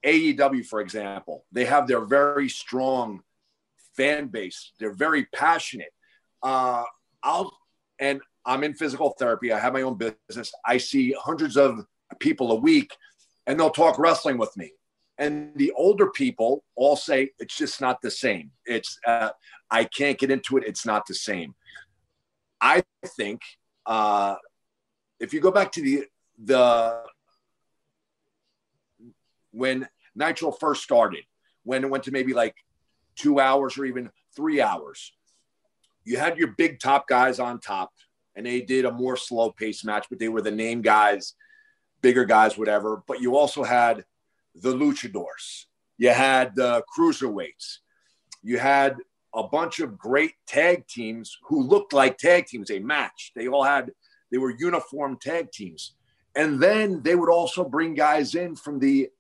AEW, 0.05 0.67
for 0.67 0.81
example, 0.81 1.45
they 1.53 1.65
have 1.65 1.87
their 1.87 2.01
very 2.01 2.49
strong 2.49 3.23
fan 3.97 4.29
base. 4.29 4.73
They're 4.79 4.95
very 4.95 5.27
passionate. 5.35 5.93
Uh, 6.43 6.85
I'll 7.23 7.57
and 7.99 8.21
I'm 8.45 8.65
in 8.65 8.75
physical 8.75 9.15
therapy. 9.19 9.53
I 9.53 9.59
have 9.59 9.73
my 9.73 9.83
own 9.83 9.97
business. 9.97 10.53
I 10.67 10.79
see 10.79 11.15
hundreds 11.19 11.57
of 11.57 11.85
people 12.19 12.51
a 12.53 12.57
week, 12.57 12.93
and 13.47 13.59
they'll 13.59 13.71
talk 13.71 13.99
wrestling 13.99 14.39
with 14.39 14.57
me. 14.57 14.73
And 15.19 15.53
the 15.57 15.73
older 15.77 16.11
people 16.11 16.65
all 16.75 16.97
say 16.97 17.31
it's 17.39 17.57
just 17.57 17.81
not 17.81 18.01
the 18.03 18.11
same. 18.11 18.51
It's 18.67 18.99
uh, 19.07 19.31
I 19.71 19.85
can't 19.85 20.19
get 20.19 20.31
into 20.31 20.57
it. 20.57 20.65
It's 20.67 20.85
not 20.85 21.07
the 21.07 21.15
same. 21.15 21.55
I 22.61 22.83
think 23.17 23.41
uh, 23.87 24.37
if 25.21 25.33
you 25.33 25.41
go 25.41 25.51
back 25.51 25.71
to 25.73 25.83
the 25.83 26.05
the 26.43 27.03
when 29.53 29.87
Nitro 30.15 30.51
first 30.51 30.83
started, 30.83 31.25
when 31.63 31.85
it 31.85 31.91
went 31.91 32.05
to 32.05 32.11
maybe 32.11 32.33
like 32.33 32.57
two 33.17 33.41
hours 33.41 33.79
or 33.79 33.85
even 33.85 34.11
three 34.35 34.61
hours, 34.61 35.13
you 36.05 36.19
had 36.19 36.39
your 36.39 36.49
big 36.49 36.81
top 36.81 37.07
guys 37.07 37.39
on 37.39 37.61
top, 37.61 37.93
and 38.35 38.47
they 38.47 38.61
did 38.61 38.85
a 38.85 38.93
more 38.93 39.17
slow 39.17 39.51
pace 39.51 39.85
match, 39.85 40.07
but 40.09 40.19
they 40.19 40.29
were 40.29 40.43
the 40.43 40.51
name 40.51 40.83
guys, 40.83 41.35
bigger 42.01 42.25
guys, 42.25 42.59
whatever. 42.59 43.03
But 43.07 43.21
you 43.21 43.37
also 43.37 43.63
had 43.63 44.05
the 44.55 44.75
luchadors, 44.75 45.67
you 45.99 46.11
had 46.11 46.57
the 46.57 46.83
cruiserweights, 46.97 47.79
you 48.43 48.59
had 48.59 48.97
a 49.35 49.43
bunch 49.43 49.81
of 49.81 49.97
great 49.97 50.35
tag 50.47 50.87
teams 50.87 51.39
who 51.45 51.63
looked 51.63 51.93
like 51.93 52.19
tag 52.19 52.47
teams. 52.47 52.69
They 52.69 52.79
matched. 52.79 53.33
They 53.35 53.49
all 53.49 53.65
had 53.65 53.91
they 54.31 54.39
were 54.39 54.55
uniform 54.59 55.19
tag 55.21 55.53
teams. 55.53 55.93
And 56.35 56.61
then 56.61 57.03
they 57.03 57.15
would 57.15 57.31
also 57.31 57.65
bring 57.65 57.95
guys 57.95 58.35
in 58.35 58.57
from 58.57 58.79
the 58.79 59.11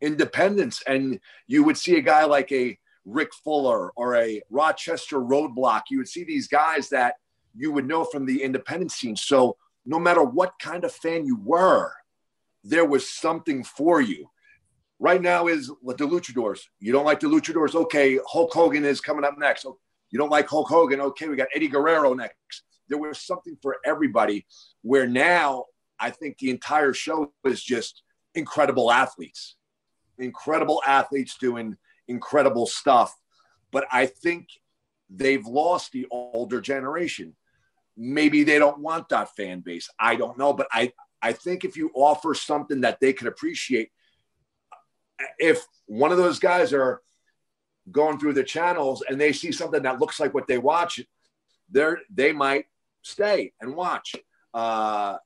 independents. 0.00 0.82
And 0.86 1.20
you 1.46 1.62
would 1.64 1.76
see 1.76 1.96
a 1.96 2.02
guy 2.02 2.24
like 2.24 2.50
a 2.52 2.78
Rick 3.06 3.32
Fuller 3.32 3.90
or 3.92 4.16
a 4.16 4.42
Rochester 4.50 5.18
Roadblock. 5.18 5.82
You 5.90 5.98
would 5.98 6.08
see 6.08 6.24
these 6.24 6.48
guys 6.48 6.90
that 6.90 7.14
you 7.56 7.72
would 7.72 7.86
know 7.86 8.04
from 8.04 8.26
the 8.26 8.42
independent 8.42 8.92
scene. 8.92 9.16
So 9.16 9.56
no 9.86 9.98
matter 9.98 10.22
what 10.22 10.58
kind 10.58 10.84
of 10.84 10.92
fan 10.92 11.24
you 11.24 11.38
were, 11.42 11.92
there 12.64 12.84
was 12.84 13.08
something 13.08 13.64
for 13.64 14.00
you. 14.00 14.28
Right 14.98 15.22
now 15.22 15.46
is 15.46 15.68
the 15.68 16.06
luchadors. 16.06 16.60
You 16.80 16.92
don't 16.92 17.04
like 17.04 17.20
the 17.20 17.28
luchadors? 17.28 17.74
Okay, 17.74 18.18
Hulk 18.26 18.52
Hogan 18.52 18.84
is 18.84 19.00
coming 19.00 19.24
up 19.24 19.38
next. 19.38 19.64
Oh, 19.64 19.78
you 20.10 20.18
don't 20.18 20.30
like 20.30 20.48
Hulk 20.48 20.68
Hogan? 20.68 21.00
Okay, 21.00 21.28
we 21.28 21.36
got 21.36 21.48
Eddie 21.54 21.68
Guerrero 21.68 22.14
next. 22.14 22.62
There 22.88 22.98
was 22.98 23.20
something 23.20 23.56
for 23.62 23.76
everybody. 23.84 24.46
Where 24.82 25.06
now 25.06 25.66
I 26.00 26.10
think 26.10 26.38
the 26.38 26.50
entire 26.50 26.92
show 26.92 27.32
is 27.44 27.62
just 27.62 28.02
incredible 28.34 28.90
athletes, 28.90 29.56
incredible 30.18 30.82
athletes 30.86 31.36
doing 31.38 31.76
incredible 32.08 32.66
stuff. 32.66 33.16
But 33.72 33.86
I 33.90 34.06
think 34.06 34.48
they've 35.10 35.46
lost 35.46 35.92
the 35.92 36.06
older 36.10 36.60
generation. 36.60 37.34
Maybe 37.96 38.44
they 38.44 38.58
don't 38.58 38.80
want 38.80 39.08
that 39.08 39.34
fan 39.36 39.60
base. 39.60 39.88
I 39.98 40.16
don't 40.16 40.38
know. 40.38 40.52
But 40.52 40.68
I, 40.72 40.92
I 41.22 41.32
think 41.32 41.64
if 41.64 41.76
you 41.76 41.90
offer 41.94 42.34
something 42.34 42.82
that 42.82 43.00
they 43.00 43.12
can 43.12 43.26
appreciate, 43.26 43.90
if 45.38 45.64
one 45.86 46.12
of 46.12 46.18
those 46.18 46.38
guys 46.38 46.72
are 46.72 47.00
going 47.90 48.18
through 48.18 48.34
the 48.34 48.44
channels 48.44 49.02
and 49.08 49.20
they 49.20 49.32
see 49.32 49.52
something 49.52 49.82
that 49.82 50.00
looks 50.00 50.20
like 50.20 50.34
what 50.34 50.46
they 50.46 50.58
watch, 50.58 51.00
they're, 51.70 52.00
they 52.12 52.32
might 52.32 52.66
stay 53.02 53.52
and 53.60 53.74
watch. 53.74 54.14
Uh, 54.52 55.16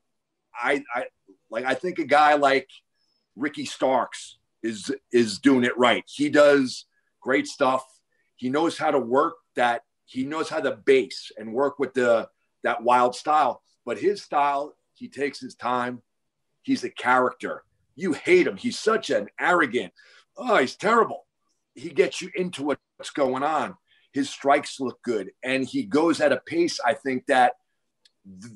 I, 0.55 0.85
I 0.95 1.05
like 1.51 1.65
I 1.65 1.75
think 1.75 1.99
a 1.99 2.05
guy 2.05 2.35
like 2.35 2.69
Ricky 3.37 3.65
Starks 3.65 4.39
is 4.63 4.91
is 5.13 5.39
doing 5.39 5.65
it 5.65 5.77
right. 5.79 6.05
He 6.07 6.29
does 6.29 6.87
great 7.21 7.47
stuff. 7.47 7.85
He 8.37 8.49
knows 8.49 8.79
how 8.79 8.91
to 8.91 8.99
work 8.99 9.35
that. 9.57 9.83
He 10.07 10.25
knows 10.25 10.49
how 10.49 10.61
to 10.61 10.73
base 10.73 11.31
and 11.39 11.53
work 11.53 11.79
with 11.79 11.95
the 11.95 12.29
that 12.63 12.83
wild 12.83 13.15
style. 13.15 13.63
But 13.87 13.99
his 13.99 14.23
style, 14.23 14.75
he 14.95 15.09
takes 15.09 15.41
his 15.41 15.55
time. 15.55 16.03
He's 16.63 16.85
a 16.85 16.91
character. 16.91 17.65
You 17.97 18.13
hate 18.13 18.47
him. 18.47 18.57
He's 18.57 18.79
such 18.79 19.11
an 19.11 19.29
arrogant. 19.39 19.93
Oh, 20.37 20.59
he's 20.59 20.77
terrible. 20.77 21.27
He 21.75 21.91
gets 21.91 22.21
you 22.21 22.31
into 22.35 22.63
what's 22.65 23.11
going 23.15 23.43
on. 23.43 23.77
His 24.13 24.29
strikes 24.29 24.81
look 24.81 25.01
good, 25.03 25.31
and 25.45 25.65
he 25.65 25.85
goes 25.85 26.21
at 26.21 26.33
a 26.33 26.41
pace. 26.45 26.81
I 26.85 26.95
think 26.95 27.27
that 27.27 27.55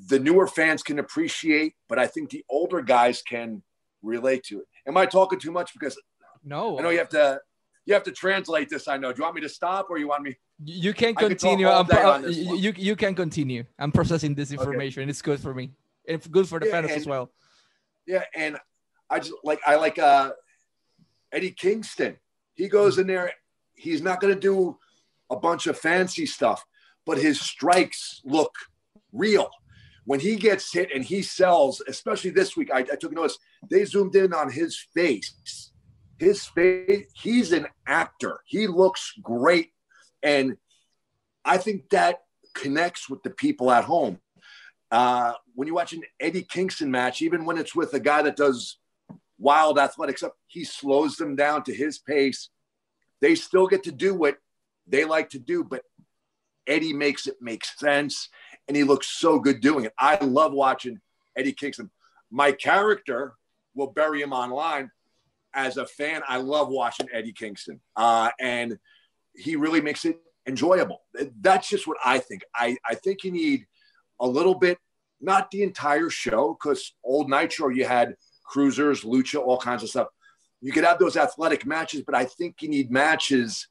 the 0.09 0.19
newer 0.19 0.47
fans 0.47 0.83
can 0.83 0.99
appreciate, 0.99 1.75
but 1.89 1.99
I 1.99 2.07
think 2.07 2.31
the 2.31 2.45
older 2.49 2.83
guys 2.83 3.23
can 3.23 3.63
relate 4.03 4.45
to 4.45 4.61
it. 4.61 4.67
Am 4.87 4.97
I 4.97 5.07
talking 5.07 5.39
too 5.39 5.51
much? 5.51 5.73
Because 5.73 6.01
no, 6.45 6.79
I 6.79 6.83
know 6.83 6.91
you 6.91 6.99
have 6.99 7.09
to 7.11 7.41
you 7.87 7.95
have 7.95 8.03
to 8.05 8.13
translate 8.13 8.69
this. 8.69 8.89
I 8.89 8.97
know. 8.97 9.13
Do 9.13 9.19
you 9.19 9.25
want 9.25 9.35
me 9.35 9.41
to 9.43 9.49
stop 9.49 9.89
or 9.91 9.99
you 9.99 10.09
want 10.09 10.23
me? 10.23 10.37
You 10.65 10.93
can 10.95 11.15
continue. 11.15 11.67
Pro- 11.67 12.27
you 12.27 12.73
you 12.77 12.97
can 12.97 13.15
continue. 13.15 13.65
I'm 13.79 13.93
processing 13.93 14.35
this 14.35 14.53
information. 14.53 15.03
Okay. 15.03 15.11
It's 15.11 15.23
good 15.23 15.41
for 15.41 15.55
me. 15.55 15.73
It's 16.05 16.27
good 16.27 16.49
for 16.49 16.61
the 16.61 16.67
yeah, 16.67 16.73
fans 16.73 16.91
as 16.91 17.07
well. 17.07 17.31
Yeah, 18.07 18.25
and 18.35 18.59
I 19.11 19.19
just 19.19 19.33
like 19.43 19.61
I 19.67 19.77
like 19.77 19.99
uh 19.99 20.33
Eddie 21.33 21.51
Kingston. 21.51 22.17
He 22.55 22.69
goes 22.69 22.99
in 22.99 23.07
there. 23.07 23.33
He's 23.75 24.03
not 24.03 24.21
going 24.21 24.33
to 24.33 24.41
do 24.41 24.79
a 25.31 25.37
bunch 25.37 25.67
of 25.67 25.77
fancy 25.77 26.27
stuff, 26.27 26.65
but 27.05 27.19
his 27.19 27.41
strikes 27.41 28.21
look 28.25 28.55
real. 29.13 29.51
When 30.05 30.21
he 30.21 30.37
gets 30.37 30.73
hit 30.73 30.91
and 30.95 31.03
he 31.03 31.23
sells, 31.23 31.83
especially 31.89 32.31
this 32.31 32.57
week, 32.57 32.71
I, 32.73 32.81
I 32.81 32.97
took 32.97 33.13
notice, 33.13 33.39
they 33.71 33.85
zoomed 33.85 34.15
in 34.17 34.33
on 34.33 34.51
his 34.51 34.79
face. 34.95 35.71
His 36.19 36.45
face, 36.47 37.07
he's 37.15 37.53
an 37.53 37.67
actor. 37.87 38.41
He 38.47 38.67
looks 38.67 39.13
great. 39.23 39.71
And 40.23 40.57
I 41.45 41.59
think 41.59 41.91
that 41.91 42.21
connects 42.55 43.09
with 43.09 43.23
the 43.23 43.31
people 43.31 43.71
at 43.71 43.85
home. 43.85 44.21
Uh, 44.91 45.33
when 45.55 45.67
you 45.67 45.75
watch 45.75 45.93
an 45.93 46.03
Eddie 46.21 46.47
Kingston 46.49 46.91
match, 46.91 47.21
even 47.21 47.45
when 47.45 47.59
it's 47.59 47.75
with 47.75 47.93
a 47.95 48.01
guy 48.01 48.23
that 48.23 48.37
does 48.37 48.79
wild 49.39 49.79
athletics 49.79 50.21
stuff, 50.21 50.33
he 50.47 50.65
slows 50.65 51.17
them 51.17 51.35
down 51.35 51.65
to 51.65 51.75
his 51.75 51.99
pace. 51.99 52.51
They 53.21 53.35
still 53.35 53.67
get 53.67 53.83
to 53.85 53.93
do 53.93 54.15
what 54.15 54.39
they 54.87 55.05
like 55.05 55.31
to 55.31 55.39
do, 55.39 55.65
but 55.65 55.83
Eddie 56.67 56.93
makes 56.93 57.27
it 57.27 57.37
make 57.41 57.65
sense 57.65 58.29
and 58.69 58.77
he 58.77 58.85
looks 58.85 59.09
so 59.09 59.39
good 59.39 59.61
doing 59.61 59.85
it. 59.85 59.93
I 59.99 60.17
love 60.25 60.53
watching 60.53 61.01
Eddie 61.37 61.53
Kingston. 61.53 61.91
My 62.31 62.53
character 62.53 63.35
will 63.75 63.89
bury 63.89 64.23
him 64.23 64.33
online. 64.33 64.91
As 65.53 65.77
a 65.77 65.87
fan, 65.87 66.23
I 66.27 66.39
love 66.39 66.69
watching 66.69 67.09
Eddie 67.13 67.33
Kingston, 67.33 67.81
uh, 67.95 68.31
and 68.41 68.77
he 69.37 69.55
really 69.57 69.81
makes 69.81 70.05
it 70.05 70.19
enjoyable. 70.47 71.03
That's 71.41 71.69
just 71.69 71.87
what 71.87 71.97
I 72.05 72.19
think. 72.19 72.43
I, 72.55 72.77
I 72.89 72.97
think 72.97 73.23
you 73.23 73.31
need 73.31 73.67
a 74.21 74.27
little 74.27 74.57
bit, 74.57 74.79
not 75.21 75.51
the 75.53 75.63
entire 75.63 76.11
show, 76.11 76.57
because 76.59 76.95
old 77.05 77.31
Nitro, 77.31 77.69
you 77.69 77.85
had 77.85 78.17
cruisers, 78.45 79.03
lucha, 79.03 79.41
all 79.41 79.59
kinds 79.59 79.83
of 79.83 79.91
stuff. 79.91 80.09
You 80.61 80.73
could 80.73 80.85
have 80.85 80.99
those 80.99 81.17
athletic 81.17 81.65
matches, 81.65 82.03
but 82.05 82.15
I 82.15 82.25
think 82.25 82.61
you 82.61 82.69
need 82.69 82.91
matches 82.91 83.69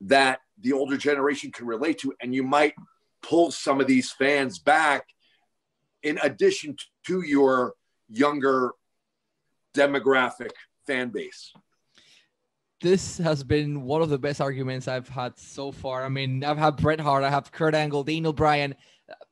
that 0.00 0.40
the 0.60 0.72
older 0.72 0.96
generation 0.96 1.52
can 1.52 1.66
relate 1.66 1.98
to, 1.98 2.12
and 2.20 2.34
you 2.34 2.42
might 2.42 2.74
pull 3.22 3.52
some 3.52 3.80
of 3.80 3.86
these 3.86 4.10
fans 4.10 4.58
back 4.58 5.06
in 6.02 6.18
addition 6.22 6.76
to 7.06 7.22
your 7.22 7.74
younger 8.08 8.72
demographic 9.74 10.50
fan 10.86 11.10
base 11.10 11.52
this 12.82 13.16
has 13.18 13.44
been 13.44 13.82
one 13.82 14.02
of 14.02 14.10
the 14.10 14.18
best 14.18 14.40
arguments 14.40 14.88
I've 14.88 15.08
had 15.08 15.38
so 15.38 15.70
far. 15.70 16.04
I 16.04 16.08
mean, 16.08 16.42
I've 16.42 16.58
had 16.58 16.76
Bret 16.76 16.98
Hart, 16.98 17.22
I 17.22 17.30
have 17.30 17.52
Kurt 17.52 17.76
Angle, 17.76 18.02
Daniel 18.02 18.32
Bryan, 18.32 18.74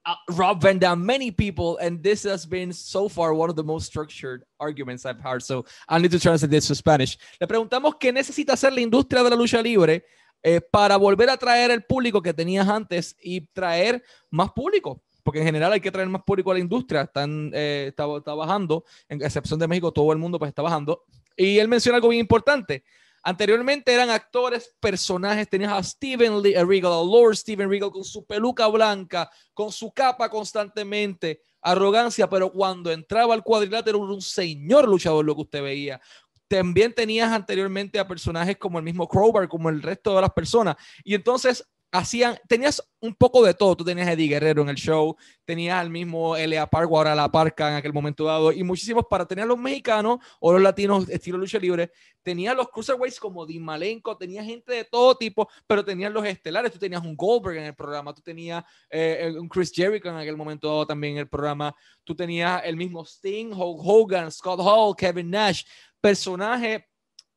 uh, 0.06 0.14
Rob 0.30 0.62
Van 0.62 0.78
Dam, 0.78 1.04
many 1.04 1.30
people, 1.30 1.76
and 1.78 2.02
this 2.02 2.22
has 2.22 2.46
been 2.46 2.72
so 2.72 3.08
far 3.08 3.34
one 3.34 3.50
of 3.50 3.56
the 3.56 3.64
most 3.64 3.86
structured 3.86 4.44
arguments 4.58 5.04
I've 5.04 5.20
heard. 5.20 5.42
So 5.42 5.64
I 5.88 5.98
need 5.98 6.12
to 6.12 6.20
translate 6.20 6.50
this 6.50 6.68
to 6.68 6.74
Spanish. 6.74 7.18
Le 7.40 7.46
preguntamos 7.46 7.94
qué 7.98 8.12
necesita 8.12 8.52
hacer 8.52 8.72
la 8.72 8.80
industria 8.80 9.22
de 9.22 9.30
la 9.30 9.36
lucha 9.36 9.62
libre 9.62 10.04
eh, 10.42 10.60
para 10.60 10.96
volver 10.96 11.28
a 11.28 11.36
traer 11.36 11.70
el 11.70 11.82
público 11.82 12.22
que 12.22 12.32
tenías 12.32 12.68
antes 12.68 13.16
y 13.22 13.46
traer 13.52 14.02
más 14.30 14.52
público. 14.52 15.02
Porque 15.30 15.38
en 15.38 15.46
general 15.46 15.72
hay 15.72 15.80
que 15.80 15.92
traer 15.92 16.08
más 16.08 16.24
público 16.24 16.50
a 16.50 16.54
la 16.54 16.58
industria. 16.58 17.02
Están, 17.02 17.52
eh, 17.54 17.84
está, 17.90 18.04
está 18.16 18.34
bajando, 18.34 18.84
en 19.08 19.22
excepción 19.22 19.60
de 19.60 19.68
México, 19.68 19.92
todo 19.92 20.10
el 20.10 20.18
mundo 20.18 20.40
pues 20.40 20.48
está 20.48 20.60
bajando. 20.60 21.04
Y 21.36 21.60
él 21.60 21.68
menciona 21.68 21.98
algo 21.98 22.08
bien 22.08 22.18
importante. 22.18 22.82
Anteriormente 23.22 23.94
eran 23.94 24.10
actores, 24.10 24.74
personajes. 24.80 25.48
Tenías 25.48 25.70
a 25.70 25.80
Steven 25.84 26.42
Lee, 26.42 26.56
a 26.56 26.64
Regal, 26.64 26.90
a 26.90 26.96
Lord 26.96 27.36
Steven 27.36 27.70
Regal 27.70 27.92
con 27.92 28.02
su 28.02 28.24
peluca 28.24 28.66
blanca, 28.66 29.30
con 29.54 29.70
su 29.70 29.92
capa 29.92 30.28
constantemente, 30.28 31.42
arrogancia, 31.62 32.28
pero 32.28 32.50
cuando 32.50 32.90
entraba 32.90 33.32
al 33.32 33.44
cuadrilátero 33.44 33.98
era 33.98 34.12
un 34.12 34.22
señor 34.22 34.88
luchador 34.88 35.24
lo 35.24 35.36
que 35.36 35.42
usted 35.42 35.62
veía. 35.62 36.00
También 36.48 36.92
tenías 36.92 37.30
anteriormente 37.30 38.00
a 38.00 38.08
personajes 38.08 38.56
como 38.56 38.78
el 38.80 38.84
mismo 38.84 39.06
Crowbar, 39.06 39.46
como 39.46 39.68
el 39.68 39.80
resto 39.80 40.12
de 40.16 40.22
las 40.22 40.32
personas. 40.32 40.74
Y 41.04 41.14
entonces 41.14 41.64
hacían, 41.92 42.38
tenías 42.48 42.82
un 43.00 43.14
poco 43.14 43.44
de 43.44 43.54
todo. 43.54 43.76
Tú 43.76 43.84
tenías 43.84 44.08
Eddie 44.08 44.28
Guerrero 44.28 44.62
en 44.62 44.68
el 44.68 44.76
show, 44.76 45.16
tenías 45.44 45.78
al 45.78 45.90
mismo 45.90 46.36
L.A. 46.36 46.68
Pargo, 46.68 46.96
ahora 46.96 47.14
la 47.14 47.30
Parca 47.30 47.68
en 47.70 47.76
aquel 47.76 47.92
momento 47.92 48.24
dado, 48.24 48.52
y 48.52 48.62
muchísimos 48.62 49.04
para 49.08 49.26
tener 49.26 49.46
los 49.46 49.58
mexicanos 49.58 50.18
o 50.38 50.52
los 50.52 50.62
latinos 50.62 51.08
estilo 51.08 51.38
lucha 51.38 51.58
libre. 51.58 51.90
Tenías 52.22 52.54
los 52.54 52.68
cruiserweights 52.68 53.18
como 53.18 53.46
Dean 53.46 53.62
Malenko, 53.62 54.16
tenías 54.16 54.44
gente 54.44 54.72
de 54.72 54.84
todo 54.84 55.16
tipo, 55.16 55.48
pero 55.66 55.84
tenías 55.84 56.12
los 56.12 56.24
estelares. 56.24 56.72
Tú 56.72 56.78
tenías 56.78 57.02
un 57.02 57.16
Goldberg 57.16 57.56
en 57.56 57.64
el 57.64 57.74
programa, 57.74 58.14
tú 58.14 58.20
tenías 58.20 58.62
eh, 58.90 59.32
un 59.38 59.48
Chris 59.48 59.72
Jericho 59.74 60.08
en 60.08 60.16
aquel 60.16 60.36
momento 60.36 60.68
dado 60.68 60.86
también 60.86 61.14
en 61.14 61.20
el 61.20 61.28
programa, 61.28 61.74
tú 62.04 62.14
tenías 62.14 62.62
el 62.64 62.76
mismo 62.76 63.04
Sting, 63.04 63.52
Hulk 63.52 63.80
Hogan, 63.82 64.30
Scott 64.30 64.60
Hall, 64.62 64.94
Kevin 64.96 65.30
Nash, 65.30 65.64
personaje 66.00 66.89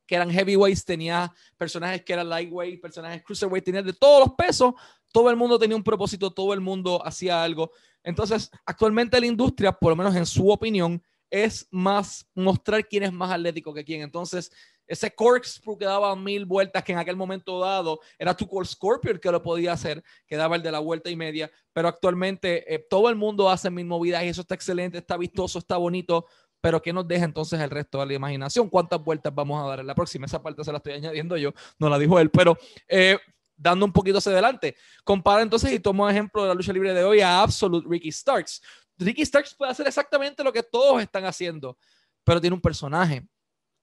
que 0.06 0.16
eran 0.16 0.30
heavyweights, 0.30 0.86
tenía 0.86 1.34
personajes 1.58 2.04
que 2.04 2.14
eran 2.14 2.30
lightweight, 2.30 2.82
personajes 2.82 3.24
cruiserweight, 3.24 3.64
tenía 3.64 3.82
de 3.82 3.94
todos 3.94 4.28
los 4.28 4.36
pesos, 4.36 4.74
todo 5.12 5.30
el 5.30 5.36
mundo 5.36 5.60
tenía 5.60 5.78
un 5.78 5.84
propósito, 5.84 6.32
todo 6.32 6.54
el 6.54 6.62
mundo 6.62 7.02
hacía 7.06 7.44
algo. 7.44 7.72
Entonces, 8.04 8.50
actualmente 8.66 9.20
la 9.20 9.28
industria, 9.28 9.72
por 9.72 9.92
lo 9.92 9.96
menos 9.96 10.16
en 10.16 10.26
su 10.26 10.50
opinión, 10.50 11.02
es 11.30 11.68
más 11.72 12.30
mostrar 12.36 12.88
quién 12.88 13.04
es 13.04 13.14
más 13.14 13.32
atlético 13.32 13.74
que 13.74 13.84
quién. 13.84 14.02
Entonces, 14.02 14.52
ese 14.86 15.14
corkscrew 15.16 15.78
que 15.78 15.86
daba 15.86 16.16
mil 16.16 16.46
vueltas, 16.46 16.84
que 16.84 16.92
en 16.92 17.00
aquel 17.00 17.16
momento 17.16 17.60
dado 17.60 18.00
era 18.20 18.36
tu 18.36 18.48
core 18.48 18.68
Scorpion 18.68 19.18
que 19.18 19.32
lo 19.32 19.42
podía 19.42 19.74
hacer, 19.74 20.04
que 20.28 20.36
daba 20.36 20.56
el 20.56 20.62
de 20.62 20.72
la 20.72 20.80
vuelta 20.80 21.10
y 21.10 21.16
media, 21.16 21.50
pero 21.72 21.88
actualmente 21.88 22.72
eh, 22.74 22.86
todo 22.90 23.10
el 23.10 23.16
mundo 23.16 23.50
hace 23.50 23.70
mil 23.70 23.86
movidas 23.86 24.24
y 24.24 24.28
eso 24.28 24.42
está 24.42 24.56
excelente, 24.56 24.98
está 24.98 25.18
vistoso, 25.18 25.60
está 25.60 25.78
bonito, 25.78 26.28
pero 26.64 26.82
¿qué 26.82 26.94
nos 26.94 27.06
deja 27.06 27.26
entonces 27.26 27.60
el 27.60 27.70
resto 27.70 28.00
de 28.00 28.06
la 28.06 28.14
imaginación? 28.14 28.70
¿Cuántas 28.70 29.04
vueltas 29.04 29.36
vamos 29.36 29.62
a 29.62 29.68
dar 29.68 29.82
en 29.82 29.88
la 29.88 29.94
próxima? 29.94 30.28
Esa 30.28 30.42
parte 30.42 30.64
se 30.64 30.72
la 30.72 30.78
estoy 30.78 30.94
añadiendo 30.94 31.36
yo, 31.36 31.52
no 31.78 31.90
la 31.90 32.00
dijo 32.00 32.18
él, 32.22 32.30
pero 32.30 32.58
eh, 32.88 33.20
dando 33.58 33.86
un 33.86 33.92
poquito 33.92 34.20
hacia 34.20 34.32
adelante. 34.32 34.74
Compara 35.04 35.42
entonces 35.42 35.74
y 35.74 35.80
tomo 35.82 36.10
ejemplo 36.10 36.42
de 36.42 36.48
la 36.48 36.54
lucha 36.54 36.72
libre 36.72 36.94
de 36.94 37.04
hoy 37.04 37.20
a 37.20 37.42
Absolute 37.42 37.86
Ricky 37.90 38.14
Starks. 38.14 38.62
Ricky 38.98 39.26
Starks 39.26 39.54
puede 39.56 39.74
hacer 39.74 39.86
exactamente 39.88 40.42
lo 40.42 40.54
que 40.54 40.64
todos 40.64 41.02
están 41.02 41.26
haciendo, 41.26 41.78
pero 42.24 42.40
tiene 42.40 42.54
un 42.54 42.62
personaje, 42.62 43.28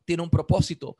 tiene 0.06 0.22
un 0.22 0.30
propósito, 0.30 0.96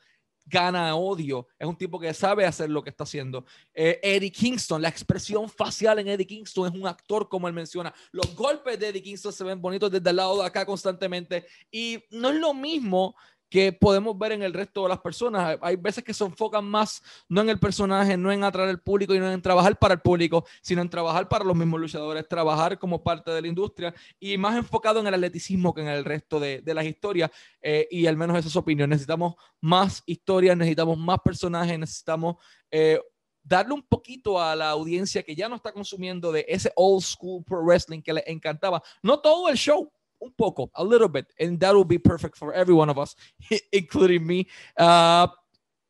gana 0.51 0.94
odio. 0.96 1.46
Es 1.59 1.66
un 1.66 1.76
tipo 1.76 1.98
que 1.98 2.12
sabe 2.12 2.44
hacer 2.44 2.68
lo 2.68 2.82
que 2.82 2.90
está 2.90 3.05
haciendo. 3.05 3.44
Eh, 3.72 4.01
Eddie 4.03 4.32
Kingston, 4.32 4.82
la 4.82 4.88
expresión 4.88 5.48
facial 5.48 5.98
en 6.01 6.09
Eddie 6.09 6.26
Kingston 6.26 6.66
es 6.68 6.78
un 6.78 6.86
actor, 6.86 7.28
como 7.28 7.48
él 7.48 7.55
menciona. 7.55 7.94
Los 8.11 8.34
golpes 8.34 8.78
de 8.78 8.88
Eddie 8.88 9.03
Kingston 9.03 9.32
se 9.32 9.44
ven 9.44 9.62
bonitos 9.62 9.90
desde 9.90 10.11
el 10.11 10.16
lado 10.16 10.40
de 10.40 10.46
acá 10.46 10.66
constantemente. 10.66 11.46
Y 11.70 12.03
no 12.11 12.30
es 12.30 12.36
lo 12.36 12.53
mismo 12.53 13.14
que 13.51 13.72
podemos 13.72 14.16
ver 14.16 14.32
en 14.32 14.42
el 14.42 14.55
resto 14.55 14.84
de 14.84 14.88
las 14.88 15.01
personas. 15.01 15.59
Hay 15.61 15.76
veces 15.76 16.05
que 16.05 16.14
se 16.14 16.24
enfocan 16.24 16.64
más 16.64 17.03
no 17.28 17.40
en 17.40 17.51
el 17.51 17.59
personaje, 17.59 18.16
no 18.16 18.30
en 18.30 18.44
atraer 18.44 18.68
al 18.68 18.80
público 18.80 19.14
y 19.14 19.18
no 19.18 19.30
en 19.30 19.42
trabajar 19.42 19.76
para 19.76 19.94
el 19.94 20.01
público, 20.01 20.46
sino 20.62 20.80
en 20.80 20.88
trabajar 20.88 21.28
para 21.28 21.44
los 21.44 21.57
mismos 21.57 21.80
luchadores, 21.80 22.28
trabajar 22.28 22.78
como 22.78 23.03
parte 23.03 23.32
de 23.32 23.42
la 23.42 23.48
industria 23.48 23.92
y 24.20 24.38
más 24.38 24.57
enfocado 24.57 25.01
en 25.01 25.09
el 25.09 25.14
atleticismo 25.14 25.74
que 25.74 25.80
en 25.82 25.88
el 25.88 26.05
resto 26.05 26.38
de, 26.38 26.62
las 26.64 26.84
historias. 26.84 27.30
Eh, 27.61 27.88
y 27.90 28.07
al 28.07 28.16
menos 28.16 28.38
esa 28.38 28.46
es 28.46 28.53
su 28.53 28.59
opinión. 28.61 28.88
Necesitamos 28.88 29.34
más 29.61 30.05
historias, 30.07 30.57
necesitamos 30.57 30.96
más 30.96 31.18
personajes, 31.18 31.76
necesitamos 31.76 32.36
eh, 32.70 33.01
darle 33.42 33.74
un 33.74 33.82
poquito 33.82 34.40
a 34.40 34.55
la 34.55 34.70
audiencia 34.70 35.24
que 35.24 35.34
ya 35.34 35.48
no 35.48 35.57
está 35.57 35.72
consumiendo 35.72 36.30
de 36.30 36.44
ese 36.48 36.72
old 36.76 37.03
school 37.03 37.42
pro 37.44 37.64
wrestling 37.64 38.01
que 38.01 38.12
le 38.12 38.22
encantaba. 38.26 38.80
No 39.03 39.18
todo 39.18 39.48
el 39.48 39.57
show, 39.57 39.92
un 40.23 40.33
poco, 40.37 40.71
a 40.75 40.85
little 40.85 41.09
bit, 41.09 41.27
and 41.39 41.61
that 41.61 41.75
will 41.75 41.85
be 41.85 41.99
perfect 41.99 42.37
for 42.37 42.53
every 42.53 42.75
one 42.75 42.91
of 42.91 42.99
us, 42.99 43.14
including 43.73 44.27
me. 44.27 44.49
Uh, 44.77 45.27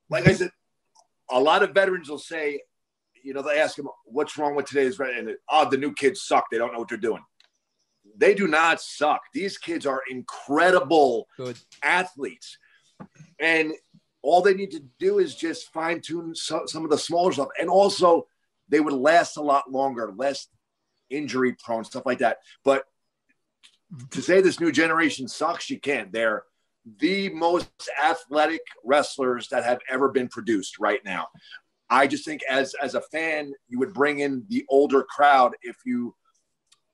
like 0.09 0.27
I 0.27 0.33
said, 0.33 0.51
a 1.31 1.41
lot 1.41 1.63
of 1.63 1.73
veterans 1.73 2.09
will 2.09 2.19
say, 2.19 2.61
you 3.23 3.35
know, 3.35 3.43
they 3.43 3.59
ask 3.61 3.77
them, 3.77 3.89
what's 4.05 4.37
wrong 4.37 4.55
with 4.55 4.67
today's 4.67 4.99
and 4.99 5.37
oh, 5.49 5.69
the 5.69 5.77
new 5.77 5.93
kids 5.93 6.23
suck. 6.23 6.47
They 6.51 6.59
don't 6.59 6.73
know 6.73 6.79
what 6.79 6.89
they're 6.89 6.99
doing. 6.99 7.23
They 8.17 8.35
do 8.35 8.49
not 8.49 8.81
suck. 8.81 9.21
These 9.33 9.59
kids 9.59 9.87
are 9.87 10.03
incredible 10.11 11.29
Good. 11.37 11.59
athletes. 11.83 12.59
And 13.39 13.73
all 14.23 14.43
they 14.43 14.55
need 14.55 14.73
to 14.73 14.83
do 14.99 15.19
is 15.19 15.35
just 15.35 15.73
fine 15.73 16.01
tune 16.01 16.35
some, 16.35 16.67
some 16.67 16.85
of 16.85 16.91
the 16.91 16.99
smaller 16.99 17.33
stuff. 17.33 17.49
And 17.59 17.71
also, 17.71 18.27
they 18.69 18.81
would 18.81 18.93
last 18.93 19.37
a 19.37 19.43
lot 19.43 19.71
longer, 19.71 20.13
less 20.15 20.49
injury 21.09 21.57
prone, 21.63 21.85
stuff 21.85 22.07
like 22.07 22.19
that. 22.19 22.39
But 22.65 22.85
to 24.11 24.23
say 24.23 24.41
this 24.41 24.61
new 24.61 24.73
generation 24.73 25.29
sucks, 25.29 25.71
you 25.71 25.81
can't. 25.81 26.13
They're 26.13 26.45
the 26.99 27.29
most 27.31 27.71
athletic 28.03 28.63
wrestlers 28.85 29.49
that 29.49 29.65
have 29.65 29.81
ever 29.89 30.09
been 30.09 30.29
produced 30.29 30.79
right 30.79 31.05
now. 31.05 31.29
I 31.89 32.07
just 32.07 32.25
think 32.25 32.43
as 32.49 32.75
as 32.81 32.95
a 32.95 33.01
fan, 33.01 33.53
you 33.69 33.79
would 33.81 33.93
bring 33.93 34.21
in 34.21 34.45
the 34.49 34.65
older 34.69 35.03
crowd 35.03 35.55
if 35.63 35.77
you 35.85 36.15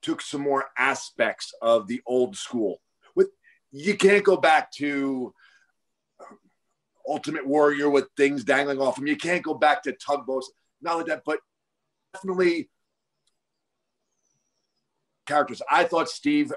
took 0.02 0.22
some 0.22 0.40
more 0.40 0.66
aspects 0.78 1.52
of 1.60 1.86
the 1.86 2.00
old 2.06 2.36
school. 2.36 2.80
With 3.14 3.28
you 3.72 3.96
can't 3.96 4.24
go 4.24 4.36
back 4.36 4.72
to 4.72 5.34
um, 6.20 6.38
Ultimate 7.06 7.46
Warrior 7.46 7.90
with 7.90 8.08
things 8.16 8.42
dangling 8.42 8.80
off 8.80 8.98
him. 8.98 9.06
You 9.06 9.16
can't 9.16 9.44
go 9.44 9.54
back 9.54 9.82
to 9.82 9.92
tugboats, 9.92 10.50
not 10.80 10.96
like 10.96 11.06
that, 11.06 11.22
but 11.26 11.40
definitely 12.14 12.70
characters. 15.26 15.62
I 15.70 15.84
thought 15.84 16.08
Steve 16.08 16.52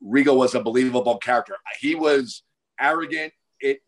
Regal 0.00 0.36
was 0.36 0.54
a 0.54 0.60
believable 0.60 1.18
character. 1.18 1.56
He 1.80 1.94
was 1.94 2.42
arrogant. 2.80 3.32
It 3.60 3.80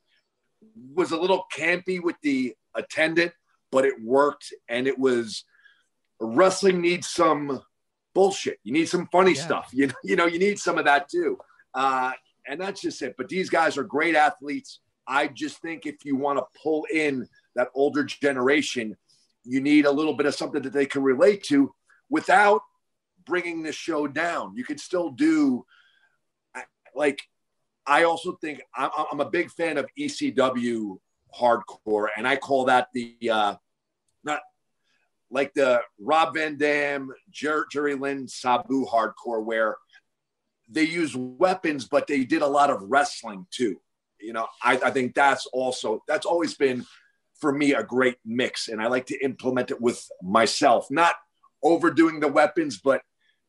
was 0.94 1.10
a 1.10 1.16
little 1.16 1.44
campy 1.56 2.02
with 2.02 2.16
the 2.22 2.54
attendant, 2.74 3.32
but 3.70 3.84
it 3.84 3.94
worked. 4.02 4.52
And 4.68 4.86
it 4.86 4.98
was 4.98 5.44
wrestling 6.20 6.80
needs 6.80 7.08
some 7.08 7.60
bullshit. 8.14 8.58
You 8.62 8.72
need 8.72 8.88
some 8.88 9.08
funny 9.12 9.32
yeah. 9.32 9.42
stuff. 9.42 9.70
You, 9.74 9.90
you 10.02 10.16
know, 10.16 10.26
you 10.26 10.38
need 10.38 10.58
some 10.58 10.78
of 10.78 10.84
that 10.84 11.08
too. 11.08 11.38
Uh, 11.74 12.12
and 12.46 12.60
that's 12.60 12.80
just 12.80 13.02
it. 13.02 13.14
But 13.18 13.28
these 13.28 13.50
guys 13.50 13.76
are 13.76 13.84
great 13.84 14.14
athletes. 14.14 14.80
I 15.06 15.28
just 15.28 15.60
think 15.60 15.86
if 15.86 16.04
you 16.04 16.16
want 16.16 16.38
to 16.38 16.60
pull 16.62 16.86
in 16.92 17.28
that 17.56 17.68
older 17.74 18.04
generation, 18.04 18.96
you 19.44 19.60
need 19.60 19.84
a 19.86 19.90
little 19.90 20.14
bit 20.14 20.26
of 20.26 20.34
something 20.34 20.62
that 20.62 20.72
they 20.72 20.86
can 20.86 21.02
relate 21.02 21.42
to 21.44 21.74
without 22.08 22.62
bringing 23.26 23.62
this 23.62 23.76
show 23.76 24.06
down. 24.06 24.54
You 24.56 24.64
can 24.64 24.78
still 24.78 25.10
do 25.10 25.64
like 26.94 27.20
I 27.86 28.04
also 28.04 28.32
think 28.40 28.62
I'm, 28.74 28.90
I'm 29.12 29.20
a 29.20 29.30
big 29.30 29.50
fan 29.50 29.76
of 29.76 29.86
ECW 29.98 30.98
hardcore, 31.38 32.08
and 32.16 32.26
I 32.26 32.36
call 32.36 32.66
that 32.66 32.88
the 32.94 33.16
uh, 33.30 33.56
not 34.22 34.40
like 35.30 35.52
the 35.54 35.82
Rob 35.98 36.34
Van 36.34 36.56
Dam, 36.56 37.10
Jer- 37.30 37.66
Jerry 37.70 37.94
Lynn, 37.94 38.28
Sabu 38.28 38.86
hardcore, 38.86 39.44
where 39.44 39.76
they 40.68 40.84
use 40.84 41.14
weapons, 41.14 41.86
but 41.86 42.06
they 42.06 42.24
did 42.24 42.42
a 42.42 42.46
lot 42.46 42.70
of 42.70 42.82
wrestling 42.82 43.46
too. 43.50 43.76
You 44.20 44.32
know, 44.32 44.46
I, 44.62 44.78
I 44.78 44.90
think 44.90 45.14
that's 45.14 45.46
also 45.46 46.02
that's 46.08 46.26
always 46.26 46.54
been 46.54 46.86
for 47.40 47.52
me 47.52 47.74
a 47.74 47.82
great 47.82 48.16
mix, 48.24 48.68
and 48.68 48.80
I 48.80 48.86
like 48.86 49.06
to 49.06 49.22
implement 49.22 49.70
it 49.70 49.80
with 49.80 50.02
myself, 50.22 50.86
not 50.90 51.16
overdoing 51.62 52.20
the 52.20 52.28
weapons, 52.28 52.80
but 52.82 53.02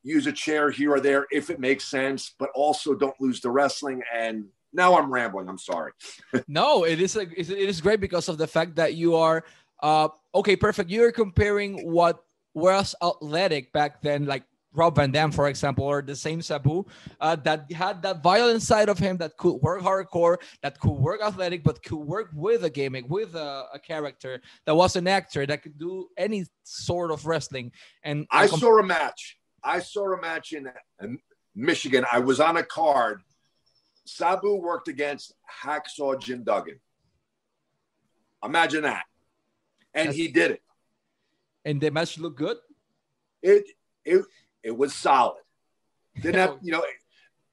use 0.05 0.27
a 0.27 0.31
chair 0.31 0.69
here 0.69 0.93
or 0.93 0.99
there 0.99 1.25
if 1.31 1.49
it 1.49 1.59
makes 1.59 1.85
sense, 1.85 2.33
but 2.37 2.49
also 2.55 2.93
don't 2.93 3.19
lose 3.19 3.41
the 3.41 3.49
wrestling. 3.49 4.01
And 4.13 4.45
now 4.71 4.97
I'm 4.97 5.11
rambling. 5.11 5.49
I'm 5.49 5.57
sorry. 5.57 5.91
no, 6.47 6.85
it 6.85 7.01
is 7.01 7.15
a, 7.15 7.21
it 7.21 7.49
is 7.49 7.81
great 7.81 7.99
because 7.99 8.29
of 8.29 8.37
the 8.37 8.47
fact 8.47 8.75
that 8.75 8.93
you 8.93 9.15
are 9.15 9.43
uh, 9.81 10.07
okay. 10.33 10.55
Perfect. 10.55 10.89
You're 10.89 11.11
comparing 11.11 11.91
what 11.91 12.23
was 12.53 12.95
athletic 13.01 13.73
back 13.73 14.01
then, 14.01 14.25
like 14.25 14.43
Rob 14.75 14.95
Van 14.95 15.11
Dam, 15.11 15.31
for 15.31 15.47
example, 15.47 15.85
or 15.85 16.01
the 16.01 16.15
same 16.15 16.41
Sabu, 16.41 16.85
uh, 17.19 17.35
that 17.37 17.71
had 17.71 18.01
that 18.03 18.21
violent 18.21 18.61
side 18.61 18.89
of 18.89 18.99
him 18.99 19.17
that 19.17 19.37
could 19.37 19.55
work 19.55 19.81
hardcore, 19.81 20.37
that 20.61 20.79
could 20.79 20.91
work 20.91 21.21
athletic, 21.21 21.63
but 21.63 21.81
could 21.83 21.97
work 21.97 22.29
with 22.33 22.63
a 22.63 22.69
gimmick, 22.69 23.09
with 23.09 23.35
a, 23.35 23.65
a 23.73 23.79
character 23.79 24.41
that 24.65 24.75
was 24.75 24.95
an 24.95 25.07
actor 25.07 25.45
that 25.45 25.63
could 25.63 25.77
do 25.77 26.07
any 26.17 26.45
sort 26.63 27.11
of 27.11 27.25
wrestling. 27.25 27.71
And 28.03 28.27
I 28.31 28.47
saw 28.47 28.79
a 28.79 28.83
match. 28.83 29.37
I 29.65 29.79
saw 29.79 30.13
a 30.13 30.21
match 30.21 30.53
in, 30.53 30.71
Michigan. 31.55 32.05
I 32.11 32.19
was 32.19 32.39
on 32.39 32.57
a 32.57 32.63
card. 32.63 33.21
Sabu 34.05 34.55
worked 34.55 34.87
against 34.87 35.33
Hacksaw 35.63 36.19
Jim 36.19 36.43
Duggan. 36.43 36.79
Imagine 38.43 38.83
that. 38.83 39.05
And 39.93 40.09
That's, 40.09 40.17
he 40.17 40.27
did 40.27 40.51
it. 40.51 40.61
And 41.63 41.81
the 41.81 41.89
match 41.89 42.19
looked 42.19 42.37
good? 42.37 42.57
It 43.41 43.65
it 44.03 44.23
it 44.63 44.77
was 44.77 44.93
solid. 44.93 45.41
Didn't 46.21 46.35
have, 46.41 46.57
you 46.61 46.71
know, 46.73 46.83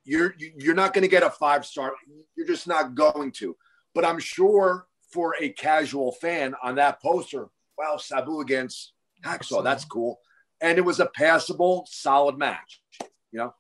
you're 0.04 0.34
you're 0.38 0.74
not 0.74 0.92
going 0.92 1.02
to 1.02 1.08
get 1.08 1.22
a 1.22 1.30
five 1.30 1.64
star. 1.64 1.92
You're 2.36 2.46
just 2.46 2.66
not 2.66 2.94
going 2.94 3.30
to. 3.32 3.56
But 3.94 4.04
I'm 4.04 4.18
sure 4.18 4.86
for 5.10 5.36
a 5.40 5.50
casual 5.50 6.12
fan 6.12 6.54
on 6.62 6.74
that 6.74 7.00
poster, 7.00 7.48
wow, 7.78 7.96
Sabu 7.98 8.40
against 8.40 8.92
Hacksaw, 9.24 9.62
that's 9.62 9.84
cool. 9.84 10.20
And 10.62 10.78
it 10.78 10.82
was 10.82 11.00
a 11.00 11.06
passable, 11.06 11.86
solid 11.90 12.38
match. 12.38 12.80
You 13.32 13.38
know. 13.40 13.54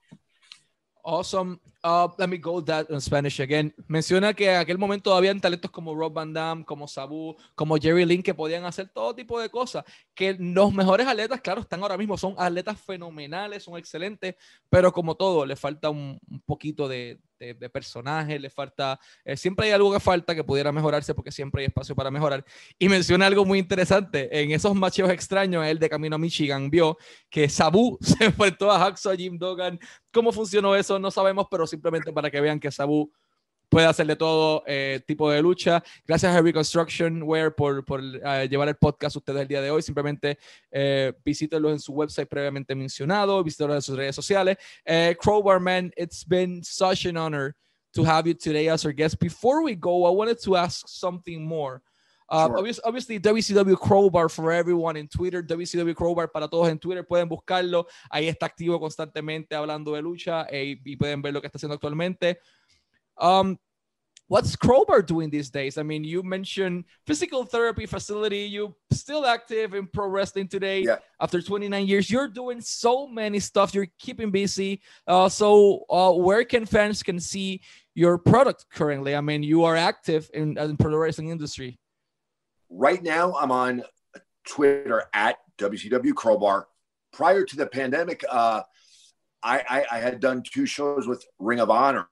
Awesome. 1.04 1.60
Uh, 1.84 2.08
let 2.16 2.28
me 2.28 2.38
go 2.38 2.60
that 2.60 2.88
in 2.90 3.00
Spanish 3.00 3.40
again. 3.40 3.74
Menciona 3.88 4.32
que 4.32 4.48
en 4.48 4.56
aquel 4.56 4.78
momento 4.78 5.12
habían 5.12 5.40
talentos 5.40 5.68
como 5.68 5.94
Rob 5.96 6.12
Van 6.12 6.32
Dam, 6.32 6.62
como 6.62 6.86
Sabu, 6.86 7.34
como 7.56 7.76
Jerry 7.76 8.04
Lynn 8.04 8.22
que 8.22 8.34
podían 8.34 8.64
hacer 8.64 8.88
todo 8.88 9.12
tipo 9.16 9.40
de 9.40 9.50
cosas. 9.50 9.84
Que 10.14 10.36
los 10.38 10.72
mejores 10.72 11.08
atletas, 11.08 11.40
claro, 11.40 11.62
están 11.62 11.82
ahora 11.82 11.96
mismo, 11.96 12.16
son 12.16 12.36
atletas 12.38 12.80
fenomenales, 12.80 13.64
son 13.64 13.76
excelentes, 13.78 14.36
pero 14.70 14.92
como 14.92 15.16
todo, 15.16 15.44
le 15.44 15.56
falta 15.56 15.90
un, 15.90 16.20
un 16.30 16.40
poquito 16.42 16.86
de, 16.86 17.18
de, 17.52 17.68
personaje, 17.68 18.38
le 18.38 18.50
falta, 18.50 18.98
eh, 19.24 19.36
siempre 19.36 19.66
hay 19.66 19.72
algo 19.72 19.92
que 19.92 20.00
falta 20.00 20.34
que 20.34 20.44
pudiera 20.44 20.70
mejorarse 20.70 21.14
porque 21.14 21.32
siempre 21.32 21.62
hay 21.62 21.66
espacio 21.66 21.94
para 21.94 22.10
mejorar. 22.10 22.44
Y 22.78 22.88
menciona 22.88 23.26
algo 23.26 23.44
muy 23.44 23.58
interesante, 23.58 24.40
en 24.40 24.52
esos 24.52 24.74
macheos 24.74 25.10
extraños, 25.10 25.66
él 25.66 25.78
de 25.78 25.88
camino 25.88 26.16
a 26.16 26.18
Michigan 26.18 26.70
vio 26.70 26.96
que 27.28 27.48
Sabu 27.48 27.98
se 28.00 28.24
enfrentó 28.24 28.70
a 28.70 28.78
Hacksaw 28.78 29.16
Jim 29.16 29.38
Duggan. 29.38 29.78
¿Cómo 30.12 30.30
funcionó 30.30 30.76
eso? 30.76 30.98
No 30.98 31.10
sabemos, 31.10 31.46
pero 31.50 31.66
simplemente 31.72 32.12
para 32.12 32.30
que 32.30 32.40
vean 32.40 32.60
que 32.60 32.70
Sabu 32.70 33.10
puede 33.72 33.86
hacerle 33.86 34.16
todo 34.16 34.62
eh, 34.66 35.00
tipo 35.06 35.30
de 35.30 35.40
lucha. 35.40 35.82
Gracias 36.06 36.36
a 36.36 36.42
Reconstruction 36.42 37.22
Wear 37.22 37.54
por, 37.54 37.82
por 37.86 38.00
uh, 38.00 38.46
llevar 38.46 38.68
el 38.68 38.76
podcast 38.76 39.16
ustedes 39.16 39.40
el 39.40 39.48
día 39.48 39.62
de 39.62 39.70
hoy. 39.70 39.80
Simplemente 39.80 40.38
eh, 40.70 41.14
en 41.24 41.80
su 41.80 41.92
website 41.94 42.28
previamente 42.28 42.74
mencionado, 42.74 43.42
visítenlo 43.42 43.74
en 43.74 43.80
sus 43.80 43.96
redes 43.96 44.14
sociales. 44.14 44.58
Uh, 44.86 45.14
Crowbar 45.18 45.58
Man, 45.58 45.90
it's 45.96 46.22
been 46.22 46.62
such 46.62 47.06
an 47.06 47.16
honor 47.16 47.56
to 47.94 48.04
have 48.04 48.28
you 48.28 48.34
today 48.34 48.68
as 48.68 48.84
our 48.84 48.92
guest. 48.92 49.18
Before 49.18 49.62
we 49.62 49.74
go, 49.74 50.06
I 50.06 50.10
wanted 50.14 50.38
to 50.44 50.54
ask 50.54 50.86
something 50.86 51.42
more. 51.42 51.80
Uh, 52.32 52.46
sure. 52.46 52.58
obviously, 52.58 52.82
obviously, 52.86 53.20
WCW 53.20 53.78
Crowbar 53.78 54.30
for 54.30 54.50
everyone 54.50 54.96
in 54.96 55.06
Twitter, 55.06 55.42
WCW 55.42 55.94
Crowbar 55.94 56.28
para 56.28 56.48
todos 56.48 56.68
en 56.70 56.78
Twitter, 56.78 57.04
pueden 57.04 57.28
buscarlo, 57.28 57.86
ahí 58.10 58.26
está 58.26 58.46
activo 58.46 58.80
constantemente 58.80 59.54
hablando 59.54 59.92
de 59.92 60.00
lucha 60.00 60.46
eh, 60.50 60.80
y 60.82 60.96
pueden 60.96 61.20
ver 61.20 61.34
lo 61.34 61.42
que 61.42 61.48
está 61.48 61.58
haciendo 61.58 61.74
actualmente. 61.74 62.38
Um, 63.18 63.58
what's 64.28 64.56
Crowbar 64.56 65.02
doing 65.02 65.28
these 65.28 65.50
days? 65.50 65.76
I 65.76 65.82
mean, 65.82 66.04
you 66.04 66.22
mentioned 66.22 66.86
physical 67.06 67.44
therapy 67.44 67.84
facility. 67.84 68.46
You 68.46 68.74
still 68.90 69.26
active 69.26 69.74
in 69.74 69.86
pro 69.86 70.06
wrestling 70.06 70.48
today 70.48 70.84
yeah. 70.84 70.96
after 71.20 71.42
29 71.42 71.86
years. 71.86 72.10
You're 72.10 72.28
doing 72.28 72.62
so 72.62 73.06
many 73.06 73.40
stuff. 73.40 73.74
You're 73.74 73.88
keeping 73.98 74.30
busy. 74.30 74.80
Uh, 75.06 75.28
so, 75.28 75.84
uh, 75.90 76.12
where 76.12 76.44
can 76.44 76.64
fans 76.64 77.02
can 77.02 77.20
see 77.20 77.60
your 77.94 78.16
product 78.16 78.64
currently? 78.72 79.14
I 79.14 79.20
mean, 79.20 79.42
you 79.42 79.64
are 79.64 79.76
active 79.76 80.30
in, 80.32 80.56
in 80.56 80.78
pro 80.78 80.96
wrestling 80.96 81.28
industry. 81.28 81.78
Right 82.74 83.02
now, 83.02 83.34
I'm 83.34 83.52
on 83.52 83.82
Twitter 84.46 85.04
at 85.12 85.36
WCW 85.58 86.14
Crowbar. 86.14 86.66
Prior 87.12 87.44
to 87.44 87.56
the 87.56 87.66
pandemic, 87.66 88.24
uh, 88.30 88.62
I, 89.42 89.62
I, 89.68 89.84
I 89.92 89.98
had 89.98 90.20
done 90.20 90.42
two 90.42 90.64
shows 90.64 91.06
with 91.06 91.22
Ring 91.38 91.60
of 91.60 91.68
Honor 91.68 92.08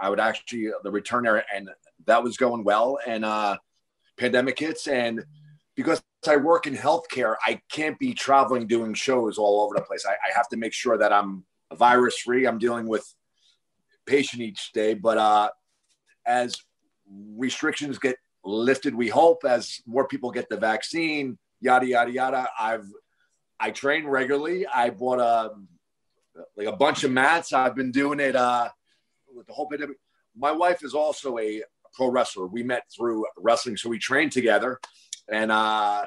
I 0.00 0.10
would 0.10 0.20
actually 0.20 0.70
the 0.82 0.90
return 0.90 1.24
there, 1.24 1.44
and 1.52 1.68
that 2.06 2.22
was 2.22 2.36
going 2.36 2.62
well. 2.62 2.98
And 3.06 3.24
uh, 3.24 3.58
pandemic 4.16 4.58
hits, 4.58 4.86
and 4.86 5.24
because 5.74 6.02
I 6.28 6.36
work 6.36 6.66
in 6.66 6.76
healthcare, 6.76 7.34
I 7.44 7.60
can't 7.70 7.98
be 7.98 8.14
traveling 8.14 8.66
doing 8.66 8.94
shows 8.94 9.38
all 9.38 9.62
over 9.62 9.74
the 9.76 9.82
place. 9.82 10.04
I, 10.06 10.12
I 10.12 10.36
have 10.36 10.48
to 10.50 10.56
make 10.56 10.72
sure 10.72 10.96
that 10.98 11.12
I'm 11.12 11.44
virus 11.74 12.18
free. 12.18 12.46
I'm 12.46 12.58
dealing 12.58 12.86
with 12.86 13.04
patient 14.06 14.42
each 14.42 14.72
day, 14.72 14.94
but 14.94 15.18
uh, 15.18 15.50
as 16.26 16.56
restrictions 17.36 17.98
get 17.98 18.16
lifted, 18.44 18.94
we 18.94 19.08
hope 19.08 19.44
as 19.44 19.80
more 19.86 20.06
people 20.06 20.30
get 20.30 20.48
the 20.48 20.56
vaccine, 20.56 21.38
yada 21.60 21.86
yada 21.86 22.10
yada. 22.10 22.48
I've 22.58 22.86
I 23.58 23.70
train 23.70 24.06
regularly. 24.06 24.66
I 24.66 24.90
bought 24.90 25.20
a 25.20 25.52
like 26.56 26.66
a 26.66 26.76
bunch 26.76 27.04
of 27.04 27.12
mats. 27.12 27.52
I've 27.52 27.76
been 27.76 27.92
doing 27.92 28.20
it. 28.20 28.36
Uh, 28.36 28.68
with 29.34 29.46
the 29.46 29.52
whole 29.52 29.68
pandemic. 29.68 29.98
My 30.36 30.52
wife 30.52 30.84
is 30.84 30.94
also 30.94 31.38
a 31.38 31.62
pro 31.92 32.08
wrestler. 32.08 32.46
We 32.46 32.62
met 32.62 32.84
through 32.94 33.26
wrestling, 33.36 33.76
so 33.76 33.88
we 33.88 33.98
trained 33.98 34.32
together, 34.32 34.80
and 35.28 35.50
uh, 35.52 36.06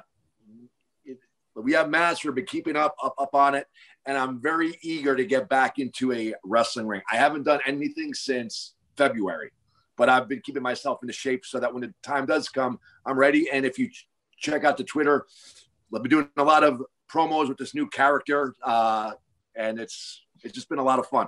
it, 1.06 1.20
we 1.56 1.74
have 1.74 1.90
master 1.90 2.32
been 2.32 2.46
keeping 2.46 2.76
up, 2.76 2.96
up 3.04 3.16
up 3.18 3.34
on 3.34 3.56
it. 3.56 3.68
And 4.06 4.18
I'm 4.18 4.42
very 4.42 4.78
eager 4.82 5.16
to 5.16 5.26
get 5.26 5.50
back 5.50 5.80
into 5.80 6.14
a 6.14 6.34
wrestling 6.46 6.88
ring. 6.88 7.02
I 7.12 7.18
haven't 7.18 7.44
done 7.44 7.60
anything 7.66 8.14
since 8.14 8.76
February, 8.96 9.52
but 9.98 10.10
I've 10.10 10.30
been 10.30 10.42
keeping 10.42 10.64
myself 10.64 11.00
into 11.02 11.14
shape 11.14 11.46
so 11.46 11.60
that 11.60 11.74
when 11.74 11.82
the 11.82 11.94
time 12.04 12.26
does 12.26 12.48
come, 12.48 12.80
I'm 13.06 13.18
ready. 13.18 13.50
And 13.52 13.66
if 13.66 13.78
you 13.78 13.90
ch- 13.90 14.08
check 14.38 14.64
out 14.64 14.78
the 14.78 14.84
Twitter, 14.84 15.26
I've 15.94 16.04
been 16.04 16.10
doing 16.10 16.30
a 16.38 16.44
lot 16.44 16.64
of 16.64 16.82
promos 17.12 17.50
with 17.50 17.58
this 17.58 17.74
new 17.74 17.88
character, 17.90 18.54
uh, 18.64 19.14
and 19.56 19.80
it's 19.80 20.24
it's 20.44 20.54
just 20.54 20.70
been 20.70 20.80
a 20.80 20.84
lot 20.84 21.00
of 21.00 21.08
fun. 21.08 21.28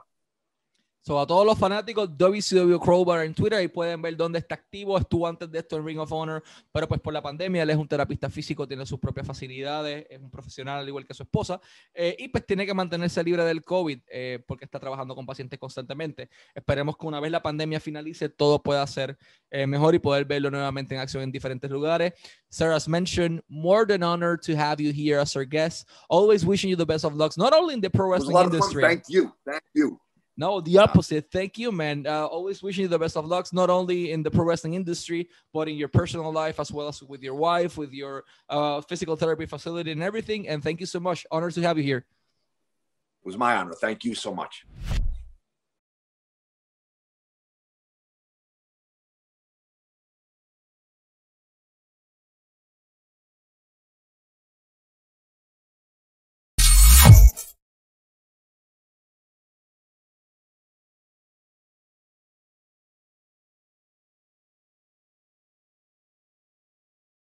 So, 1.10 1.20
a 1.20 1.26
todos 1.26 1.43
los 1.43 1.57
fanáticos, 1.57 2.07
WCW 2.16 2.78
Crowbar 2.78 3.26
en 3.26 3.34
Twitter, 3.34 3.57
ahí 3.57 3.68
pueden 3.68 3.99
ver 3.99 4.16
dónde 4.16 4.38
está 4.38 4.53
activo. 4.53 4.95
Estuvo 4.95 5.26
antes 5.26 5.49
de 5.49 5.57
esto 5.57 5.76
en 5.76 5.84
Ring 5.84 5.97
of 5.97 6.12
Honor, 6.12 6.43
pero 6.72 6.88
pues 6.88 7.01
por 7.01 7.12
la 7.12 7.20
pandemia 7.20 7.64
él 7.64 7.72
es 7.72 7.78
un 7.78 7.88
terapista 7.88 8.30
físico, 8.30 8.68
tiene 8.68 8.86
sus 8.86 8.99
propias 8.99 9.26
facilidades, 9.26 10.05
es 10.07 10.20
un 10.20 10.30
profesional 10.30 10.82
al 10.82 10.88
igual 10.88 11.07
que 11.07 11.16
su 11.16 11.24
esposa, 11.24 11.60
eh, 11.95 12.16
y 12.20 12.28
pues 12.28 12.45
tiene 12.45 12.64
que 12.64 12.76
mantenerse 12.76 13.24
libre 13.24 13.43
del 13.43 13.64
COVID 13.64 14.01
eh, 14.07 14.43
porque 14.45 14.66
está 14.66 14.80
trabajando 14.80 15.16
con 15.16 15.26
pacientes 15.26 15.57
constantemente. 15.57 16.30
Esperemos 16.53 16.95
que 16.95 17.07
una 17.07 17.20
vez 17.20 17.32
la 17.32 17.41
pandemia 17.41 17.80
finalice, 17.80 18.30
todo 18.30 18.62
pueda 18.62 18.86
ser 18.86 19.18
eh, 19.49 19.66
mejor 19.66 19.95
y 19.95 19.97
poder 19.97 20.26
verlo 20.26 20.51
nuevamente 20.51 20.93
en 20.93 21.01
acción 21.01 21.24
en 21.24 21.32
diferentes 21.32 21.72
lugares. 21.72 22.14
Sarah's 22.49 22.88
mentioned, 22.88 23.41
more 23.47 23.84
than 23.84 24.03
honored 24.03 24.41
to 24.43 24.55
have 24.55 24.80
you 24.80 24.93
here 24.93 25.20
as 25.20 25.36
our 25.36 25.43
guest. 25.43 25.89
Always 26.07 26.45
wishing 26.45 26.70
you 26.70 26.78
the 26.78 26.86
best 26.86 27.03
of 27.03 27.16
luck, 27.16 27.36
not 27.36 27.51
only 27.51 27.74
in 27.74 27.82
the 27.82 27.89
pro 27.89 28.12
wrestling 28.12 28.38
industry. 28.38 28.84
Thank 28.84 29.05
you. 29.10 29.34
Thank 29.43 29.64
you. 29.74 29.99
No, 30.40 30.62
the 30.62 30.78
opposite. 30.78 31.30
Thank 31.30 31.58
you, 31.58 31.70
man. 31.70 32.08
Uh, 32.08 32.26
always 32.26 32.64
wishing 32.64 32.84
you 32.84 32.88
the 32.88 32.98
best 32.98 33.18
of 33.18 33.26
lucks, 33.26 33.52
not 33.52 33.70
only 33.70 34.14
in 34.14 34.24
the 34.24 34.32
pro 34.32 34.46
wrestling 34.46 34.74
industry, 34.74 35.28
but 35.52 35.68
in 35.68 35.76
your 35.76 35.90
personal 35.90 36.32
life 36.32 36.62
as 36.62 36.72
well 36.72 36.88
as 36.88 37.04
with 37.04 37.22
your 37.22 37.36
wife, 37.36 37.78
with 37.78 37.92
your 37.92 38.24
uh, 38.48 38.80
physical 38.80 39.18
therapy 39.18 39.46
facility 39.46 39.92
and 39.92 40.02
everything. 40.02 40.48
And 40.48 40.64
thank 40.64 40.80
you 40.80 40.86
so 40.86 41.02
much. 41.02 41.28
Honor 41.30 41.52
to 41.52 41.62
have 41.62 41.78
you 41.78 41.84
here. 41.84 41.98
It 41.98 43.26
was 43.26 43.38
my 43.38 43.58
honor. 43.58 43.74
Thank 43.74 44.06
you 44.06 44.16
so 44.16 44.34
much. 44.34 44.66